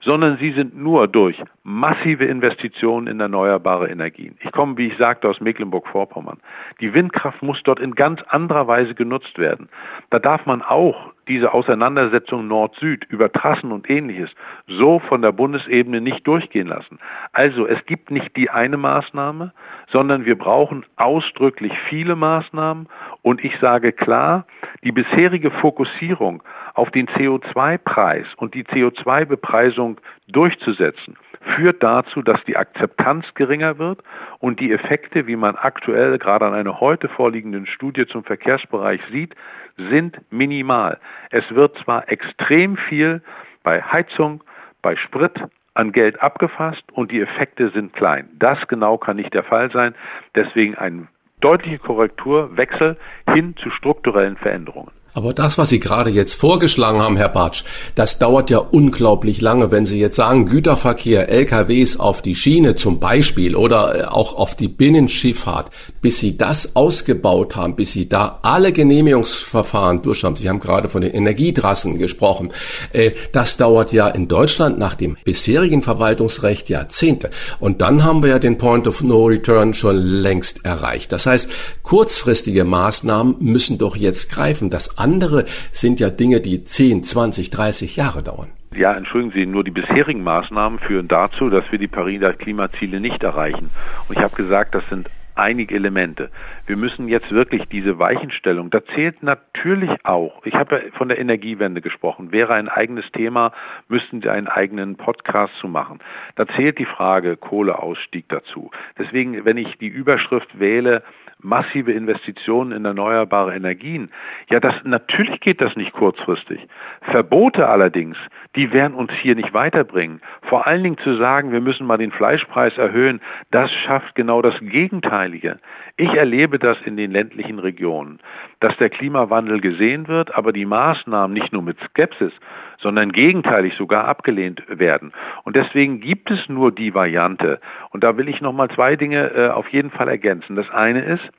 [0.00, 4.36] sondern sie sind nur durch massive Investitionen in erneuerbare Energien.
[4.40, 6.40] Ich komme, wie ich sagte, aus Mecklenburg-Vorpommern.
[6.80, 9.68] Die Windkraft muss dort in ganz anderer Weise genutzt werden.
[10.10, 14.30] Da darf man auch diese Auseinandersetzung Nord-Süd über Trassen und ähnliches
[14.66, 16.98] so von der Bundesebene nicht durchgehen lassen.
[17.32, 19.52] Also es gibt nicht die eine Maßnahme,
[19.90, 22.88] sondern wir brauchen ausdrücklich viele Maßnahmen
[23.22, 24.46] und ich sage klar,
[24.82, 26.42] die bisherige Fokussierung
[26.74, 34.02] auf den CO2-Preis und die CO2-Bepreisung durchzusetzen, führt dazu, dass die Akzeptanz geringer wird
[34.38, 39.34] und die Effekte, wie man aktuell gerade an einer heute vorliegenden Studie zum Verkehrsbereich sieht,
[39.76, 40.98] sind minimal.
[41.30, 43.22] Es wird zwar extrem viel
[43.62, 44.42] bei Heizung,
[44.82, 45.42] bei Sprit
[45.74, 48.28] an Geld abgefasst und die Effekte sind klein.
[48.38, 49.94] Das genau kann nicht der Fall sein.
[50.34, 51.08] Deswegen ein
[51.40, 52.96] deutliche Korrekturwechsel
[53.32, 54.92] hin zu strukturellen Veränderungen.
[55.14, 57.62] Aber das, was Sie gerade jetzt vorgeschlagen haben, Herr Bartsch,
[57.94, 59.70] das dauert ja unglaublich lange.
[59.70, 64.56] Wenn Sie jetzt sagen, Güterverkehr, LKWs auf die Schiene zum Beispiel oder äh, auch auf
[64.56, 65.70] die Binnenschifffahrt,
[66.02, 70.34] bis Sie das ausgebaut haben, bis Sie da alle Genehmigungsverfahren durch haben.
[70.34, 72.50] Sie haben gerade von den Energietrassen gesprochen.
[72.92, 77.30] Äh, das dauert ja in Deutschland nach dem bisherigen Verwaltungsrecht Jahrzehnte.
[77.60, 81.12] Und dann haben wir ja den Point of No Return schon längst erreicht.
[81.12, 81.48] Das heißt,
[81.84, 84.70] kurzfristige Maßnahmen müssen doch jetzt greifen.
[84.70, 88.48] Das andere sind ja Dinge, die 10, 20, 30 Jahre dauern.
[88.74, 93.22] Ja, entschuldigen Sie, nur die bisherigen Maßnahmen führen dazu, dass wir die Pariser Klimaziele nicht
[93.22, 93.70] erreichen.
[94.08, 96.30] Und ich habe gesagt, das sind einige Elemente.
[96.66, 101.18] Wir müssen jetzt wirklich diese Weichenstellung, da zählt natürlich auch, ich habe ja von der
[101.18, 103.52] Energiewende gesprochen, wäre ein eigenes Thema,
[103.88, 106.00] müssten Sie einen eigenen Podcast zu machen.
[106.36, 108.70] Da zählt die Frage Kohleausstieg dazu.
[108.98, 111.02] Deswegen, wenn ich die Überschrift wähle,
[111.44, 114.10] massive Investitionen in erneuerbare Energien.
[114.50, 116.66] Ja, das, natürlich geht das nicht kurzfristig.
[117.02, 118.16] Verbote allerdings,
[118.56, 120.20] die werden uns hier nicht weiterbringen.
[120.42, 124.58] Vor allen Dingen zu sagen, wir müssen mal den Fleischpreis erhöhen, das schafft genau das
[124.60, 125.58] Gegenteilige.
[125.96, 128.18] Ich erlebe das in den ländlichen Regionen,
[128.60, 132.32] dass der Klimawandel gesehen wird, aber die Maßnahmen nicht nur mit Skepsis,
[132.78, 135.12] sondern gegenteilig sogar abgelehnt werden.
[135.44, 137.60] Und deswegen gibt es nur die Variante.
[137.90, 140.56] Und da will ich nochmal zwei Dinge äh, auf jeden Fall ergänzen.
[140.56, 141.30] Das eine ist,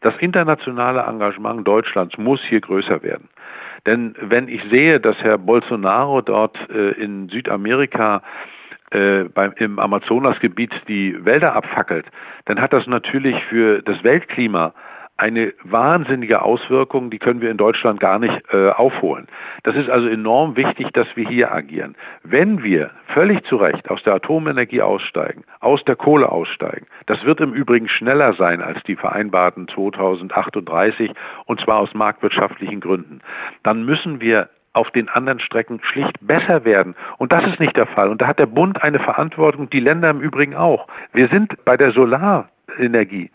[0.00, 3.28] das internationale Engagement Deutschlands muss hier größer werden.
[3.86, 8.22] Denn wenn ich sehe, dass Herr Bolsonaro dort äh, in Südamerika
[8.90, 12.06] äh, beim, im Amazonasgebiet die Wälder abfackelt,
[12.44, 14.74] dann hat das natürlich für das Weltklima
[15.16, 19.28] eine wahnsinnige Auswirkung, die können wir in Deutschland gar nicht äh, aufholen.
[19.62, 21.94] Das ist also enorm wichtig, dass wir hier agieren.
[22.24, 27.40] Wenn wir völlig zu Recht aus der Atomenergie aussteigen, aus der Kohle aussteigen, das wird
[27.40, 31.12] im Übrigen schneller sein als die vereinbarten 2038
[31.46, 33.20] und zwar aus marktwirtschaftlichen Gründen,
[33.62, 36.96] dann müssen wir auf den anderen Strecken schlicht besser werden.
[37.18, 38.08] Und das ist nicht der Fall.
[38.08, 40.88] Und da hat der Bund eine Verantwortung, die Länder im Übrigen auch.
[41.12, 43.30] Wir sind bei der Solarenergie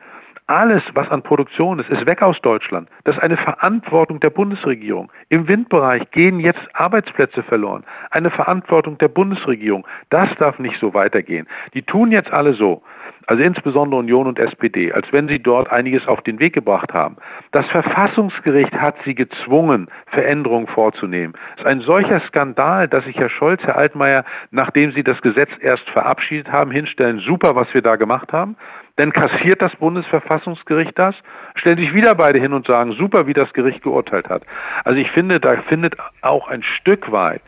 [0.50, 2.90] alles, was an Produktion ist, ist weg aus Deutschland.
[3.04, 5.12] Das ist eine Verantwortung der Bundesregierung.
[5.30, 7.84] Im Windbereich gehen jetzt Arbeitsplätze verloren.
[8.10, 9.86] Eine Verantwortung der Bundesregierung.
[10.10, 11.48] Das darf nicht so weitergehen.
[11.76, 12.82] Die tun jetzt alle so,
[13.28, 17.18] also insbesondere Union und SPD, als wenn sie dort einiges auf den Weg gebracht haben.
[17.52, 21.36] Das Verfassungsgericht hat sie gezwungen, Veränderungen vorzunehmen.
[21.58, 25.52] Es ist ein solcher Skandal, dass sich Herr Scholz, Herr Altmaier, nachdem sie das Gesetz
[25.62, 28.56] erst verabschiedet haben, hinstellen, super, was wir da gemacht haben.
[29.00, 31.16] Dann kassiert das Bundesverfassungsgericht das,
[31.56, 34.44] stellen sich wieder beide hin und sagen, super, wie das Gericht geurteilt hat.
[34.84, 37.42] Also ich finde, da findet auch ein Stück weit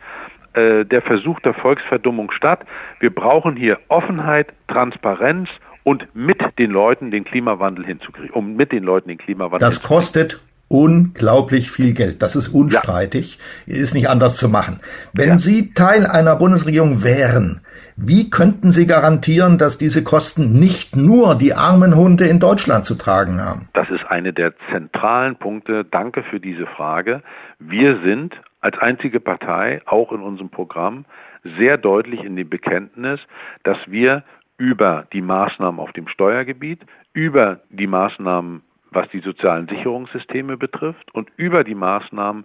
[0.54, 2.60] äh, der Versuch der Volksverdummung statt.
[3.00, 5.50] Wir brauchen hier Offenheit, Transparenz
[5.84, 10.40] und mit den Leuten den Klimawandel hinzukriegen, um mit den Leuten den Klimawandel Das kostet
[10.68, 12.22] unglaublich viel Geld.
[12.22, 13.38] Das ist unstreitig.
[13.66, 13.76] Ja.
[13.76, 14.80] Ist nicht anders zu machen.
[15.12, 15.38] Wenn ja.
[15.38, 17.60] Sie Teil einer Bundesregierung wären,
[17.96, 22.94] wie könnten Sie garantieren, dass diese Kosten nicht nur die armen Hunde in Deutschland zu
[22.94, 23.68] tragen haben?
[23.72, 25.84] Das ist eine der zentralen Punkte.
[25.84, 27.22] Danke für diese Frage.
[27.58, 31.04] Wir sind als einzige Partei, auch in unserem Programm,
[31.58, 33.20] sehr deutlich in dem Bekenntnis,
[33.64, 34.22] dass wir
[34.56, 36.80] über die Maßnahmen auf dem Steuergebiet,
[37.12, 38.62] über die Maßnahmen
[38.94, 42.44] was die sozialen Sicherungssysteme betrifft und über die Maßnahmen,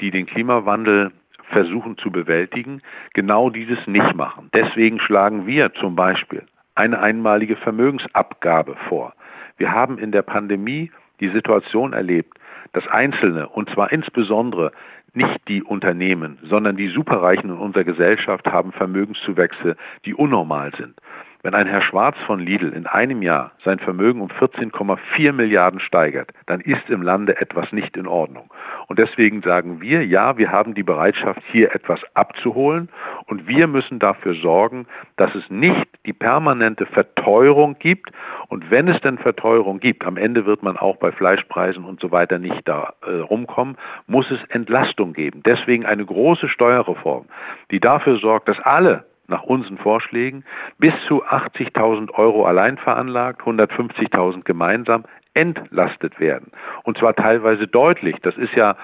[0.00, 1.12] die den Klimawandel
[1.52, 2.82] versuchen zu bewältigen,
[3.14, 4.50] genau dieses nicht machen.
[4.52, 9.14] Deswegen schlagen wir zum Beispiel eine einmalige Vermögensabgabe vor.
[9.58, 12.38] Wir haben in der Pandemie die Situation erlebt,
[12.72, 14.72] dass Einzelne, und zwar insbesondere
[15.14, 19.76] nicht die Unternehmen, sondern die Superreichen in unserer Gesellschaft haben Vermögenszuwächse,
[20.06, 20.94] die unnormal sind.
[21.44, 26.30] Wenn ein Herr Schwarz von Lidl in einem Jahr sein Vermögen um 14,4 Milliarden steigert,
[26.46, 28.48] dann ist im Lande etwas nicht in Ordnung.
[28.86, 32.90] Und deswegen sagen wir, ja, wir haben die Bereitschaft, hier etwas abzuholen
[33.26, 34.86] und wir müssen dafür sorgen,
[35.16, 38.12] dass es nicht die permanente Verteuerung gibt.
[38.46, 42.12] Und wenn es denn Verteuerung gibt, am Ende wird man auch bei Fleischpreisen und so
[42.12, 45.42] weiter nicht da äh, rumkommen, muss es Entlastung geben.
[45.44, 47.26] Deswegen eine große Steuerreform,
[47.72, 50.44] die dafür sorgt, dass alle nach unseren Vorschlägen
[50.78, 55.04] bis zu 80.000 Euro allein veranlagt, 150.000 gemeinsam
[55.34, 56.52] entlastet werden.
[56.82, 58.16] Und zwar teilweise deutlich.
[58.22, 58.76] Das ist ja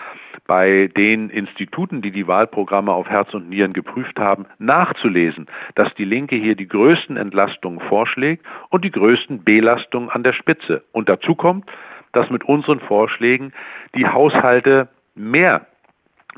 [0.47, 6.07] bei den Instituten, die die Wahlprogramme auf Herz und Nieren geprüft haben, nachzulesen, dass die
[6.07, 10.85] Linke hier die größten Entlastungen vorschlägt und die größten Belastungen an der Spitze.
[10.93, 11.71] Und dazu kommt,
[12.13, 13.53] dass mit unseren Vorschlägen
[13.95, 15.67] die Haushalte mehr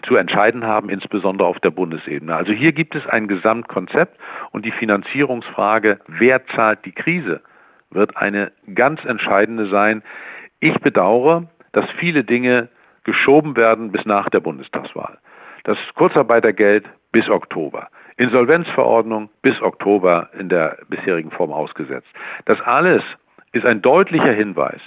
[0.02, 2.34] zu entscheiden haben, insbesondere auf der Bundesebene.
[2.34, 4.18] Also hier gibt es ein Gesamtkonzept
[4.50, 7.40] und die Finanzierungsfrage, wer zahlt die Krise,
[7.90, 10.02] wird eine ganz entscheidende sein.
[10.60, 12.68] Ich bedauere, dass viele Dinge
[13.04, 15.18] geschoben werden bis nach der Bundestagswahl.
[15.64, 17.88] Das Kurzarbeitergeld bis Oktober.
[18.16, 22.08] Insolvenzverordnung bis Oktober in der bisherigen Form ausgesetzt.
[22.44, 23.02] Das alles
[23.52, 24.80] ist ein deutlicher Hinweis,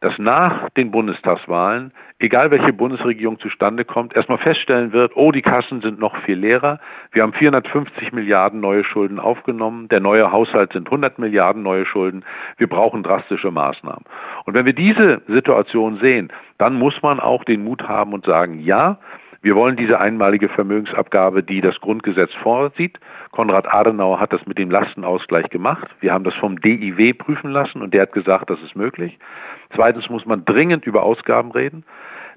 [0.00, 5.80] dass nach den Bundestagswahlen, egal welche Bundesregierung zustande kommt, erstmal feststellen wird, oh, die Kassen
[5.80, 6.80] sind noch viel leerer.
[7.12, 9.88] Wir haben 450 Milliarden neue Schulden aufgenommen.
[9.88, 12.24] Der neue Haushalt sind 100 Milliarden neue Schulden.
[12.56, 14.04] Wir brauchen drastische Maßnahmen.
[14.44, 18.60] Und wenn wir diese Situation sehen, dann muss man auch den Mut haben und sagen,
[18.60, 18.98] ja,
[19.44, 22.98] wir wollen diese einmalige Vermögensabgabe, die das Grundgesetz vorsieht.
[23.30, 25.86] Konrad Adenauer hat das mit dem Lastenausgleich gemacht.
[26.00, 29.18] Wir haben das vom DIW prüfen lassen und der hat gesagt, das ist möglich.
[29.74, 31.84] Zweitens muss man dringend über Ausgaben reden.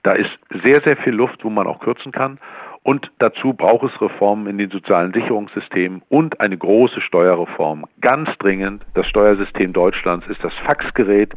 [0.03, 2.39] Da ist sehr, sehr viel Luft, wo man auch kürzen kann.
[2.84, 7.85] Und dazu braucht es Reformen in den sozialen Sicherungssystemen und eine große Steuerreform.
[8.01, 8.85] Ganz dringend.
[8.95, 11.34] Das Steuersystem Deutschlands ist das Faxgerät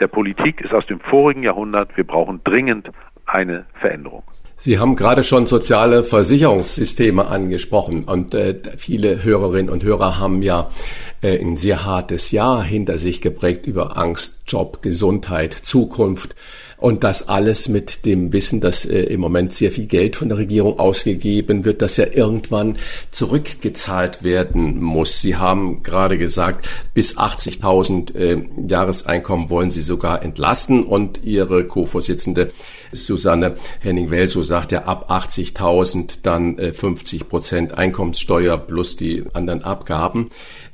[0.00, 1.96] der Politik, ist aus dem vorigen Jahrhundert.
[1.96, 2.90] Wir brauchen dringend
[3.24, 4.24] eine Veränderung.
[4.64, 10.70] Sie haben gerade schon soziale Versicherungssysteme angesprochen und äh, viele Hörerinnen und Hörer haben ja
[11.20, 16.34] äh, ein sehr hartes Jahr hinter sich geprägt über Angst, Job, Gesundheit, Zukunft.
[16.84, 20.36] Und das alles mit dem Wissen, dass äh, im Moment sehr viel Geld von der
[20.36, 22.76] Regierung ausgegeben wird, das ja irgendwann
[23.10, 25.22] zurückgezahlt werden muss.
[25.22, 32.52] Sie haben gerade gesagt, bis 80.000 äh, Jahreseinkommen wollen Sie sogar entlasten und Ihre Co-Vorsitzende
[32.92, 40.28] Susanne Henning-Welsow sagt ja ab 80.000 dann äh, 50 Prozent Einkommenssteuer plus die anderen Abgaben.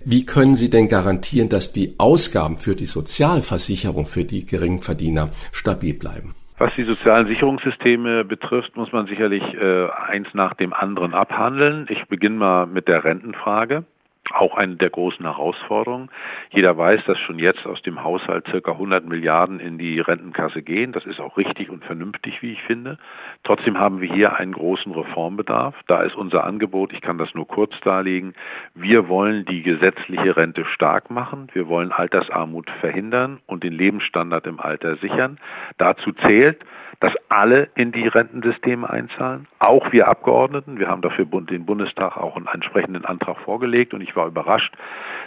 [0.05, 5.94] Wie können Sie denn garantieren, dass die Ausgaben für die Sozialversicherung für die Geringverdiener stabil
[5.94, 6.35] bleiben?
[6.59, 11.86] Was die sozialen Sicherungssysteme betrifft, muss man sicherlich äh, eins nach dem anderen abhandeln.
[11.89, 13.85] Ich beginne mal mit der Rentenfrage
[14.32, 16.09] auch eine der großen Herausforderungen.
[16.51, 20.92] Jeder weiß, dass schon jetzt aus dem Haushalt circa 100 Milliarden in die Rentenkasse gehen.
[20.92, 22.98] Das ist auch richtig und vernünftig, wie ich finde.
[23.42, 25.74] Trotzdem haben wir hier einen großen Reformbedarf.
[25.86, 28.34] Da ist unser Angebot, ich kann das nur kurz darlegen,
[28.74, 31.48] wir wollen die gesetzliche Rente stark machen.
[31.52, 35.38] Wir wollen Altersarmut verhindern und den Lebensstandard im Alter sichern.
[35.78, 36.64] Dazu zählt,
[37.01, 40.78] dass alle in die Rentensysteme einzahlen, auch wir Abgeordneten.
[40.78, 44.74] Wir haben dafür den Bundestag auch einen entsprechenden Antrag vorgelegt und ich war überrascht,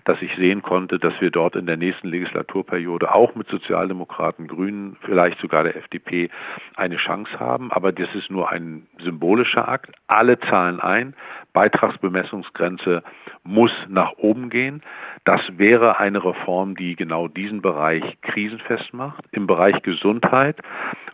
[0.05, 4.97] dass ich sehen konnte, dass wir dort in der nächsten Legislaturperiode auch mit Sozialdemokraten, Grünen,
[5.01, 6.29] vielleicht sogar der FDP
[6.75, 7.71] eine Chance haben.
[7.71, 9.91] Aber das ist nur ein symbolischer Akt.
[10.07, 11.15] Alle zahlen ein.
[11.53, 13.03] Beitragsbemessungsgrenze
[13.43, 14.83] muss nach oben gehen.
[15.25, 19.23] Das wäre eine Reform, die genau diesen Bereich krisenfest macht.
[19.31, 20.59] Im Bereich Gesundheit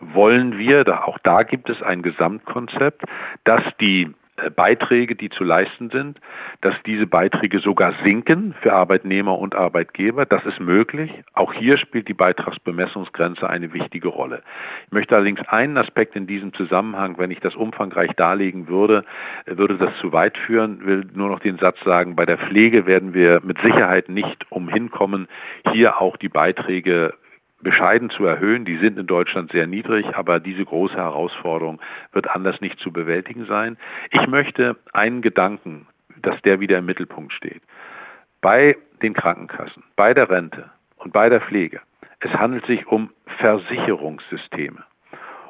[0.00, 3.02] wollen wir, auch da gibt es ein Gesamtkonzept,
[3.44, 4.10] dass die
[4.48, 6.20] Beiträge, die zu leisten sind,
[6.60, 10.24] dass diese Beiträge sogar sinken für Arbeitnehmer und Arbeitgeber.
[10.24, 11.12] Das ist möglich.
[11.34, 14.42] Auch hier spielt die Beitragsbemessungsgrenze eine wichtige Rolle.
[14.86, 19.04] Ich möchte allerdings einen Aspekt in diesem Zusammenhang, wenn ich das umfangreich darlegen würde,
[19.46, 22.86] äh, würde das zu weit führen, will nur noch den Satz sagen, bei der Pflege
[22.86, 25.28] werden wir mit Sicherheit nicht umhin kommen,
[25.72, 27.14] hier auch die Beiträge
[27.62, 28.64] bescheiden zu erhöhen.
[28.64, 31.80] Die sind in Deutschland sehr niedrig, aber diese große Herausforderung
[32.12, 33.76] wird anders nicht zu bewältigen sein.
[34.10, 35.86] Ich möchte einen Gedanken,
[36.22, 37.62] dass der wieder im Mittelpunkt steht.
[38.40, 41.80] Bei den Krankenkassen, bei der Rente und bei der Pflege.
[42.20, 44.84] Es handelt sich um Versicherungssysteme.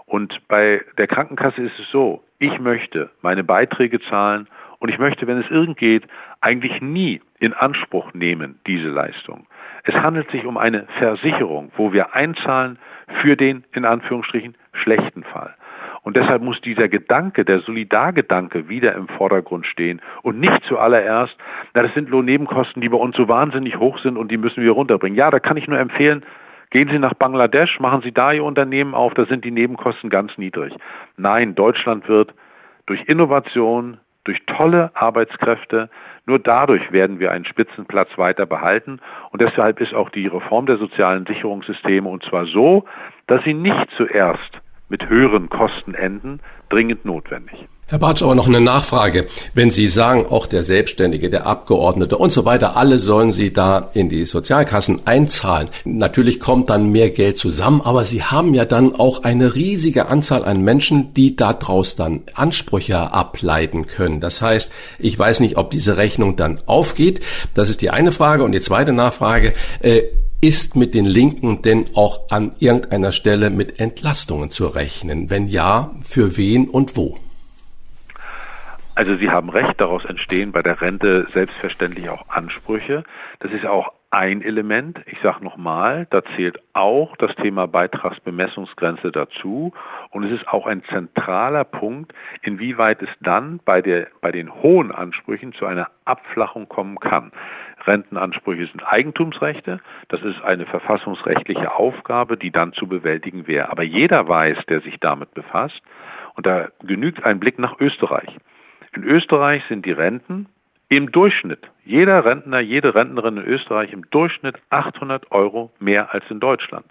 [0.06, 5.26] Und bei der Krankenkasse ist es so, ich möchte meine Beiträge zahlen und ich möchte,
[5.26, 6.04] wenn es irgend geht,
[6.40, 9.46] eigentlich nie in Anspruch nehmen, diese Leistung.
[9.84, 12.78] Es handelt sich um eine Versicherung, wo wir einzahlen
[13.20, 15.54] für den, in Anführungsstrichen, schlechten Fall.
[16.02, 21.36] Und deshalb muss dieser Gedanke, der Solidargedanke wieder im Vordergrund stehen und nicht zuallererst,
[21.74, 24.72] na, das sind Lohnnebenkosten, die bei uns so wahnsinnig hoch sind und die müssen wir
[24.72, 25.18] runterbringen.
[25.18, 26.24] Ja, da kann ich nur empfehlen,
[26.70, 30.38] Gehen Sie nach Bangladesch, machen Sie da Ihr Unternehmen auf, da sind die Nebenkosten ganz
[30.38, 30.72] niedrig.
[31.16, 32.32] Nein, Deutschland wird
[32.86, 35.90] durch Innovation, durch tolle Arbeitskräfte.
[36.26, 39.00] Nur dadurch werden wir einen Spitzenplatz weiter behalten.
[39.30, 42.84] Und deshalb ist auch die Reform der sozialen Sicherungssysteme und zwar so,
[43.26, 47.66] dass sie nicht zuerst mit höheren Kosten enden, dringend notwendig.
[47.90, 49.26] Herr Bartsch, aber noch eine Nachfrage.
[49.52, 53.90] Wenn Sie sagen, auch der Selbstständige, der Abgeordnete und so weiter, alle sollen Sie da
[53.94, 55.70] in die Sozialkassen einzahlen.
[55.84, 60.44] Natürlich kommt dann mehr Geld zusammen, aber Sie haben ja dann auch eine riesige Anzahl
[60.44, 64.20] an Menschen, die daraus dann Ansprüche ableiten können.
[64.20, 67.18] Das heißt, ich weiß nicht, ob diese Rechnung dann aufgeht.
[67.54, 68.44] Das ist die eine Frage.
[68.44, 70.02] Und die zweite Nachfrage, äh,
[70.40, 75.28] ist mit den Linken denn auch an irgendeiner Stelle mit Entlastungen zu rechnen?
[75.28, 77.18] Wenn ja, für wen und wo?
[79.00, 83.02] Also Sie haben recht, daraus entstehen bei der Rente selbstverständlich auch Ansprüche.
[83.38, 85.00] Das ist auch ein Element.
[85.06, 89.72] Ich sage nochmal, da zählt auch das Thema Beitragsbemessungsgrenze dazu.
[90.10, 92.12] Und es ist auch ein zentraler Punkt,
[92.42, 97.32] inwieweit es dann bei, der, bei den hohen Ansprüchen zu einer Abflachung kommen kann.
[97.86, 99.80] Rentenansprüche sind Eigentumsrechte.
[100.08, 103.70] Das ist eine verfassungsrechtliche Aufgabe, die dann zu bewältigen wäre.
[103.70, 105.80] Aber jeder weiß, der sich damit befasst,
[106.34, 108.38] und da genügt ein Blick nach Österreich.
[108.92, 110.46] In Österreich sind die Renten
[110.88, 116.40] im Durchschnitt, jeder Rentner, jede Rentnerin in Österreich im Durchschnitt 800 Euro mehr als in
[116.40, 116.84] Deutschland.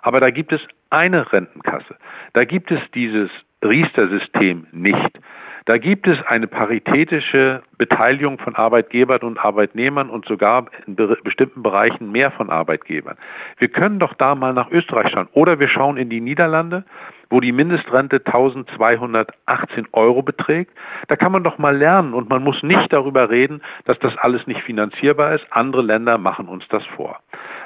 [0.00, 1.96] Aber da gibt es eine Rentenkasse.
[2.32, 3.30] Da gibt es dieses
[3.62, 5.20] Riester-System nicht.
[5.66, 12.10] Da gibt es eine paritätische Beteiligung von Arbeitgebern und Arbeitnehmern und sogar in bestimmten Bereichen
[12.10, 13.16] mehr von Arbeitgebern.
[13.58, 15.28] Wir können doch da mal nach Österreich schauen.
[15.32, 16.84] Oder wir schauen in die Niederlande,
[17.32, 20.70] wo die Mindestrente 1218 Euro beträgt.
[21.08, 24.46] Da kann man doch mal lernen und man muss nicht darüber reden, dass das alles
[24.46, 25.46] nicht finanzierbar ist.
[25.48, 27.20] Andere Länder machen uns das vor.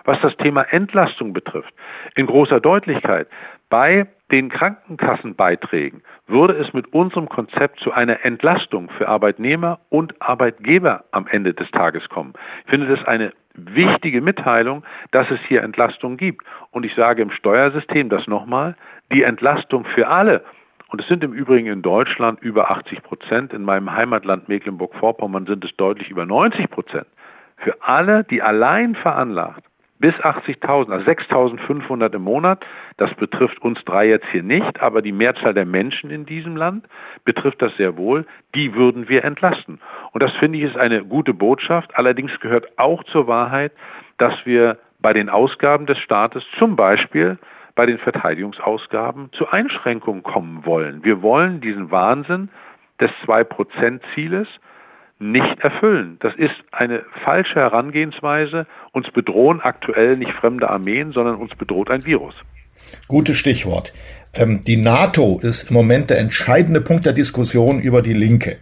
[0.04, 1.74] Was das Thema Entlastung betrifft,
[2.14, 3.26] in großer Deutlichkeit,
[3.68, 11.04] bei den Krankenkassenbeiträgen würde es mit unserem Konzept zu einer Entlastung für Arbeitnehmer und Arbeitgeber
[11.10, 12.34] am Ende des Tages kommen.
[12.66, 16.44] Ich finde das eine wichtige Mitteilung, dass es hier Entlastung gibt.
[16.70, 18.76] Und ich sage im Steuersystem das nochmal,
[19.12, 20.44] die Entlastung für alle,
[20.88, 25.64] und es sind im Übrigen in Deutschland über 80 Prozent, in meinem Heimatland Mecklenburg-Vorpommern sind
[25.64, 27.06] es deutlich über 90 Prozent,
[27.56, 29.64] für alle, die allein veranlagt
[29.98, 32.64] bis 80.000, also 6.500 im Monat.
[32.96, 36.86] Das betrifft uns drei jetzt hier nicht, aber die Mehrzahl der Menschen in diesem Land
[37.24, 38.26] betrifft das sehr wohl.
[38.54, 39.80] Die würden wir entlasten.
[40.12, 41.96] Und das finde ich ist eine gute Botschaft.
[41.96, 43.72] Allerdings gehört auch zur Wahrheit,
[44.18, 47.38] dass wir bei den Ausgaben des Staates zum Beispiel
[47.74, 51.04] bei den Verteidigungsausgaben zu Einschränkungen kommen wollen.
[51.04, 52.48] Wir wollen diesen Wahnsinn
[53.00, 54.48] des Zwei-Prozent-Zieles
[55.18, 56.18] nicht erfüllen.
[56.20, 58.66] Das ist eine falsche Herangehensweise.
[58.92, 62.34] Uns bedrohen aktuell nicht fremde Armeen, sondern uns bedroht ein Virus.
[63.08, 63.92] Gutes Stichwort.
[64.34, 68.58] Ähm, die NATO ist im Moment der entscheidende Punkt der Diskussion über die Linke.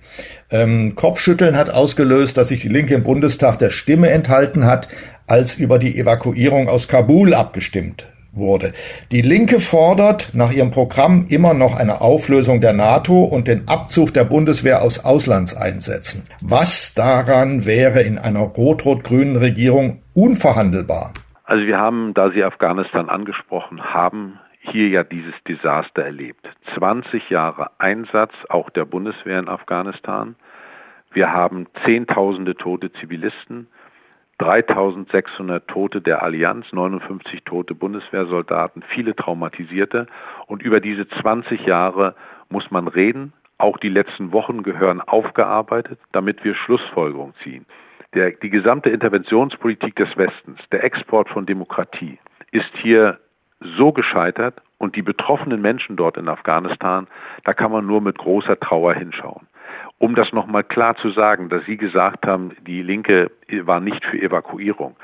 [0.50, 4.88] Ähm, Kopfschütteln hat ausgelöst, dass sich die Linke im Bundestag der Stimme enthalten hat,
[5.26, 8.72] als über die Evakuierung aus Kabul abgestimmt wurde.
[9.12, 14.14] Die Linke fordert nach ihrem Programm immer noch eine Auflösung der NATO und den Abzug
[14.14, 16.28] der Bundeswehr aus Auslandseinsätzen.
[16.42, 21.14] Was daran wäre in einer rot-rot-grünen Regierung unverhandelbar?
[21.44, 26.48] Also wir haben, da Sie Afghanistan angesprochen haben, hier ja dieses Desaster erlebt.
[26.74, 30.36] 20 Jahre Einsatz auch der Bundeswehr in Afghanistan.
[31.12, 33.68] Wir haben Zehntausende tote Zivilisten.
[34.38, 40.06] 3600 Tote der Allianz, 59 tote Bundeswehrsoldaten, viele Traumatisierte.
[40.46, 42.14] Und über diese 20 Jahre
[42.48, 47.66] muss man reden, auch die letzten Wochen gehören aufgearbeitet, damit wir Schlussfolgerungen ziehen.
[48.14, 52.18] Der, die gesamte Interventionspolitik des Westens, der Export von Demokratie,
[52.50, 53.18] ist hier
[53.60, 57.06] so gescheitert und die betroffenen Menschen dort in Afghanistan,
[57.44, 59.46] da kann man nur mit großer Trauer hinschauen.
[59.98, 63.30] Um das nochmal klar zu sagen, dass Sie gesagt haben, die Linke
[63.62, 64.96] war nicht für Evakuierung.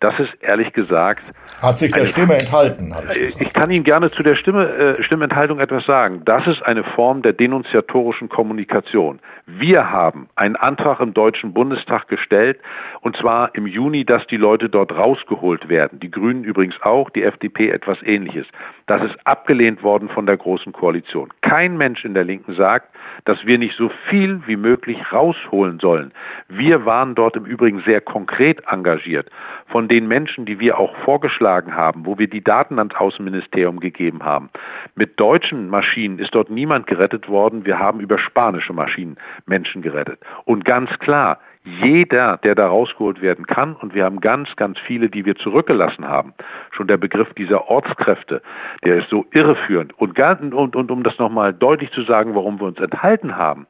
[0.00, 1.22] Das ist ehrlich gesagt.
[1.60, 2.94] Hat sich der eine, Stimme enthalten.
[3.20, 6.22] Ich, ich, kann Ihnen gerne zu der Stimme, äh, Stimmenthaltung etwas sagen.
[6.24, 9.18] Das ist eine Form der denunziatorischen Kommunikation.
[9.50, 12.60] Wir haben einen Antrag im Deutschen Bundestag gestellt,
[13.00, 16.00] und zwar im Juni, dass die Leute dort rausgeholt werden.
[16.00, 18.46] Die Grünen übrigens auch, die FDP etwas ähnliches.
[18.84, 21.32] Das ist abgelehnt worden von der Großen Koalition.
[21.40, 22.94] Kein Mensch in der Linken sagt,
[23.24, 26.12] dass wir nicht so viel wie möglich rausholen sollen.
[26.48, 29.30] Wir waren dort im Übrigen sehr konkret engagiert.
[29.68, 34.24] Von den Menschen, die wir auch vorgeschlagen haben, wo wir die Daten ans Außenministerium gegeben
[34.24, 34.50] haben.
[34.94, 37.64] Mit deutschen Maschinen ist dort niemand gerettet worden.
[37.64, 39.16] Wir haben über spanische Maschinen
[39.46, 40.20] Menschen gerettet.
[40.44, 45.08] Und ganz klar, jeder, der da rausgeholt werden kann, und wir haben ganz, ganz viele,
[45.10, 46.32] die wir zurückgelassen haben.
[46.70, 48.42] Schon der Begriff dieser Ortskräfte,
[48.84, 49.92] der ist so irreführend.
[49.98, 53.66] Und, und, und um das nochmal deutlich zu sagen, warum wir uns enthalten haben,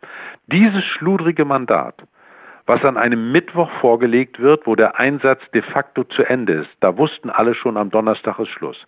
[0.46, 2.02] dieses schludrige Mandat,
[2.66, 6.96] was an einem Mittwoch vorgelegt wird, wo der Einsatz de facto zu Ende ist, da
[6.98, 8.86] wussten alle schon am Donnerstag ist Schluss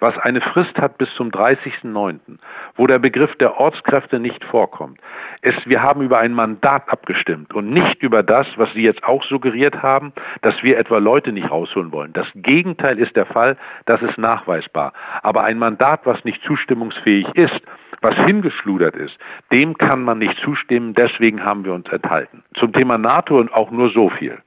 [0.00, 2.38] was eine Frist hat bis zum 30.09.,
[2.74, 4.98] wo der Begriff der Ortskräfte nicht vorkommt.
[5.42, 9.22] Es, wir haben über ein Mandat abgestimmt und nicht über das, was Sie jetzt auch
[9.22, 10.12] suggeriert haben,
[10.42, 12.12] dass wir etwa Leute nicht rausholen wollen.
[12.12, 13.56] Das Gegenteil ist der Fall,
[13.86, 14.92] das ist nachweisbar.
[15.22, 17.60] Aber ein Mandat, was nicht zustimmungsfähig ist,
[18.00, 19.18] was hingeschludert ist,
[19.52, 22.42] dem kann man nicht zustimmen, deswegen haben wir uns enthalten.
[22.54, 24.38] Zum Thema NATO und auch nur so viel.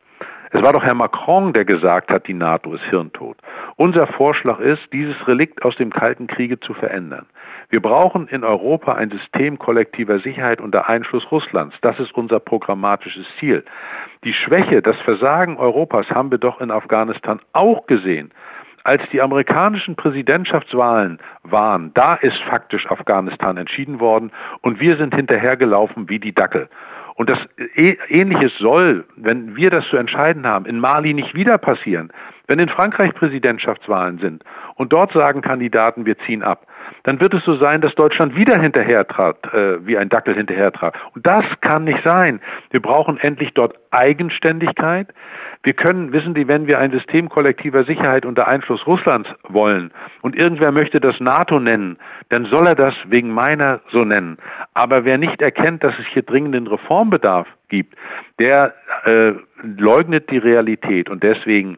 [0.56, 3.38] Es war doch Herr Macron, der gesagt hat, die NATO ist hirntot.
[3.76, 7.26] Unser Vorschlag ist, dieses Relikt aus dem Kalten Kriege zu verändern.
[7.70, 11.76] Wir brauchen in Europa ein System kollektiver Sicherheit unter Einschluss Russlands.
[11.82, 13.66] Das ist unser programmatisches Ziel.
[14.24, 18.32] Die Schwäche, das Versagen Europas haben wir doch in Afghanistan auch gesehen.
[18.84, 24.32] Als die amerikanischen Präsidentschaftswahlen waren, da ist faktisch Afghanistan entschieden worden
[24.62, 26.70] und wir sind hinterhergelaufen wie die Dackel.
[27.16, 27.40] Und das
[27.76, 32.12] äh, Ähnliches soll, wenn wir das zu entscheiden haben, in Mali nicht wieder passieren.
[32.48, 34.44] Wenn in Frankreich Präsidentschaftswahlen sind
[34.76, 36.68] und dort sagen Kandidaten, wir ziehen ab,
[37.04, 40.96] dann wird es so sein, dass Deutschland wieder hinterhertrat, äh, wie ein Dackel hinterhertrat.
[41.16, 42.42] Und das kann nicht sein.
[42.72, 45.14] Wir brauchen endlich dort Eigenständigkeit.
[45.64, 49.92] Wir können, wissen Sie, wenn wir ein System kollektiver Sicherheit unter Einfluss Russlands wollen
[50.22, 51.98] und irgendwer möchte das NATO nennen,
[52.28, 54.38] dann soll er das wegen meiner so nennen.
[54.74, 57.96] Aber wer nicht erkennt, dass es hier dringenden Reformbedarf gibt,
[58.40, 58.74] der
[59.06, 61.78] äh, leugnet die Realität und deswegen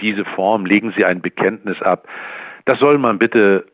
[0.00, 2.06] diese Form, legen Sie ein Bekenntnis ab.
[2.64, 3.66] Das soll man bitte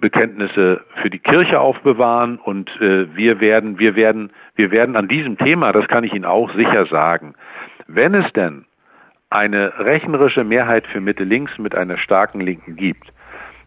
[0.00, 5.36] Bekenntnisse für die Kirche aufbewahren und äh, wir werden, wir werden, wir werden an diesem
[5.36, 7.34] Thema, das kann ich Ihnen auch sicher sagen,
[7.86, 8.64] wenn es denn
[9.28, 13.12] eine rechnerische Mehrheit für Mitte links mit einer starken Linken gibt,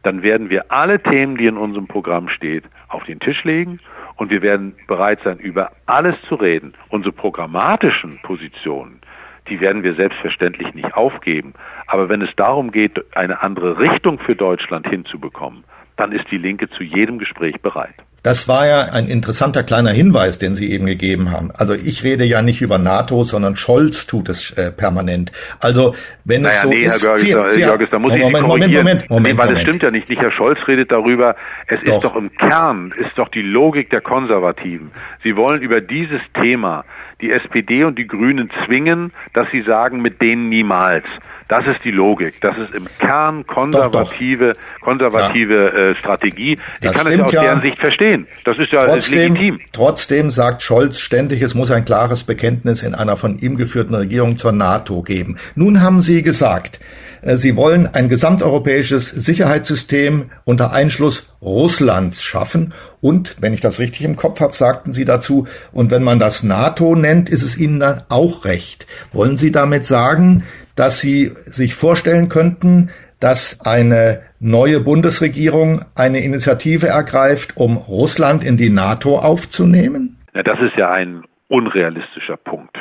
[0.01, 3.79] dann werden wir alle Themen, die in unserem Programm steht, auf den Tisch legen
[4.17, 6.73] und wir werden bereit sein, über alles zu reden.
[6.89, 8.99] Unsere programmatischen Positionen,
[9.49, 11.53] die werden wir selbstverständlich nicht aufgeben.
[11.87, 15.63] Aber wenn es darum geht, eine andere Richtung für Deutschland hinzubekommen,
[15.97, 17.95] dann ist die Linke zu jedem Gespräch bereit.
[18.23, 21.51] Das war ja ein interessanter kleiner Hinweis, den Sie eben gegeben haben.
[21.51, 25.33] Also ich rede ja nicht über NATO, sondern Scholz tut es äh, permanent.
[25.59, 25.93] Also
[26.23, 28.37] wenn naja, es so nee, ist, Herr Görges, Sie, Sie, Görges, da muss Moment, ich
[28.37, 30.07] Sie Moment, Moment, Moment, nee, weil es stimmt ja nicht.
[30.07, 31.35] Nicht Herr Scholz redet darüber.
[31.67, 31.95] Es doch.
[31.97, 34.91] ist doch im Kern, ist doch die Logik der Konservativen.
[35.21, 36.85] Sie wollen über dieses Thema
[37.23, 41.05] die SPD und die Grünen zwingen, dass sie sagen, mit denen niemals.
[41.47, 42.41] Das ist die Logik.
[42.41, 44.81] Das ist im Kern konservative, doch, doch.
[44.81, 45.89] konservative ja.
[45.91, 46.53] äh, Strategie.
[46.53, 48.27] Ich das kann es ja aus deren Sicht verstehen.
[48.43, 49.59] Das ist ja trotzdem, legitim.
[49.71, 54.37] Trotzdem sagt Scholz ständig, es muss ein klares Bekenntnis in einer von ihm geführten Regierung
[54.37, 55.37] zur NATO geben.
[55.55, 56.79] Nun haben Sie gesagt,
[57.25, 62.73] Sie wollen ein gesamteuropäisches Sicherheitssystem unter Einschluss Russlands schaffen.
[63.01, 66.43] Und, wenn ich das richtig im Kopf habe, sagten Sie dazu, und wenn man das
[66.43, 68.87] NATO nennt, ist es Ihnen dann auch recht.
[69.13, 70.43] Wollen Sie damit sagen,
[70.75, 72.89] dass Sie sich vorstellen könnten,
[73.19, 80.17] dass eine neue Bundesregierung eine Initiative ergreift, um Russland in die NATO aufzunehmen?
[80.35, 82.77] Ja, das ist ja ein unrealistischer Punkt.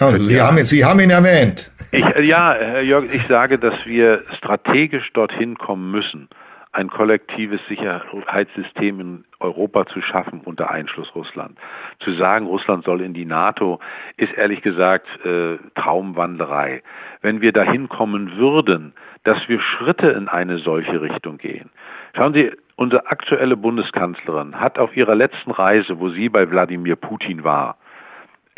[0.00, 1.70] Also Sie, ja, haben, Sie haben ihn erwähnt.
[1.92, 6.28] Ich, ja, Herr Jörg, ich sage, dass wir strategisch dorthin kommen müssen,
[6.72, 11.58] ein kollektives Sicherheitssystem in Europa zu schaffen unter Einschluss Russland.
[12.00, 13.80] Zu sagen, Russland soll in die NATO,
[14.16, 16.82] ist ehrlich gesagt äh, Traumwanderei.
[17.22, 18.92] Wenn wir dahin kommen würden,
[19.24, 21.70] dass wir Schritte in eine solche Richtung gehen.
[22.14, 27.42] Schauen Sie, Unsere aktuelle Bundeskanzlerin hat auf ihrer letzten Reise, wo sie bei Wladimir Putin
[27.42, 27.76] war,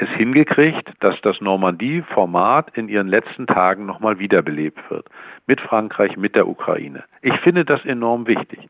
[0.01, 5.06] es hingekriegt, dass das Normandie-Format in ihren letzten Tagen nochmal wiederbelebt wird.
[5.47, 7.05] Mit Frankreich, mit der Ukraine.
[7.20, 8.60] Ich finde das enorm wichtig,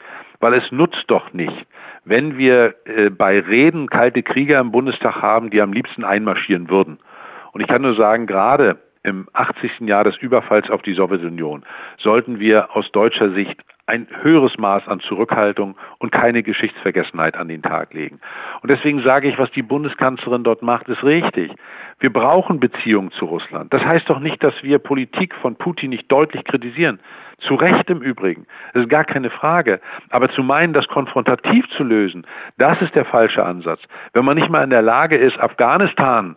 [0.40, 1.66] weil es nutzt doch nicht,
[2.04, 6.98] wenn wir äh, bei Reden kalte Krieger im Bundestag haben, die am liebsten einmarschieren würden.
[7.52, 9.80] Und ich kann nur sagen, gerade im 80.
[9.80, 11.64] Jahr des Überfalls auf die Sowjetunion
[11.98, 17.60] sollten wir aus deutscher Sicht ein höheres Maß an Zurückhaltung und keine Geschichtsvergessenheit an den
[17.60, 18.20] Tag legen.
[18.62, 21.52] Und deswegen sage ich, was die Bundeskanzlerin dort macht, ist richtig.
[21.98, 23.74] Wir brauchen Beziehungen zu Russland.
[23.74, 27.00] Das heißt doch nicht, dass wir Politik von Putin nicht deutlich kritisieren.
[27.38, 28.46] Zu Recht im Übrigen.
[28.74, 29.80] Das ist gar keine Frage.
[30.10, 32.26] Aber zu meinen, das konfrontativ zu lösen,
[32.58, 33.80] das ist der falsche Ansatz.
[34.12, 36.36] Wenn man nicht mal in der Lage ist, Afghanistan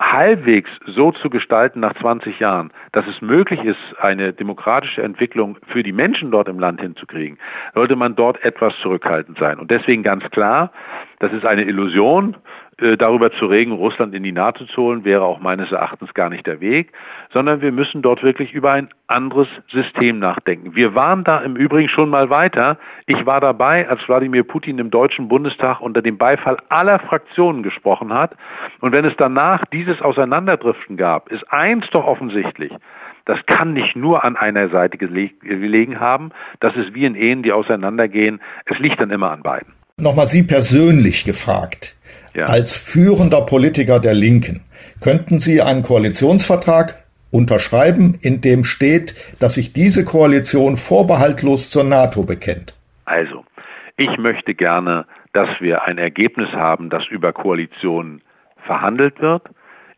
[0.00, 5.82] halbwegs so zu gestalten nach 20 Jahren, dass es möglich ist, eine demokratische Entwicklung für
[5.82, 7.38] die Menschen dort im Land hinzukriegen,
[7.74, 9.58] sollte man dort etwas zurückhaltend sein.
[9.58, 10.70] Und deswegen ganz klar,
[11.18, 12.36] das ist eine Illusion,
[12.78, 16.46] darüber zu reden, Russland in die NATO zu holen, wäre auch meines Erachtens gar nicht
[16.46, 16.92] der Weg,
[17.32, 20.74] sondern wir müssen dort wirklich über ein anderes System nachdenken.
[20.74, 22.78] Wir waren da im Übrigen schon mal weiter.
[23.06, 28.12] Ich war dabei, als Wladimir Putin im Deutschen Bundestag unter dem Beifall aller Fraktionen gesprochen
[28.12, 28.36] hat.
[28.80, 32.72] Und wenn es danach dieses Auseinanderdriften gab, ist eins doch offensichtlich.
[33.24, 36.30] Das kann nicht nur an einer Seite gelegen haben.
[36.60, 38.40] Das ist wie in Ehen, die auseinandergehen.
[38.66, 39.72] Es liegt dann immer an beiden.
[39.98, 41.96] Nochmal Sie persönlich gefragt.
[42.36, 42.44] Ja.
[42.44, 44.62] Als führender Politiker der Linken,
[45.00, 52.24] könnten Sie einen Koalitionsvertrag unterschreiben, in dem steht, dass sich diese Koalition vorbehaltlos zur NATO
[52.24, 52.74] bekennt?
[53.06, 53.44] Also,
[53.96, 58.20] ich möchte gerne, dass wir ein Ergebnis haben, das über Koalitionen
[58.66, 59.42] verhandelt wird.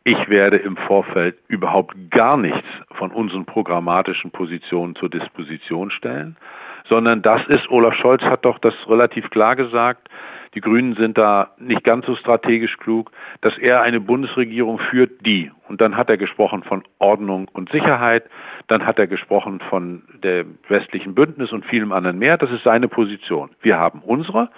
[0.04, 6.36] Ich werde im Vorfeld überhaupt gar nichts von unseren programmatischen Positionen zur Disposition stellen,
[6.88, 10.08] sondern das ist, Olaf Scholz hat doch das relativ klar gesagt,
[10.54, 13.10] die Grünen sind da nicht ganz so strategisch klug,
[13.40, 18.24] dass er eine Bundesregierung führt, die, und dann hat er gesprochen von Ordnung und Sicherheit,
[18.66, 22.88] dann hat er gesprochen von der westlichen Bündnis und vielem anderen mehr, das ist seine
[22.88, 23.50] Position.
[23.60, 24.50] Wir haben unsere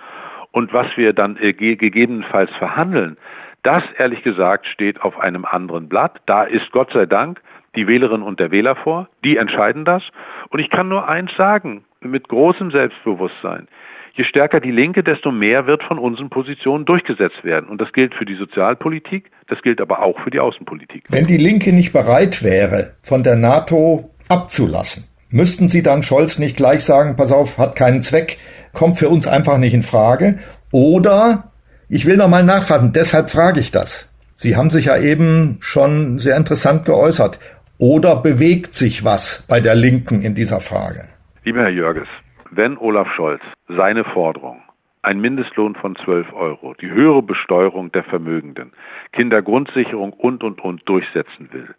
[0.52, 3.16] und was wir dann äh, gegebenenfalls verhandeln,
[3.62, 6.20] das ehrlich gesagt steht auf einem anderen Blatt.
[6.26, 7.42] Da ist Gott sei Dank
[7.76, 10.02] die Wählerin und der Wähler vor, die entscheiden das.
[10.48, 13.68] Und ich kann nur eins sagen, mit großem Selbstbewusstsein.
[14.14, 17.68] Je stärker die Linke, desto mehr wird von unseren Positionen durchgesetzt werden.
[17.68, 21.04] Und das gilt für die Sozialpolitik, das gilt aber auch für die Außenpolitik.
[21.08, 26.56] Wenn die Linke nicht bereit wäre, von der NATO abzulassen, müssten Sie dann Scholz nicht
[26.56, 28.38] gleich sagen, pass auf, hat keinen Zweck,
[28.72, 30.38] kommt für uns einfach nicht in Frage?
[30.72, 31.52] Oder,
[31.88, 34.08] ich will noch mal nachfassen, deshalb frage ich das.
[34.34, 37.38] Sie haben sich ja eben schon sehr interessant geäußert.
[37.76, 41.08] Oder bewegt sich was bei der Linken in dieser Frage?
[41.44, 42.08] Lieber Herr Jörges,
[42.50, 44.62] wenn Olaf Scholz seine Forderung,
[45.02, 48.72] ein Mindestlohn von 12 Euro, die höhere Besteuerung der Vermögenden,
[49.12, 51.74] Kindergrundsicherung und, und, und durchsetzen will,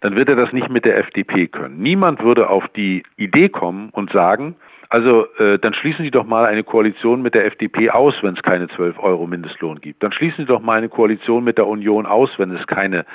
[0.00, 1.78] dann wird er das nicht mit der FDP können.
[1.78, 4.56] Niemand würde auf die Idee kommen und sagen,
[4.92, 8.42] also äh, dann schließen Sie doch mal eine Koalition mit der FDP aus, wenn es
[8.42, 10.02] keine 12 Euro Mindestlohn gibt.
[10.02, 13.06] Dann schließen Sie doch mal eine Koalition mit der Union aus, wenn es keine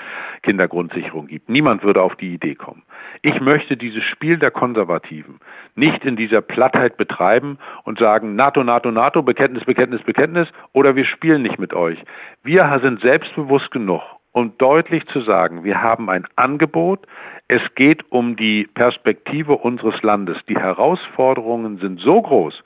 [0.42, 1.50] Kindergrundsicherung gibt.
[1.50, 2.82] Niemand würde auf die Idee kommen.
[3.22, 5.40] Ich möchte dieses Spiel der Konservativen
[5.76, 11.06] nicht in dieser Plattheit betreiben und sagen NATO, NATO, NATO, Bekenntnis, Bekenntnis, Bekenntnis oder wir
[11.06, 12.04] spielen nicht mit euch.
[12.42, 14.02] Wir sind selbstbewusst genug
[14.38, 17.08] um deutlich zu sagen, wir haben ein Angebot,
[17.48, 20.38] es geht um die Perspektive unseres Landes.
[20.50, 22.62] Die Herausforderungen sind so groß,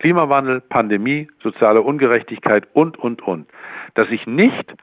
[0.00, 3.46] Klimawandel, Pandemie, soziale Ungerechtigkeit und, und, und,
[3.94, 4.74] dass ich nicht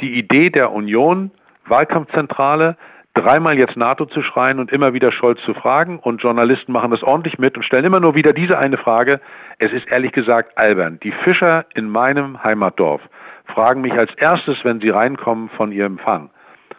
[0.00, 1.30] die Idee der Union,
[1.66, 2.76] Wahlkampfzentrale,
[3.14, 7.04] dreimal jetzt NATO zu schreien und immer wieder Scholz zu fragen und Journalisten machen das
[7.04, 9.20] ordentlich mit und stellen immer nur wieder diese eine Frage.
[9.58, 10.98] Es ist ehrlich gesagt albern.
[11.02, 13.00] Die Fischer in meinem Heimatdorf
[13.46, 16.30] fragen mich als erstes, wenn sie reinkommen von ihrem Empfang,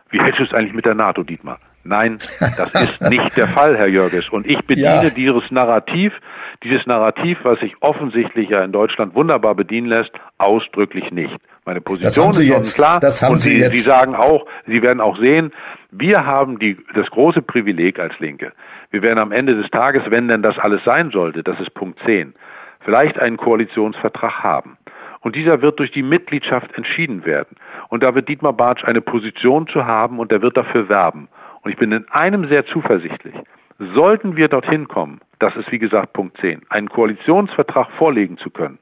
[0.10, 1.60] wie hältst du es eigentlich mit der NATO, Dietmar?
[1.88, 4.30] Nein, das ist nicht der Fall, Herr Jörges.
[4.30, 5.10] Und ich bediene ja.
[5.12, 6.14] dieses Narrativ,
[6.64, 11.38] dieses Narrativ, was sich offensichtlich ja in Deutschland wunderbar bedienen lässt, ausdrücklich nicht.
[11.64, 13.00] Meine Position ist jetzt, klar.
[13.00, 13.76] Das haben und Sie, Sie, jetzt.
[13.76, 15.52] Sie sagen auch, Sie werden auch sehen,
[15.92, 18.52] wir haben die, das große Privileg als Linke.
[18.90, 22.00] Wir werden am Ende des Tages, wenn denn das alles sein sollte, das ist Punkt
[22.04, 22.34] 10,
[22.80, 24.78] vielleicht einen Koalitionsvertrag haben.
[25.22, 27.58] Und dieser wird durch die Mitgliedschaft entschieden werden.
[27.90, 31.30] Und da wird Dietmar Bartsch eine Position zu haben und er wird dafür werben.
[31.66, 33.34] Und ich bin in einem sehr zuversichtlich.
[33.96, 38.78] Sollten wir dorthin kommen, das ist wie gesagt Punkt 10, einen Koalitionsvertrag vorlegen zu können,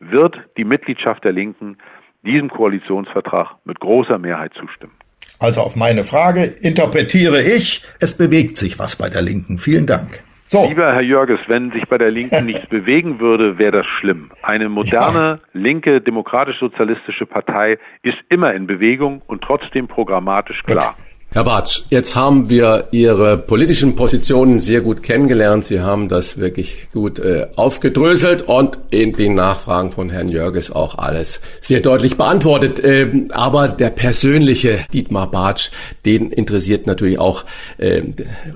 [0.00, 1.76] wird die Mitgliedschaft der Linken
[2.22, 4.94] diesem Koalitionsvertrag mit großer Mehrheit zustimmen.
[5.38, 9.58] Also auf meine Frage interpretiere ich, es bewegt sich was bei der Linken.
[9.58, 10.24] Vielen Dank.
[10.46, 10.66] So.
[10.66, 14.30] Lieber Herr Jörges, wenn sich bei der Linken nichts bewegen würde, wäre das schlimm.
[14.42, 20.96] Eine moderne, linke, demokratisch-sozialistische Partei ist immer in Bewegung und trotzdem programmatisch klar.
[21.36, 25.66] Herr Bartsch, jetzt haben wir Ihre politischen Positionen sehr gut kennengelernt.
[25.66, 30.96] Sie haben das wirklich gut äh, aufgedröselt und in den Nachfragen von Herrn Jörges auch
[30.96, 32.80] alles sehr deutlich beantwortet.
[32.82, 35.72] Ähm, aber der persönliche Dietmar Bartsch,
[36.06, 37.44] den interessiert natürlich auch
[37.76, 38.00] äh,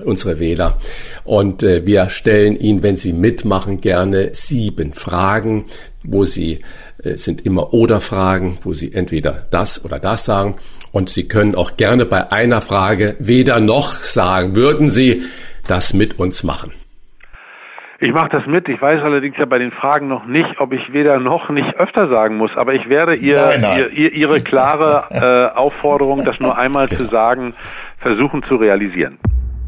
[0.03, 0.79] unsere Wähler.
[1.23, 5.65] Und äh, wir stellen Ihnen, wenn Sie mitmachen, gerne sieben Fragen,
[6.01, 6.61] wo Sie
[7.03, 10.55] äh, sind immer oder Fragen, wo Sie entweder das oder das sagen.
[10.91, 14.55] Und Sie können auch gerne bei einer Frage weder noch sagen.
[14.55, 15.23] Würden Sie
[15.67, 16.73] das mit uns machen?
[18.03, 18.67] Ich mache das mit.
[18.67, 22.09] Ich weiß allerdings ja bei den Fragen noch nicht, ob ich weder noch nicht öfter
[22.09, 22.49] sagen muss.
[22.55, 23.77] Aber ich werde ihr, nein, nein.
[23.77, 27.53] ihr, ihr Ihre klare äh, Aufforderung, das nur einmal zu sagen,
[27.99, 29.19] versuchen zu realisieren.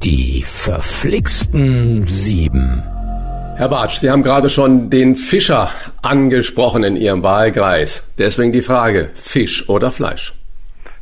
[0.04, 2.84] Die verflixten sieben.
[3.56, 5.70] Herr Bartsch, Sie haben gerade schon den Fischer
[6.02, 8.12] angesprochen in Ihrem Wahlkreis.
[8.18, 10.34] Deswegen die Frage, Fisch oder Fleisch?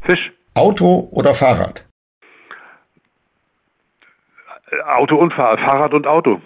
[0.02, 0.32] Fisch.
[0.54, 1.86] Auto oder Fahrrad?
[4.86, 6.42] Auto und Fahrrad, Fahrrad und Auto.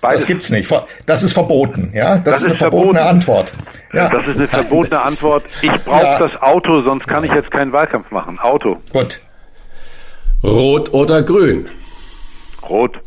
[0.00, 0.20] Beides.
[0.20, 0.72] Das gibt's nicht.
[1.06, 2.18] Das ist verboten, ja?
[2.18, 3.08] Das, das ist eine verbotene verboten.
[3.08, 3.52] Antwort.
[3.92, 4.08] Ja.
[4.08, 5.44] Das ist eine verbotene Antwort.
[5.60, 6.18] Ich brauche ja.
[6.18, 8.38] das Auto, sonst kann ich jetzt keinen Wahlkampf machen.
[8.38, 8.80] Auto.
[8.92, 9.20] Gut.
[10.44, 11.68] Rot oder grün?
[12.68, 13.00] Rot.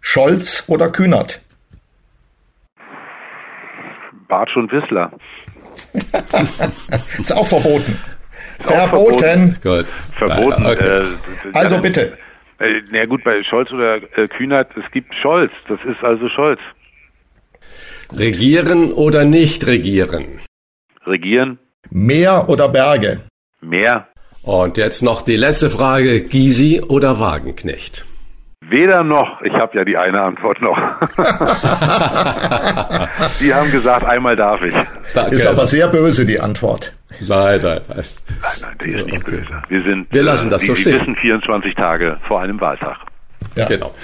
[0.00, 1.42] Scholz oder Kühnert?
[4.28, 5.12] Bartsch und Wissler.
[7.18, 7.98] ist auch verboten.
[8.60, 9.56] Verboten.
[9.62, 9.86] Gut.
[10.16, 10.66] Verboten.
[10.66, 10.98] Okay.
[10.98, 11.02] Äh,
[11.52, 12.18] also bitte.
[12.58, 15.50] Äh, na gut, bei Scholz oder äh, Kühnert, es gibt Scholz.
[15.68, 16.60] Das ist also Scholz.
[18.12, 20.40] Regieren oder nicht regieren?
[21.06, 21.58] Regieren.
[21.90, 23.22] Meer oder Berge?
[23.60, 24.08] Meer.
[24.42, 26.24] Und jetzt noch die letzte Frage.
[26.24, 28.04] Gysi oder Wagenknecht?
[28.68, 29.40] Weder noch.
[29.42, 30.76] Ich habe ja die eine Antwort noch.
[33.40, 34.74] die haben gesagt, einmal darf ich.
[35.14, 35.34] Danke.
[35.34, 36.94] Ist aber sehr böse, die Antwort.
[37.20, 37.80] Nein, nein, nein.
[37.88, 38.04] Nein,
[38.60, 39.36] nein, die ist nicht okay.
[39.36, 39.62] böse.
[39.68, 40.92] Wir sind, wir lassen das äh, so stehen.
[40.94, 42.98] Wir wissen 24 Tage vor einem Wahltag.
[43.56, 43.66] Ja.
[43.66, 43.94] Genau.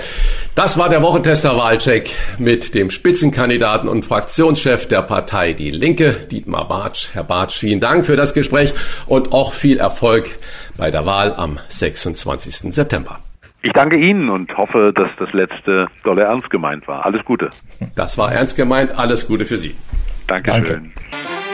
[0.55, 7.11] Das war der Wochentester-Wahlcheck mit dem Spitzenkandidaten und Fraktionschef der Partei Die Linke, Dietmar Bartsch.
[7.13, 8.73] Herr Bartsch, vielen Dank für das Gespräch
[9.07, 10.39] und auch viel Erfolg
[10.77, 12.75] bei der Wahl am 26.
[12.75, 13.21] September.
[13.63, 17.05] Ich danke Ihnen und hoffe, dass das letzte dolle ernst gemeint war.
[17.05, 17.51] Alles Gute.
[17.95, 18.97] Das war ernst gemeint.
[18.99, 19.75] Alles Gute für Sie.
[20.27, 20.65] Dankeschön.
[20.65, 21.46] Danke.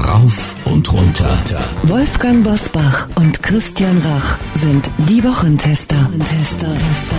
[0.00, 1.38] Rauf und runter.
[1.82, 6.08] Wolfgang Bosbach und Christian Rach sind die Wochentester.
[6.18, 7.16] Tester, Tester.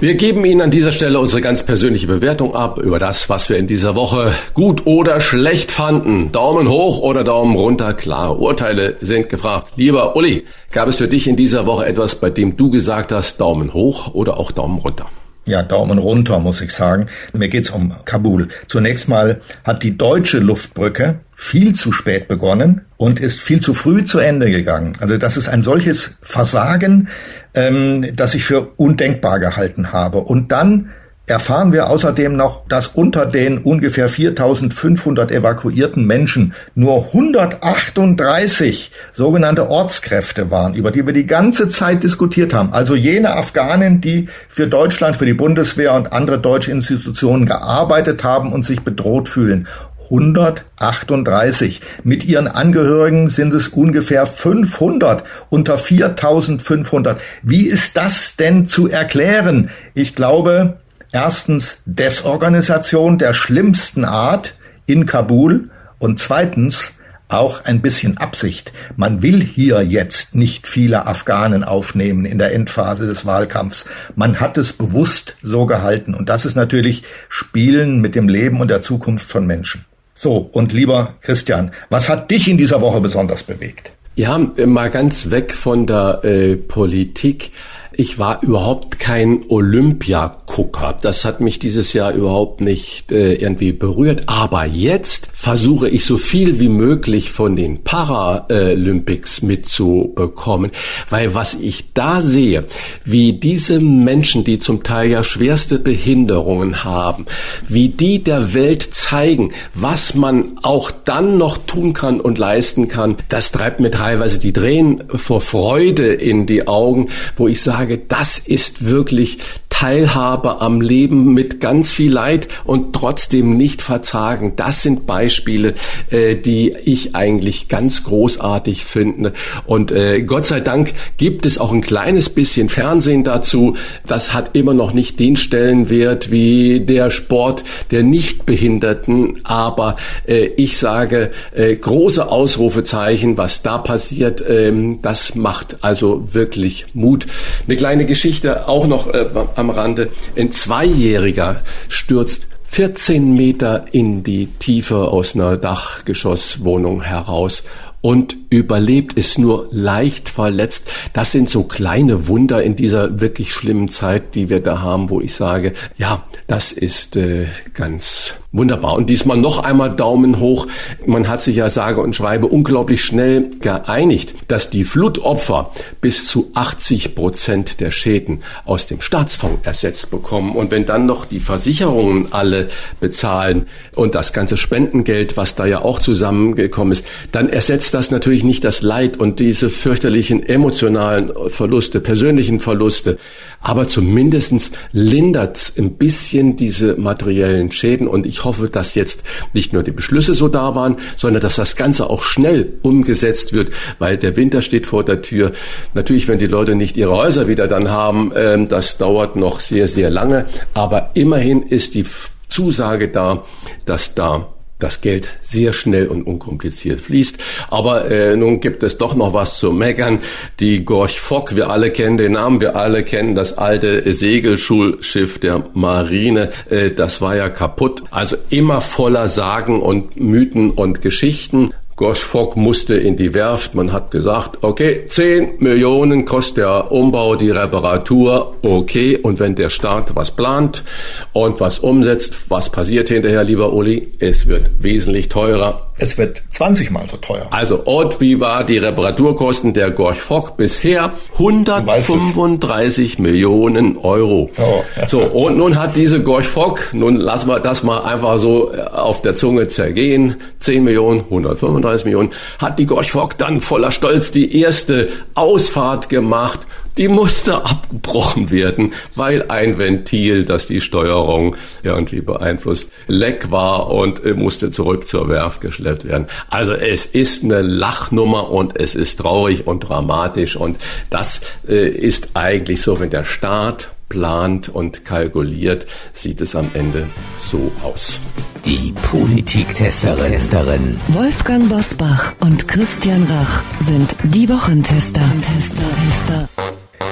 [0.00, 3.56] Wir geben Ihnen an dieser Stelle unsere ganz persönliche Bewertung ab über das, was wir
[3.56, 6.32] in dieser Woche gut oder schlecht fanden.
[6.32, 9.72] Daumen hoch oder Daumen runter, klare Urteile sind gefragt.
[9.76, 13.40] Lieber Uli, gab es für dich in dieser Woche etwas, bei dem du gesagt hast,
[13.40, 15.08] Daumen hoch oder auch Daumen runter?
[15.46, 17.06] Ja, Daumen runter, muss ich sagen.
[17.32, 18.48] Mir geht's um Kabul.
[18.66, 24.04] Zunächst mal hat die deutsche Luftbrücke viel zu spät begonnen und ist viel zu früh
[24.04, 24.96] zu Ende gegangen.
[24.98, 27.08] Also das ist ein solches Versagen,
[27.54, 30.18] ähm, das ich für undenkbar gehalten habe.
[30.18, 30.90] Und dann
[31.26, 40.50] erfahren wir außerdem noch, dass unter den ungefähr 4500 evakuierten Menschen nur 138 sogenannte Ortskräfte
[40.50, 42.72] waren, über die wir die ganze Zeit diskutiert haben.
[42.72, 48.52] Also jene Afghanen, die für Deutschland, für die Bundeswehr und andere deutsche Institutionen gearbeitet haben
[48.52, 49.66] und sich bedroht fühlen.
[50.04, 51.80] 138.
[52.04, 57.20] Mit ihren Angehörigen sind es ungefähr 500 unter 4500.
[57.42, 59.70] Wie ist das denn zu erklären?
[59.94, 60.76] Ich glaube,
[61.12, 64.54] erstens Desorganisation der schlimmsten Art
[64.86, 66.92] in Kabul und zweitens
[67.28, 68.72] auch ein bisschen Absicht.
[68.96, 73.86] Man will hier jetzt nicht viele Afghanen aufnehmen in der Endphase des Wahlkampfs.
[74.14, 76.14] Man hat es bewusst so gehalten.
[76.14, 79.84] Und das ist natürlich Spielen mit dem Leben und der Zukunft von Menschen.
[80.14, 83.92] So, und lieber Christian, was hat dich in dieser Woche besonders bewegt?
[84.14, 87.52] Ja, mal ganz weg von der äh, Politik.
[87.98, 90.94] Ich war überhaupt kein Olympiagucker.
[91.00, 94.24] Das hat mich dieses Jahr überhaupt nicht äh, irgendwie berührt.
[94.26, 100.72] Aber jetzt versuche ich so viel wie möglich von den Paralympics mitzubekommen.
[101.08, 102.66] Weil was ich da sehe,
[103.06, 107.24] wie diese Menschen, die zum Teil ja schwerste Behinderungen haben,
[107.66, 113.16] wie die der Welt zeigen, was man auch dann noch tun kann und leisten kann,
[113.30, 117.98] das treibt mir teilweise die Tränen vor Freude in die Augen, wo ich sage, sage,
[118.08, 119.38] das ist wirklich
[119.78, 124.54] Teilhabe am Leben mit ganz viel Leid und trotzdem nicht verzagen.
[124.56, 125.74] Das sind Beispiele,
[126.08, 129.34] äh, die ich eigentlich ganz großartig finde.
[129.66, 133.76] Und äh, Gott sei Dank gibt es auch ein kleines bisschen Fernsehen dazu.
[134.06, 139.40] Das hat immer noch nicht den Stellenwert wie der Sport der Nichtbehinderten.
[139.44, 139.96] Aber
[140.26, 147.26] äh, ich sage äh, große Ausrufezeichen, was da passiert, ähm, das macht also wirklich Mut.
[147.66, 150.10] Eine kleine Geschichte auch noch äh, am Rande.
[150.36, 157.62] Ein Zweijähriger stürzt 14 Meter in die Tiefe aus einer Dachgeschosswohnung heraus
[158.00, 160.90] und überlebt, ist nur leicht verletzt.
[161.12, 165.20] Das sind so kleine Wunder in dieser wirklich schlimmen Zeit, die wir da haben, wo
[165.20, 168.94] ich sage, ja, das ist äh, ganz wunderbar.
[168.94, 170.66] Und diesmal noch einmal Daumen hoch.
[171.04, 176.50] Man hat sich ja sage und schreibe unglaublich schnell geeinigt, dass die Flutopfer bis zu
[176.54, 180.56] 80 Prozent der Schäden aus dem Staatsfonds ersetzt bekommen.
[180.56, 182.68] Und wenn dann noch die Versicherungen alle
[183.00, 188.44] bezahlen und das ganze Spendengeld, was da ja auch zusammengekommen ist, dann ersetzt das natürlich
[188.44, 193.18] nicht das Leid und diese fürchterlichen emotionalen Verluste, persönlichen Verluste.
[193.60, 199.22] Aber zumindestens lindert ein bisschen diese materiellen Schäden und ich hoffe, dass jetzt
[199.52, 203.70] nicht nur die Beschlüsse so da waren, sondern dass das Ganze auch schnell umgesetzt wird,
[203.98, 205.52] weil der Winter steht vor der Tür.
[205.94, 209.88] Natürlich, wenn die Leute nicht ihre Häuser wieder dann haben, ähm, das dauert noch sehr,
[209.88, 212.06] sehr lange, aber immerhin ist die
[212.48, 213.44] Zusage da,
[213.84, 217.38] dass da das Geld sehr schnell und unkompliziert fließt.
[217.70, 220.20] Aber äh, nun gibt es doch noch was zu meckern.
[220.60, 225.64] Die Gorch Fock, wir alle kennen den Namen, wir alle kennen das alte Segelschulschiff der
[225.72, 226.50] Marine.
[226.68, 228.02] Äh, das war ja kaputt.
[228.10, 231.70] Also immer voller Sagen und Mythen und Geschichten.
[231.96, 233.74] Gosch Fock musste in die Werft.
[233.74, 239.16] Man hat gesagt, okay, 10 Millionen kostet der Umbau, die Reparatur, okay.
[239.16, 240.84] Und wenn der Staat was plant
[241.32, 244.08] und was umsetzt, was passiert hinterher, lieber Uli?
[244.18, 245.85] Es wird wesentlich teurer.
[245.98, 247.46] Es wird 20 mal so teuer.
[247.50, 251.12] Also, und wie war die Reparaturkosten der Gorch Fock bisher?
[251.32, 254.50] 135 Millionen Euro.
[254.58, 254.82] Oh.
[255.06, 258.80] So, und nun hat diese Gorch Fock, nun lassen wir das mal einfach so äh,
[258.82, 264.30] auf der Zunge zergehen, 10 Millionen, 135 Millionen, hat die Gorch Fock dann voller Stolz
[264.30, 266.66] die erste Ausfahrt gemacht
[266.98, 274.24] die musste abgebrochen werden, weil ein Ventil, das die Steuerung irgendwie beeinflusst, leck war und
[274.24, 276.26] äh, musste zurück zur Werft geschleppt werden.
[276.48, 280.76] Also es ist eine Lachnummer und es ist traurig und dramatisch und
[281.10, 287.08] das äh, ist eigentlich so, wenn der Staat plant und kalkuliert, sieht es am Ende
[287.36, 288.20] so aus.
[288.64, 290.96] Die Politiktesterin.
[291.08, 295.20] Wolfgang Bosbach und Christian Rach sind die Wochentester.
[295.42, 296.48] Tester, Tester.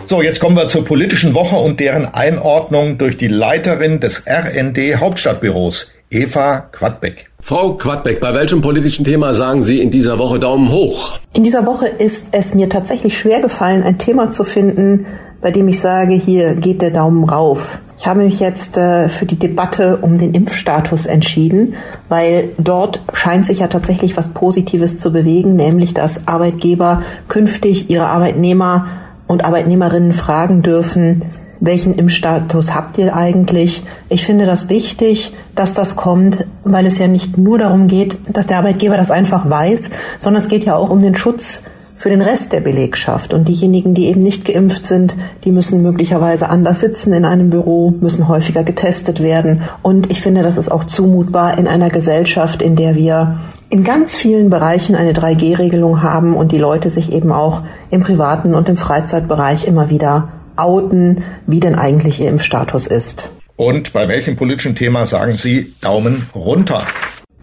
[0.07, 5.01] So, jetzt kommen wir zur politischen Woche und deren Einordnung durch die Leiterin des RND
[5.01, 7.31] Hauptstadtbüros, Eva Quadbeck.
[7.41, 11.19] Frau Quadbeck, bei welchem politischen Thema sagen Sie in dieser Woche Daumen hoch?
[11.35, 15.07] In dieser Woche ist es mir tatsächlich schwer gefallen, ein Thema zu finden,
[15.41, 17.79] bei dem ich sage, hier geht der Daumen rauf.
[17.99, 21.75] Ich habe mich jetzt äh, für die Debatte um den Impfstatus entschieden,
[22.09, 28.07] weil dort scheint sich ja tatsächlich was Positives zu bewegen, nämlich dass Arbeitgeber künftig ihre
[28.07, 28.87] Arbeitnehmer
[29.27, 31.23] und Arbeitnehmerinnen fragen dürfen,
[31.61, 33.85] welchen Impfstatus habt ihr eigentlich?
[34.09, 38.47] Ich finde das wichtig, dass das kommt, weil es ja nicht nur darum geht, dass
[38.47, 41.63] der Arbeitgeber das einfach weiß, sondern es geht ja auch um den Schutz
[41.97, 43.33] für den Rest der Belegschaft.
[43.33, 47.95] Und diejenigen, die eben nicht geimpft sind, die müssen möglicherweise anders sitzen in einem Büro,
[47.99, 49.63] müssen häufiger getestet werden.
[49.83, 53.39] Und ich finde, das ist auch zumutbar in einer Gesellschaft, in der wir
[53.71, 58.55] in ganz vielen Bereichen eine 3G-Regelung haben und die Leute sich eben auch im privaten
[58.55, 63.31] und im Freizeitbereich immer wieder outen, wie denn eigentlich ihr Impfstatus ist.
[63.57, 66.87] Und bei welchem politischen Thema sagen Sie Daumen runter?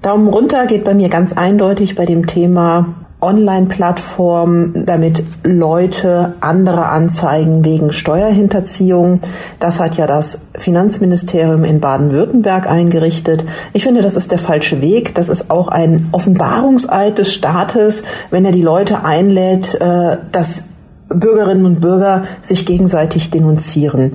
[0.02, 7.64] Daumen runter geht bei mir ganz eindeutig bei dem Thema Online-Plattform, damit Leute andere anzeigen
[7.64, 9.22] wegen Steuerhinterziehung.
[9.60, 13.45] Das hat ja das Finanzministerium in Baden-Württemberg eingerichtet.
[13.73, 15.14] Ich finde, das ist der falsche Weg.
[15.15, 20.64] Das ist auch ein Offenbarungseid des Staates, wenn er die Leute einlädt, äh, dass
[21.10, 24.14] Bürgerinnen und Bürger sich gegenseitig denunzieren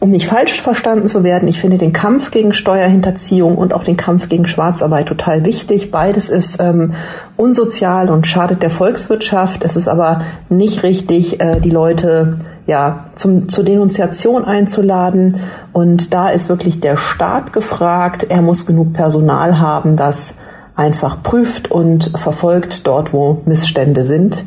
[0.00, 3.98] um nicht falsch verstanden zu werden, ich finde den Kampf gegen Steuerhinterziehung und auch den
[3.98, 5.90] Kampf gegen Schwarzarbeit total wichtig.
[5.90, 6.94] Beides ist ähm,
[7.36, 9.62] unsozial und schadet der Volkswirtschaft.
[9.62, 15.40] Es ist aber nicht richtig, äh, die Leute ja zum, zur Denunziation einzuladen.
[15.72, 18.26] Und da ist wirklich der Staat gefragt.
[18.30, 20.36] Er muss genug Personal haben, das
[20.76, 24.44] einfach prüft und verfolgt dort, wo Missstände sind.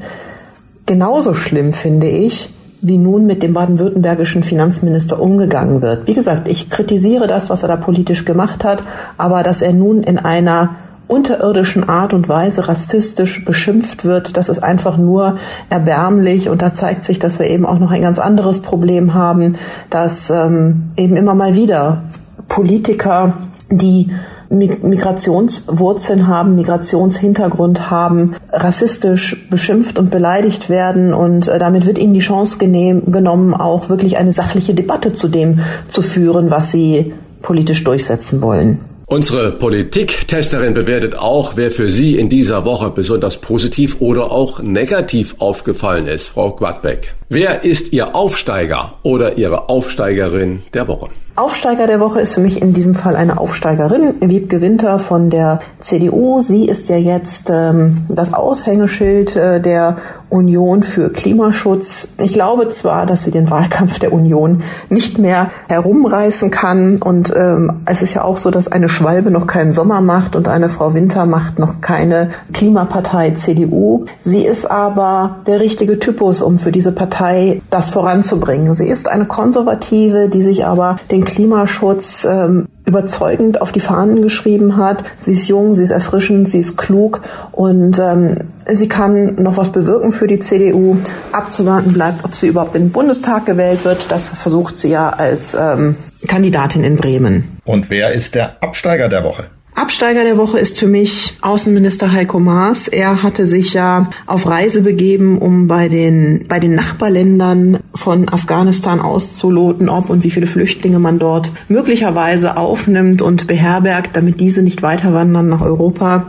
[0.87, 2.52] Genauso schlimm finde ich,
[2.83, 6.05] wie nun mit dem baden-württembergischen Finanzminister umgegangen wird.
[6.05, 8.83] Wie gesagt, ich kritisiere das, was er da politisch gemacht hat,
[9.17, 10.75] aber dass er nun in einer
[11.07, 15.37] unterirdischen Art und Weise rassistisch beschimpft wird, das ist einfach nur
[15.69, 19.55] erbärmlich und da zeigt sich, dass wir eben auch noch ein ganz anderes Problem haben,
[19.89, 22.03] dass ähm, eben immer mal wieder
[22.47, 23.33] Politiker,
[23.69, 24.11] die
[24.53, 32.19] Migrationswurzeln haben, Migrationshintergrund haben, rassistisch beschimpft und beleidigt werden und äh, damit wird ihnen die
[32.19, 38.41] Chance genommen, auch wirklich eine sachliche Debatte zu dem zu führen, was sie politisch durchsetzen
[38.41, 38.79] wollen.
[39.13, 45.35] Unsere Politiktesterin bewertet auch, wer für Sie in dieser Woche besonders positiv oder auch negativ
[45.37, 47.13] aufgefallen ist, Frau Quadbeck.
[47.29, 51.09] Wer ist Ihr Aufsteiger oder Ihre Aufsteigerin der Woche?
[51.35, 55.59] Aufsteiger der Woche ist für mich in diesem Fall eine Aufsteigerin, Wiebke Winter von der
[55.79, 56.41] CDU.
[56.41, 59.97] Sie ist ja jetzt ähm, das Aushängeschild äh, der
[60.33, 62.09] Union für Klimaschutz.
[62.17, 67.81] Ich glaube zwar, dass sie den Wahlkampf der Union nicht mehr herumreißen kann und ähm,
[67.85, 70.93] es ist ja auch so, dass eine Schwalbe noch keinen Sommer macht und eine Frau
[70.93, 74.05] Winter macht noch keine Klimapartei CDU.
[74.19, 78.73] Sie ist aber der richtige Typus, um für diese Partei das voranzubringen.
[78.75, 84.77] Sie ist eine Konservative, die sich aber den Klimaschutz ähm, überzeugend auf die Fahnen geschrieben
[84.77, 85.03] hat.
[85.17, 88.39] Sie ist jung, sie ist erfrischend, sie ist klug und ähm,
[88.69, 90.97] sie kann noch was bewirken für die CDU.
[91.31, 94.11] Abzuwarten bleibt, ob sie überhaupt in den Bundestag gewählt wird.
[94.11, 95.95] Das versucht sie ja als ähm,
[96.27, 97.57] Kandidatin in Bremen.
[97.65, 99.45] Und wer ist der Absteiger der Woche?
[99.75, 102.87] Absteiger der Woche ist für mich Außenminister Heiko Maas.
[102.87, 108.99] Er hatte sich ja auf Reise begeben, um bei den, bei den Nachbarländern von Afghanistan
[108.99, 114.83] auszuloten, ob und wie viele Flüchtlinge man dort möglicherweise aufnimmt und beherbergt, damit diese nicht
[114.83, 116.27] weiter wandern nach Europa.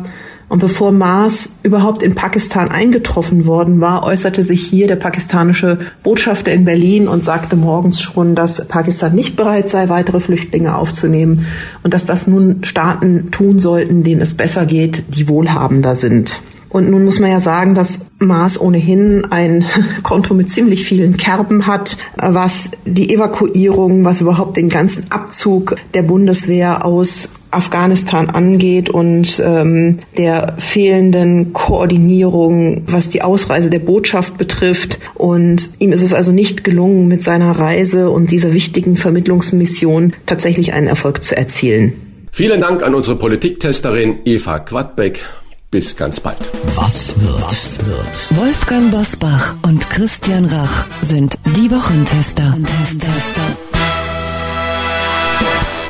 [0.55, 6.53] Und bevor Maas überhaupt in Pakistan eingetroffen worden war, äußerte sich hier der pakistanische Botschafter
[6.53, 11.45] in Berlin und sagte morgens schon, dass Pakistan nicht bereit sei, weitere Flüchtlinge aufzunehmen
[11.83, 16.41] und dass das nun Staaten tun sollten, denen es besser geht, die wohlhabender sind.
[16.69, 19.65] Und nun muss man ja sagen, dass Maas ohnehin ein
[20.05, 26.03] Konto mit ziemlich vielen Kerben hat, was die Evakuierung, was überhaupt den ganzen Abzug der
[26.03, 34.99] Bundeswehr aus Afghanistan angeht und ähm, der fehlenden Koordinierung, was die Ausreise der Botschaft betrifft.
[35.15, 40.75] Und ihm ist es also nicht gelungen, mit seiner Reise und dieser wichtigen Vermittlungsmission tatsächlich
[40.75, 41.93] einen Erfolg zu erzielen.
[42.33, 45.23] Vielen Dank an unsere Politiktesterin Eva Quadbeck.
[45.71, 46.39] Bis ganz bald.
[46.77, 47.43] Was wird?
[47.43, 48.41] Was wird?
[48.41, 52.57] Wolfgang Bosbach und Christian Rach sind die Wochentester.
[52.57, 53.74] Wochentester.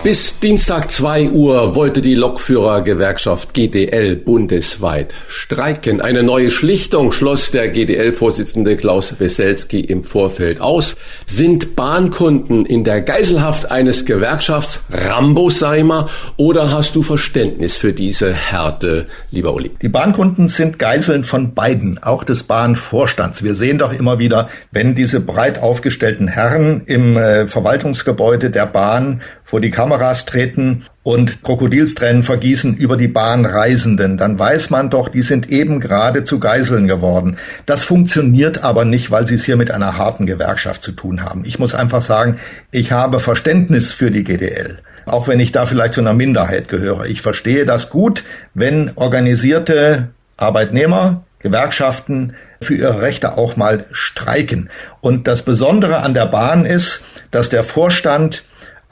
[0.05, 6.03] Bis Dienstag 2 Uhr wollte die Lokführergewerkschaft GDL bundesweit streiken.
[6.03, 10.97] Eine neue Schlichtung schloss der GDL-Vorsitzende Klaus Weselski im Vorfeld aus.
[11.25, 19.07] Sind Bahnkunden in der Geiselhaft eines Gewerkschafts Ramboseimer oder hast du Verständnis für diese Härte,
[19.31, 19.71] lieber Uli?
[19.81, 23.43] Die Bahnkunden sind Geiseln von beiden, auch des Bahnvorstands.
[23.43, 29.23] Wir sehen doch immer wieder, wenn diese breit aufgestellten Herren im äh, Verwaltungsgebäude der Bahn
[29.55, 35.23] vor die Kameras treten und Krokodilstränen vergießen über die Bahnreisenden, dann weiß man doch, die
[35.23, 37.37] sind eben gerade zu Geiseln geworden.
[37.65, 41.45] Das funktioniert aber nicht, weil sie es hier mit einer harten Gewerkschaft zu tun haben.
[41.45, 42.41] Ich muss einfach sagen,
[42.73, 47.05] ich habe Verständnis für die GDL auch wenn ich da vielleicht zu einer Minderheit gehöre.
[47.05, 48.25] Ich verstehe das gut,
[48.55, 50.09] wenn organisierte
[50.39, 52.33] Arbeitnehmer, Gewerkschaften
[52.63, 54.71] für ihre Rechte auch mal streiken.
[55.03, 58.45] Und das Besondere an der Bahn ist, dass der Vorstand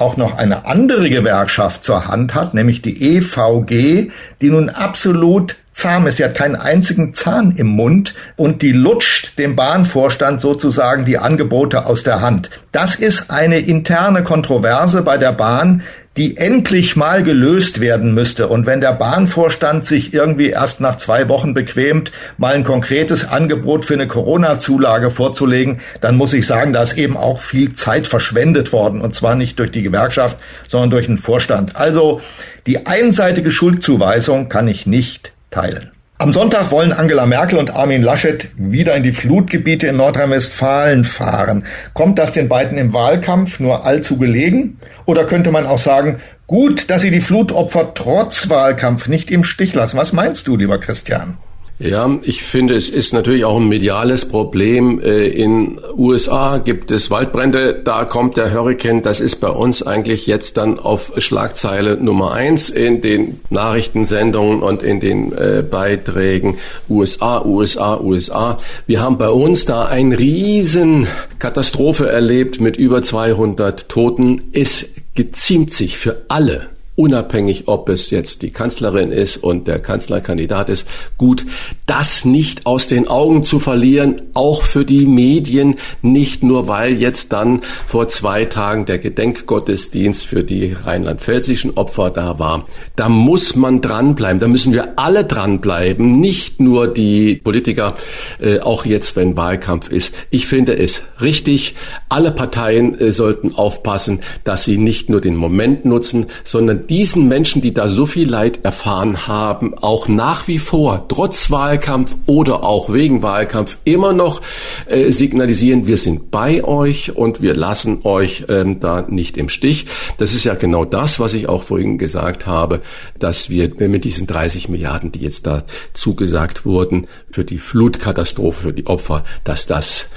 [0.03, 4.11] auch noch eine andere Gewerkschaft zur Hand hat, nämlich die EVG,
[4.41, 6.17] die nun absolut zahm ist.
[6.17, 11.87] Sie hat keinen einzigen Zahn im Mund und die lutscht dem Bahnvorstand sozusagen die Angebote
[11.87, 12.51] aus der Hand.
[12.73, 15.83] Das ist eine interne Kontroverse bei der Bahn,
[16.17, 18.49] die endlich mal gelöst werden müsste.
[18.49, 23.85] Und wenn der Bahnvorstand sich irgendwie erst nach zwei Wochen bequemt, mal ein konkretes Angebot
[23.85, 28.73] für eine Corona-Zulage vorzulegen, dann muss ich sagen, da ist eben auch viel Zeit verschwendet
[28.73, 29.01] worden.
[29.01, 30.37] Und zwar nicht durch die Gewerkschaft,
[30.69, 31.77] sondern durch den Vorstand.
[31.77, 32.21] Also
[32.67, 35.93] die einseitige Schuldzuweisung kann ich nicht teilen.
[36.19, 41.65] Am Sonntag wollen Angela Merkel und Armin Laschet wieder in die Flutgebiete in Nordrhein-Westfalen fahren.
[41.95, 44.79] Kommt das den beiden im Wahlkampf nur allzu gelegen?
[45.05, 49.75] Oder könnte man auch sagen, gut, dass sie die Flutopfer trotz Wahlkampf nicht im Stich
[49.75, 49.97] lassen?
[49.97, 51.39] Was meinst du, lieber Christian?
[51.83, 55.01] Ja, ich finde, es ist natürlich auch ein mediales Problem.
[55.01, 59.03] Äh, in USA gibt es Waldbrände, da kommt der Hurricane.
[59.03, 64.85] Das ist bei uns eigentlich jetzt dann auf Schlagzeile Nummer eins in den Nachrichtensendungen und
[64.85, 68.59] in den äh, Beiträgen USA, USA, USA.
[68.87, 71.09] Wir haben bei uns da eine riesen
[71.41, 74.43] Katastrophe erlebt mit über 200 Toten.
[74.53, 74.87] Es
[75.17, 80.87] geziemt sich für alle unabhängig ob es jetzt die Kanzlerin ist und der Kanzlerkandidat ist,
[81.17, 81.47] gut,
[81.87, 87.33] das nicht aus den Augen zu verlieren, auch für die Medien, nicht nur weil jetzt
[87.33, 92.67] dann vor zwei Tagen der Gedenkgottesdienst für die rheinland-pfälzischen Opfer da war.
[92.95, 97.95] Da muss man dranbleiben, da müssen wir alle dranbleiben, nicht nur die Politiker,
[98.39, 100.15] äh, auch jetzt, wenn Wahlkampf ist.
[100.31, 101.75] Ich finde es richtig,
[102.11, 107.63] alle Parteien äh, sollten aufpassen, dass sie nicht nur den Moment nutzen, sondern diesen Menschen,
[107.63, 112.93] die da so viel Leid erfahren haben, auch nach wie vor, trotz Wahlkampf oder auch
[112.93, 114.43] wegen Wahlkampf, immer noch
[114.85, 119.87] äh, signalisieren, wir sind bei euch und wir lassen euch ähm, da nicht im Stich.
[120.19, 122.83] Das ist ja genau das, was ich auch vorhin gesagt habe,
[123.19, 125.65] dass wir mit diesen 30 Milliarden, die jetzt da
[125.95, 130.09] zugesagt wurden, für die Flutkatastrophe, für die Opfer, dass das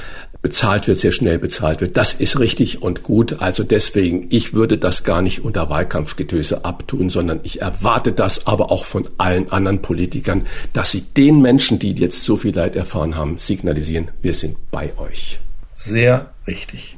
[0.45, 1.97] bezahlt wird, sehr schnell bezahlt wird.
[1.97, 3.41] Das ist richtig und gut.
[3.41, 8.71] Also deswegen, ich würde das gar nicht unter Wahlkampfgetöse abtun, sondern ich erwarte das aber
[8.71, 13.15] auch von allen anderen Politikern, dass sie den Menschen, die jetzt so viel Leid erfahren
[13.15, 15.39] haben, signalisieren, wir sind bei euch.
[15.73, 16.95] Sehr richtig.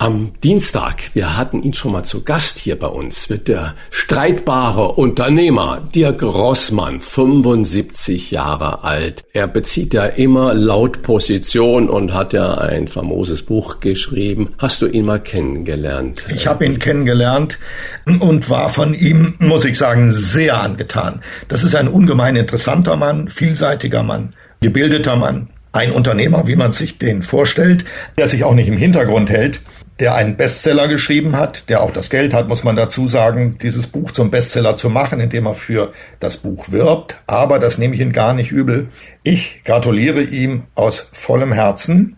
[0.00, 4.92] Am Dienstag, wir hatten ihn schon mal zu Gast hier bei uns, wird der streitbare
[4.92, 9.24] Unternehmer Dirk Rossmann, 75 Jahre alt.
[9.32, 14.54] Er bezieht ja immer laut Position und hat ja ein famoses Buch geschrieben.
[14.58, 16.24] Hast du ihn mal kennengelernt?
[16.32, 17.58] Ich habe ihn kennengelernt
[18.06, 21.22] und war von ihm, muss ich sagen, sehr angetan.
[21.48, 25.48] Das ist ein ungemein interessanter Mann, vielseitiger Mann, gebildeter Mann,
[25.78, 27.84] ein Unternehmer, wie man sich den vorstellt,
[28.18, 29.60] der sich auch nicht im Hintergrund hält,
[30.00, 33.86] der einen Bestseller geschrieben hat, der auch das Geld hat, muss man dazu sagen, dieses
[33.86, 37.16] Buch zum Bestseller zu machen, indem er für das Buch wirbt.
[37.28, 38.88] Aber das nehme ich ihn gar nicht übel.
[39.22, 42.16] Ich gratuliere ihm aus vollem Herzen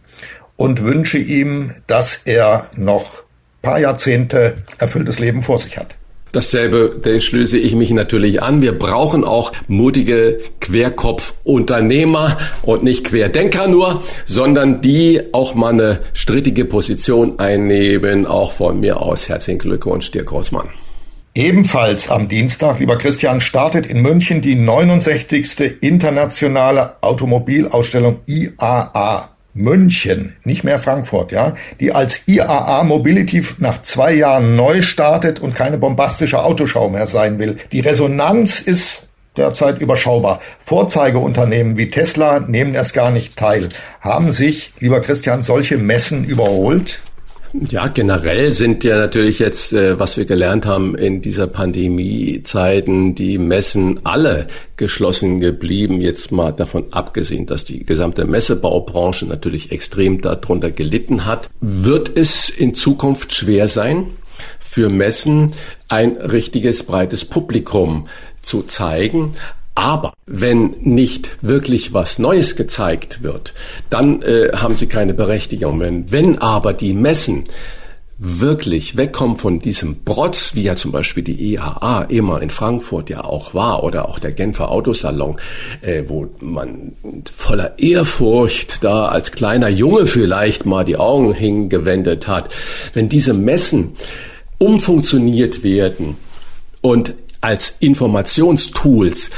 [0.57, 3.23] und wünsche ihm, dass er noch
[3.61, 5.97] paar Jahrzehnte erfülltes Leben vor sich hat.
[6.33, 8.63] Dasselbe den schließe ich mich natürlich an.
[8.63, 16.65] Wir brauchen auch mutige Querkopfunternehmer und nicht Querdenker nur, sondern die auch mal eine strittige
[16.65, 18.27] Position einnehmen.
[18.27, 20.69] Auch von mir aus herzlichen Glückwunsch, Dirk Großmann.
[21.35, 25.79] Ebenfalls am Dienstag, lieber Christian, startet in München die 69.
[25.81, 29.31] internationale Automobilausstellung IAA.
[29.55, 35.55] München, nicht mehr Frankfurt, ja, die als IAA Mobility nach zwei Jahren neu startet und
[35.55, 37.57] keine bombastische Autoschau mehr sein will.
[37.73, 39.03] Die Resonanz ist
[39.37, 40.41] derzeit überschaubar.
[40.65, 43.69] Vorzeigeunternehmen wie Tesla nehmen erst gar nicht teil.
[44.01, 47.01] Haben sich, lieber Christian, solche Messen überholt?
[47.53, 53.39] Ja, generell sind ja natürlich jetzt, äh, was wir gelernt haben in dieser Pandemiezeiten, die
[53.39, 54.47] Messen alle
[54.77, 56.01] geschlossen geblieben.
[56.01, 61.49] Jetzt mal davon abgesehen, dass die gesamte Messebaubranche natürlich extrem darunter gelitten hat.
[61.61, 64.07] Wird es in Zukunft schwer sein,
[64.61, 65.53] für Messen
[65.89, 68.07] ein richtiges breites Publikum
[68.43, 69.35] zu zeigen.
[69.81, 73.55] Aber wenn nicht wirklich was Neues gezeigt wird,
[73.89, 75.81] dann äh, haben sie keine Berechtigung.
[75.81, 77.45] Wenn, wenn aber die Messen
[78.19, 83.09] wirklich wegkommen von diesem Protz, wie ja zum Beispiel die IAA e immer in Frankfurt
[83.09, 85.39] ja auch war oder auch der Genfer Autosalon,
[85.81, 86.93] äh, wo man
[87.35, 92.53] voller Ehrfurcht da als kleiner Junge vielleicht mal die Augen hingewendet hat.
[92.93, 93.93] Wenn diese Messen
[94.59, 96.17] umfunktioniert werden
[96.83, 99.31] und als Informationstools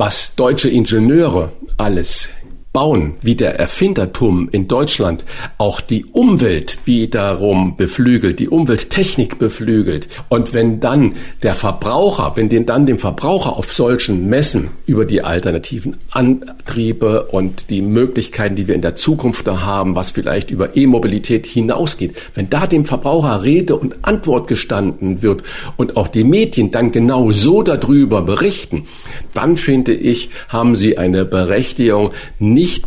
[0.00, 2.30] was deutsche Ingenieure alles
[2.72, 5.24] bauen, wie der Erfindertum in Deutschland
[5.58, 10.06] auch die Umwelt wiederum beflügelt, die Umwelttechnik beflügelt.
[10.28, 15.22] Und wenn dann der Verbraucher, wenn den dann dem Verbraucher auf solchen Messen über die
[15.22, 20.76] alternativen Antriebe und die Möglichkeiten, die wir in der Zukunft da haben, was vielleicht über
[20.76, 25.42] E-Mobilität hinausgeht, wenn da dem Verbraucher Rede und Antwort gestanden wird
[25.76, 28.86] und auch die Medien dann genau so darüber berichten,
[29.34, 32.12] dann finde ich, haben sie eine Berechtigung,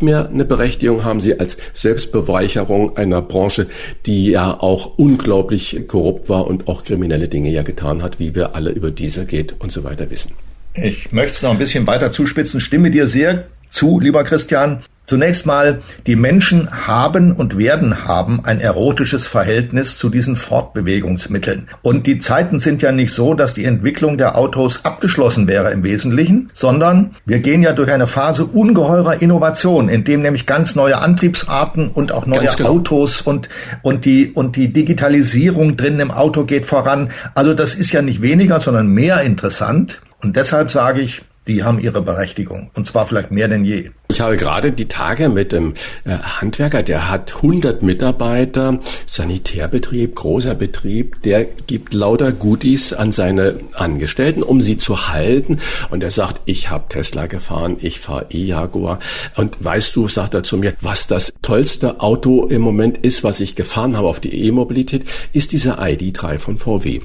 [0.02, 3.68] mehr eine Berechtigung haben sie als Selbstbeweicherung einer Branche,
[4.06, 8.56] die ja auch unglaublich korrupt war und auch kriminelle Dinge ja getan hat, wie wir
[8.56, 10.32] alle über Dieselgate und so weiter wissen.
[10.76, 12.60] Ich möchte es noch ein bisschen weiter zuspitzen.
[12.60, 14.84] Stimme dir sehr zu, lieber Christian.
[15.06, 21.68] Zunächst mal, die Menschen haben und werden haben ein erotisches Verhältnis zu diesen Fortbewegungsmitteln.
[21.82, 25.84] Und die Zeiten sind ja nicht so, dass die Entwicklung der Autos abgeschlossen wäre im
[25.84, 30.98] Wesentlichen, sondern wir gehen ja durch eine Phase ungeheurer Innovation, in dem nämlich ganz neue
[30.98, 32.70] Antriebsarten und auch neue genau.
[32.70, 33.50] Autos und,
[33.82, 37.12] und die, und die Digitalisierung drin im Auto geht voran.
[37.36, 40.02] Also das ist ja nicht weniger, sondern mehr interessant.
[40.22, 42.70] Und deshalb sage ich, die haben ihre Berechtigung.
[42.74, 43.92] Und zwar vielleicht mehr denn je.
[44.10, 50.54] Ich habe gerade die Tage mit dem äh, Handwerker, der hat 100 Mitarbeiter, Sanitärbetrieb, großer
[50.54, 55.60] Betrieb, der gibt lauter Goodies an seine Angestellten, um sie zu halten.
[55.90, 59.00] Und er sagt, ich habe Tesla gefahren, ich fahre E-Jaguar.
[59.36, 63.40] Und weißt du, sagt er zu mir, was das tollste Auto im Moment ist, was
[63.40, 67.00] ich gefahren habe auf die E-Mobilität, ist dieser ID3 von VW.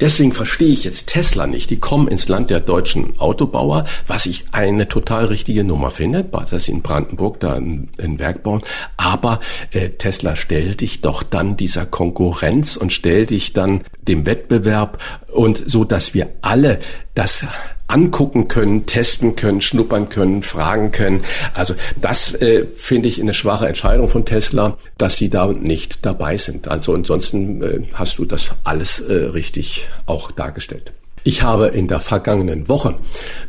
[0.00, 1.68] Deswegen verstehe ich jetzt Tesla nicht.
[1.68, 6.64] Die kommen ins Land der deutschen Autobauer, was ich eine total richtige Nummer finde dass
[6.64, 8.62] sie in Brandenburg da ein, ein Werk bauen.
[8.96, 9.40] Aber
[9.70, 14.98] äh, Tesla stellt dich doch dann dieser Konkurrenz und stellt dich dann dem Wettbewerb
[15.32, 16.78] und so, dass wir alle
[17.14, 17.46] das
[17.86, 21.22] angucken können, testen können, schnuppern können, fragen können.
[21.52, 26.36] Also das äh, finde ich eine schwache Entscheidung von Tesla, dass sie da nicht dabei
[26.36, 26.68] sind.
[26.68, 30.92] Also ansonsten äh, hast du das alles äh, richtig auch dargestellt.
[31.26, 32.96] Ich habe in der vergangenen Woche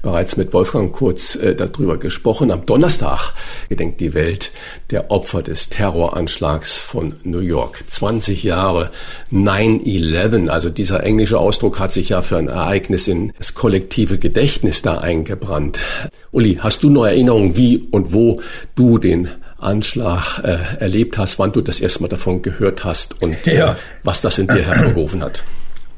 [0.02, 2.50] bereits mit Wolfgang Kurz äh, darüber gesprochen.
[2.50, 3.34] Am Donnerstag
[3.68, 4.52] gedenkt die Welt
[4.92, 7.84] der Opfer des Terroranschlags von New York.
[7.86, 8.92] 20 Jahre
[9.34, 14.82] 9-11, also dieser englische Ausdruck hat sich ja für ein Ereignis in das kollektive Gedächtnis
[14.82, 15.82] da eingebrannt.
[16.32, 18.42] Uli, hast du noch Erinnerungen, wie und wo
[18.76, 19.28] du den
[19.58, 23.76] Anschlag äh, erlebt hast, wann du das erste Mal davon gehört hast und äh, ja.
[24.04, 25.44] was das in dir hervorgerufen hat?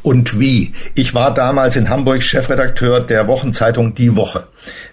[0.07, 0.73] Und wie.
[0.95, 4.47] Ich war damals in Hamburg Chefredakteur der Wochenzeitung Die Woche.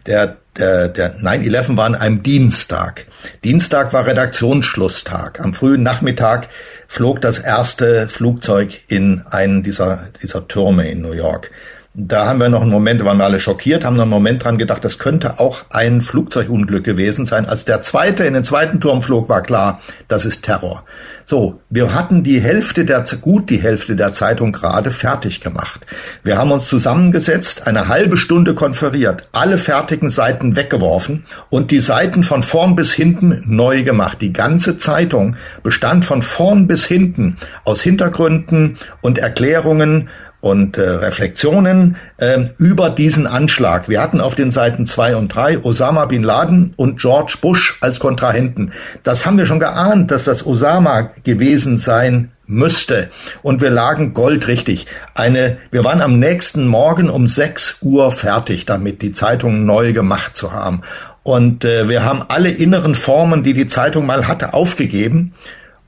[0.07, 3.07] Der, der, der 9-11 war an einem Dienstag.
[3.45, 5.39] Dienstag war Redaktionsschlusstag.
[5.39, 6.49] Am frühen Nachmittag
[6.89, 11.53] flog das erste Flugzeug in einen dieser, dieser Türme in New York.
[11.97, 14.59] Da haben wir noch einen Moment, waren wir alle schockiert, haben noch einen Moment dran
[14.59, 17.47] gedacht, das könnte auch ein Flugzeugunglück gewesen sein.
[17.47, 20.83] Als der zweite in den zweiten Turm flog, war klar, das ist Terror.
[21.25, 25.87] So, wir hatten die Hälfte der, gut die Hälfte der Zeitung gerade fertig gemacht.
[26.25, 32.25] Wir haben uns zusammengesetzt, eine halbe Stunde konferiert, alle fertigen Seiten weggeworfen und die Seiten
[32.25, 34.21] von vorn bis hinten neu gemacht.
[34.21, 40.09] Die ganze Zeitung bestand von vorn bis hinten aus Hintergründen und Erklärungen
[40.45, 43.89] und äh, Reflexionen äh, über diesen Anschlag.
[43.89, 47.99] Wir hatten auf den Seiten zwei und drei Osama bin Laden und George Bush als
[47.99, 48.73] Kontrahenten.
[49.03, 53.09] Das haben wir schon geahnt, dass das Osama gewesen sein müsste.
[53.41, 54.85] Und wir lagen goldrichtig.
[55.15, 60.37] Eine, wir waren am nächsten Morgen um sechs Uhr fertig damit, die Zeitung neu gemacht
[60.37, 60.83] zu haben.
[61.23, 65.33] Und äh, wir haben alle inneren Formen, die die Zeitung mal hatte, aufgegeben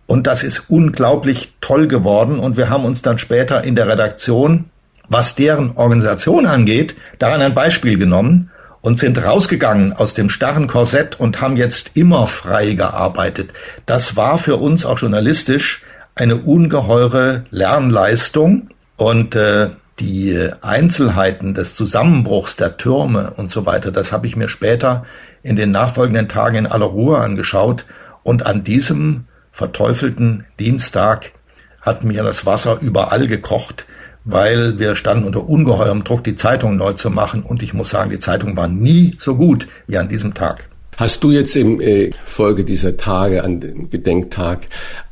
[0.07, 2.39] und das ist unglaublich toll geworden.
[2.39, 4.67] Und wir haben uns dann später in der Redaktion,
[5.09, 8.51] was deren Organisation angeht, daran ein Beispiel genommen
[8.81, 13.51] und sind rausgegangen aus dem starren Korsett und haben jetzt immer frei gearbeitet.
[13.85, 15.83] Das war für uns auch journalistisch
[16.15, 24.13] eine ungeheure Lernleistung und äh, die Einzelheiten des Zusammenbruchs der Türme und so weiter, das
[24.13, 25.05] habe ich mir später
[25.43, 27.87] in den nachfolgenden Tagen in aller Ruhe angeschaut
[28.23, 29.25] und an diesem
[29.57, 31.33] verteufelten Dienstag
[31.81, 33.87] hat mir das Wasser überall gekocht,
[34.25, 37.43] weil wir standen unter ungeheurem Druck, die Zeitung neu zu machen.
[37.43, 40.69] Und ich muss sagen, die Zeitung war nie so gut wie an diesem Tag.
[40.99, 44.69] Hast du jetzt im äh, Folge dieser Tage, an dem Gedenktag,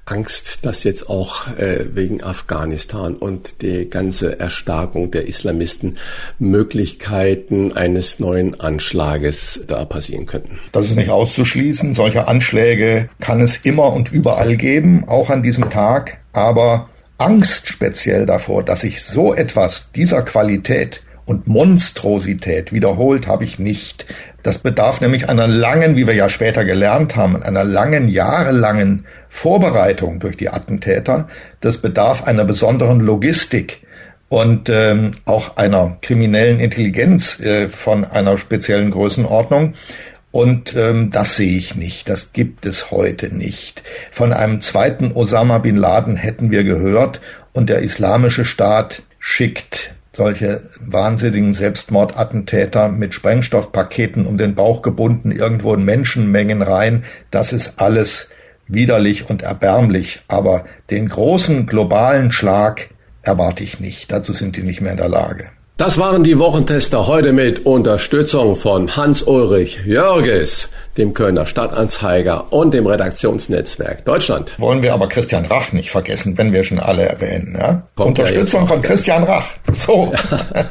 [0.06, 5.96] Angst, dass jetzt auch äh, wegen Afghanistan und die ganze Erstarkung der Islamisten
[6.38, 10.58] Möglichkeiten eines neuen Anschlages da passieren könnten?
[10.72, 11.94] Das ist nicht auszuschließen.
[11.94, 16.18] Solche Anschläge kann es immer und überall geben, auch an diesem Tag.
[16.32, 23.58] Aber Angst speziell davor, dass sich so etwas dieser Qualität und Monstrosität wiederholt habe ich
[23.58, 24.06] nicht.
[24.44, 30.20] Das bedarf nämlich einer langen, wie wir ja später gelernt haben, einer langen, jahrelangen Vorbereitung
[30.20, 31.28] durch die Attentäter.
[31.60, 33.80] Das bedarf einer besonderen Logistik
[34.28, 39.72] und ähm, auch einer kriminellen Intelligenz äh, von einer speziellen Größenordnung.
[40.30, 42.10] Und ähm, das sehe ich nicht.
[42.10, 43.82] Das gibt es heute nicht.
[44.12, 47.22] Von einem zweiten Osama bin Laden hätten wir gehört
[47.54, 55.74] und der Islamische Staat schickt solche wahnsinnigen Selbstmordattentäter mit Sprengstoffpaketen um den Bauch gebunden irgendwo
[55.74, 57.04] in Menschenmengen rein.
[57.30, 58.30] Das ist alles
[58.66, 60.22] widerlich und erbärmlich.
[60.28, 62.90] Aber den großen globalen Schlag
[63.22, 64.12] erwarte ich nicht.
[64.12, 65.50] Dazu sind die nicht mehr in der Lage.
[65.76, 72.86] Das waren die Wochentester heute mit Unterstützung von Hans-Ulrich Jörges, dem Kölner Stadtanzeiger und dem
[72.86, 74.54] Redaktionsnetzwerk Deutschland.
[74.60, 77.58] Wollen wir aber Christian Rach nicht vergessen, wenn wir schon alle erwähnen.
[77.58, 77.88] Ja?
[77.96, 79.48] Unterstützung ja von Christian Rach.
[79.72, 80.12] So.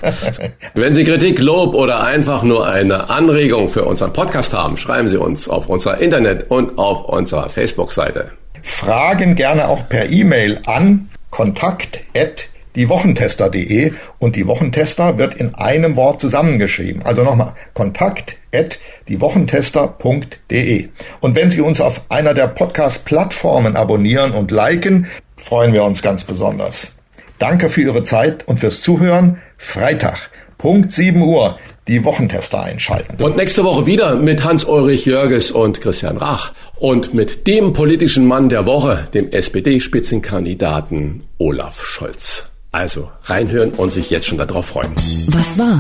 [0.73, 5.17] wenn Sie Kritik, Lob oder einfach nur eine Anregung für unseren Podcast haben, schreiben Sie
[5.17, 8.31] uns auf unserer Internet- und auf unserer Facebook-Seite.
[8.61, 16.19] Fragen gerne auch per E-Mail an kontakt@ diewochentester.de und die Wochentester wird in einem Wort
[16.21, 17.03] zusammengeschrieben.
[17.03, 18.79] Also nochmal, kontakt at
[19.09, 20.89] diewochentester.de.
[21.19, 26.23] Und wenn Sie uns auf einer der Podcast-Plattformen abonnieren und liken, freuen wir uns ganz
[26.23, 26.93] besonders.
[27.39, 29.41] Danke für Ihre Zeit und fürs Zuhören.
[29.57, 33.21] Freitag, Punkt 7 Uhr, die Wochentester einschalten.
[33.21, 38.49] Und nächste Woche wieder mit Hans-Ulrich Jörges und Christian Rach und mit dem politischen Mann
[38.49, 42.52] der Woche, dem SPD-Spitzenkandidaten Olaf Scholz.
[42.73, 44.93] Also reinhören und sich jetzt schon darauf freuen.
[45.27, 45.79] Was war?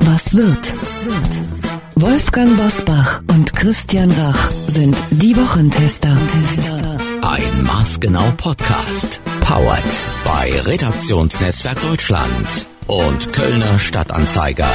[0.00, 0.58] Was wird?
[1.94, 6.16] Wolfgang Bosbach und Christian Rach sind die Wochentester.
[7.22, 9.20] Ein maßgenau Podcast.
[9.42, 9.84] Powered
[10.24, 14.68] bei Redaktionsnetzwerk Deutschland und Kölner Stadtanzeiger.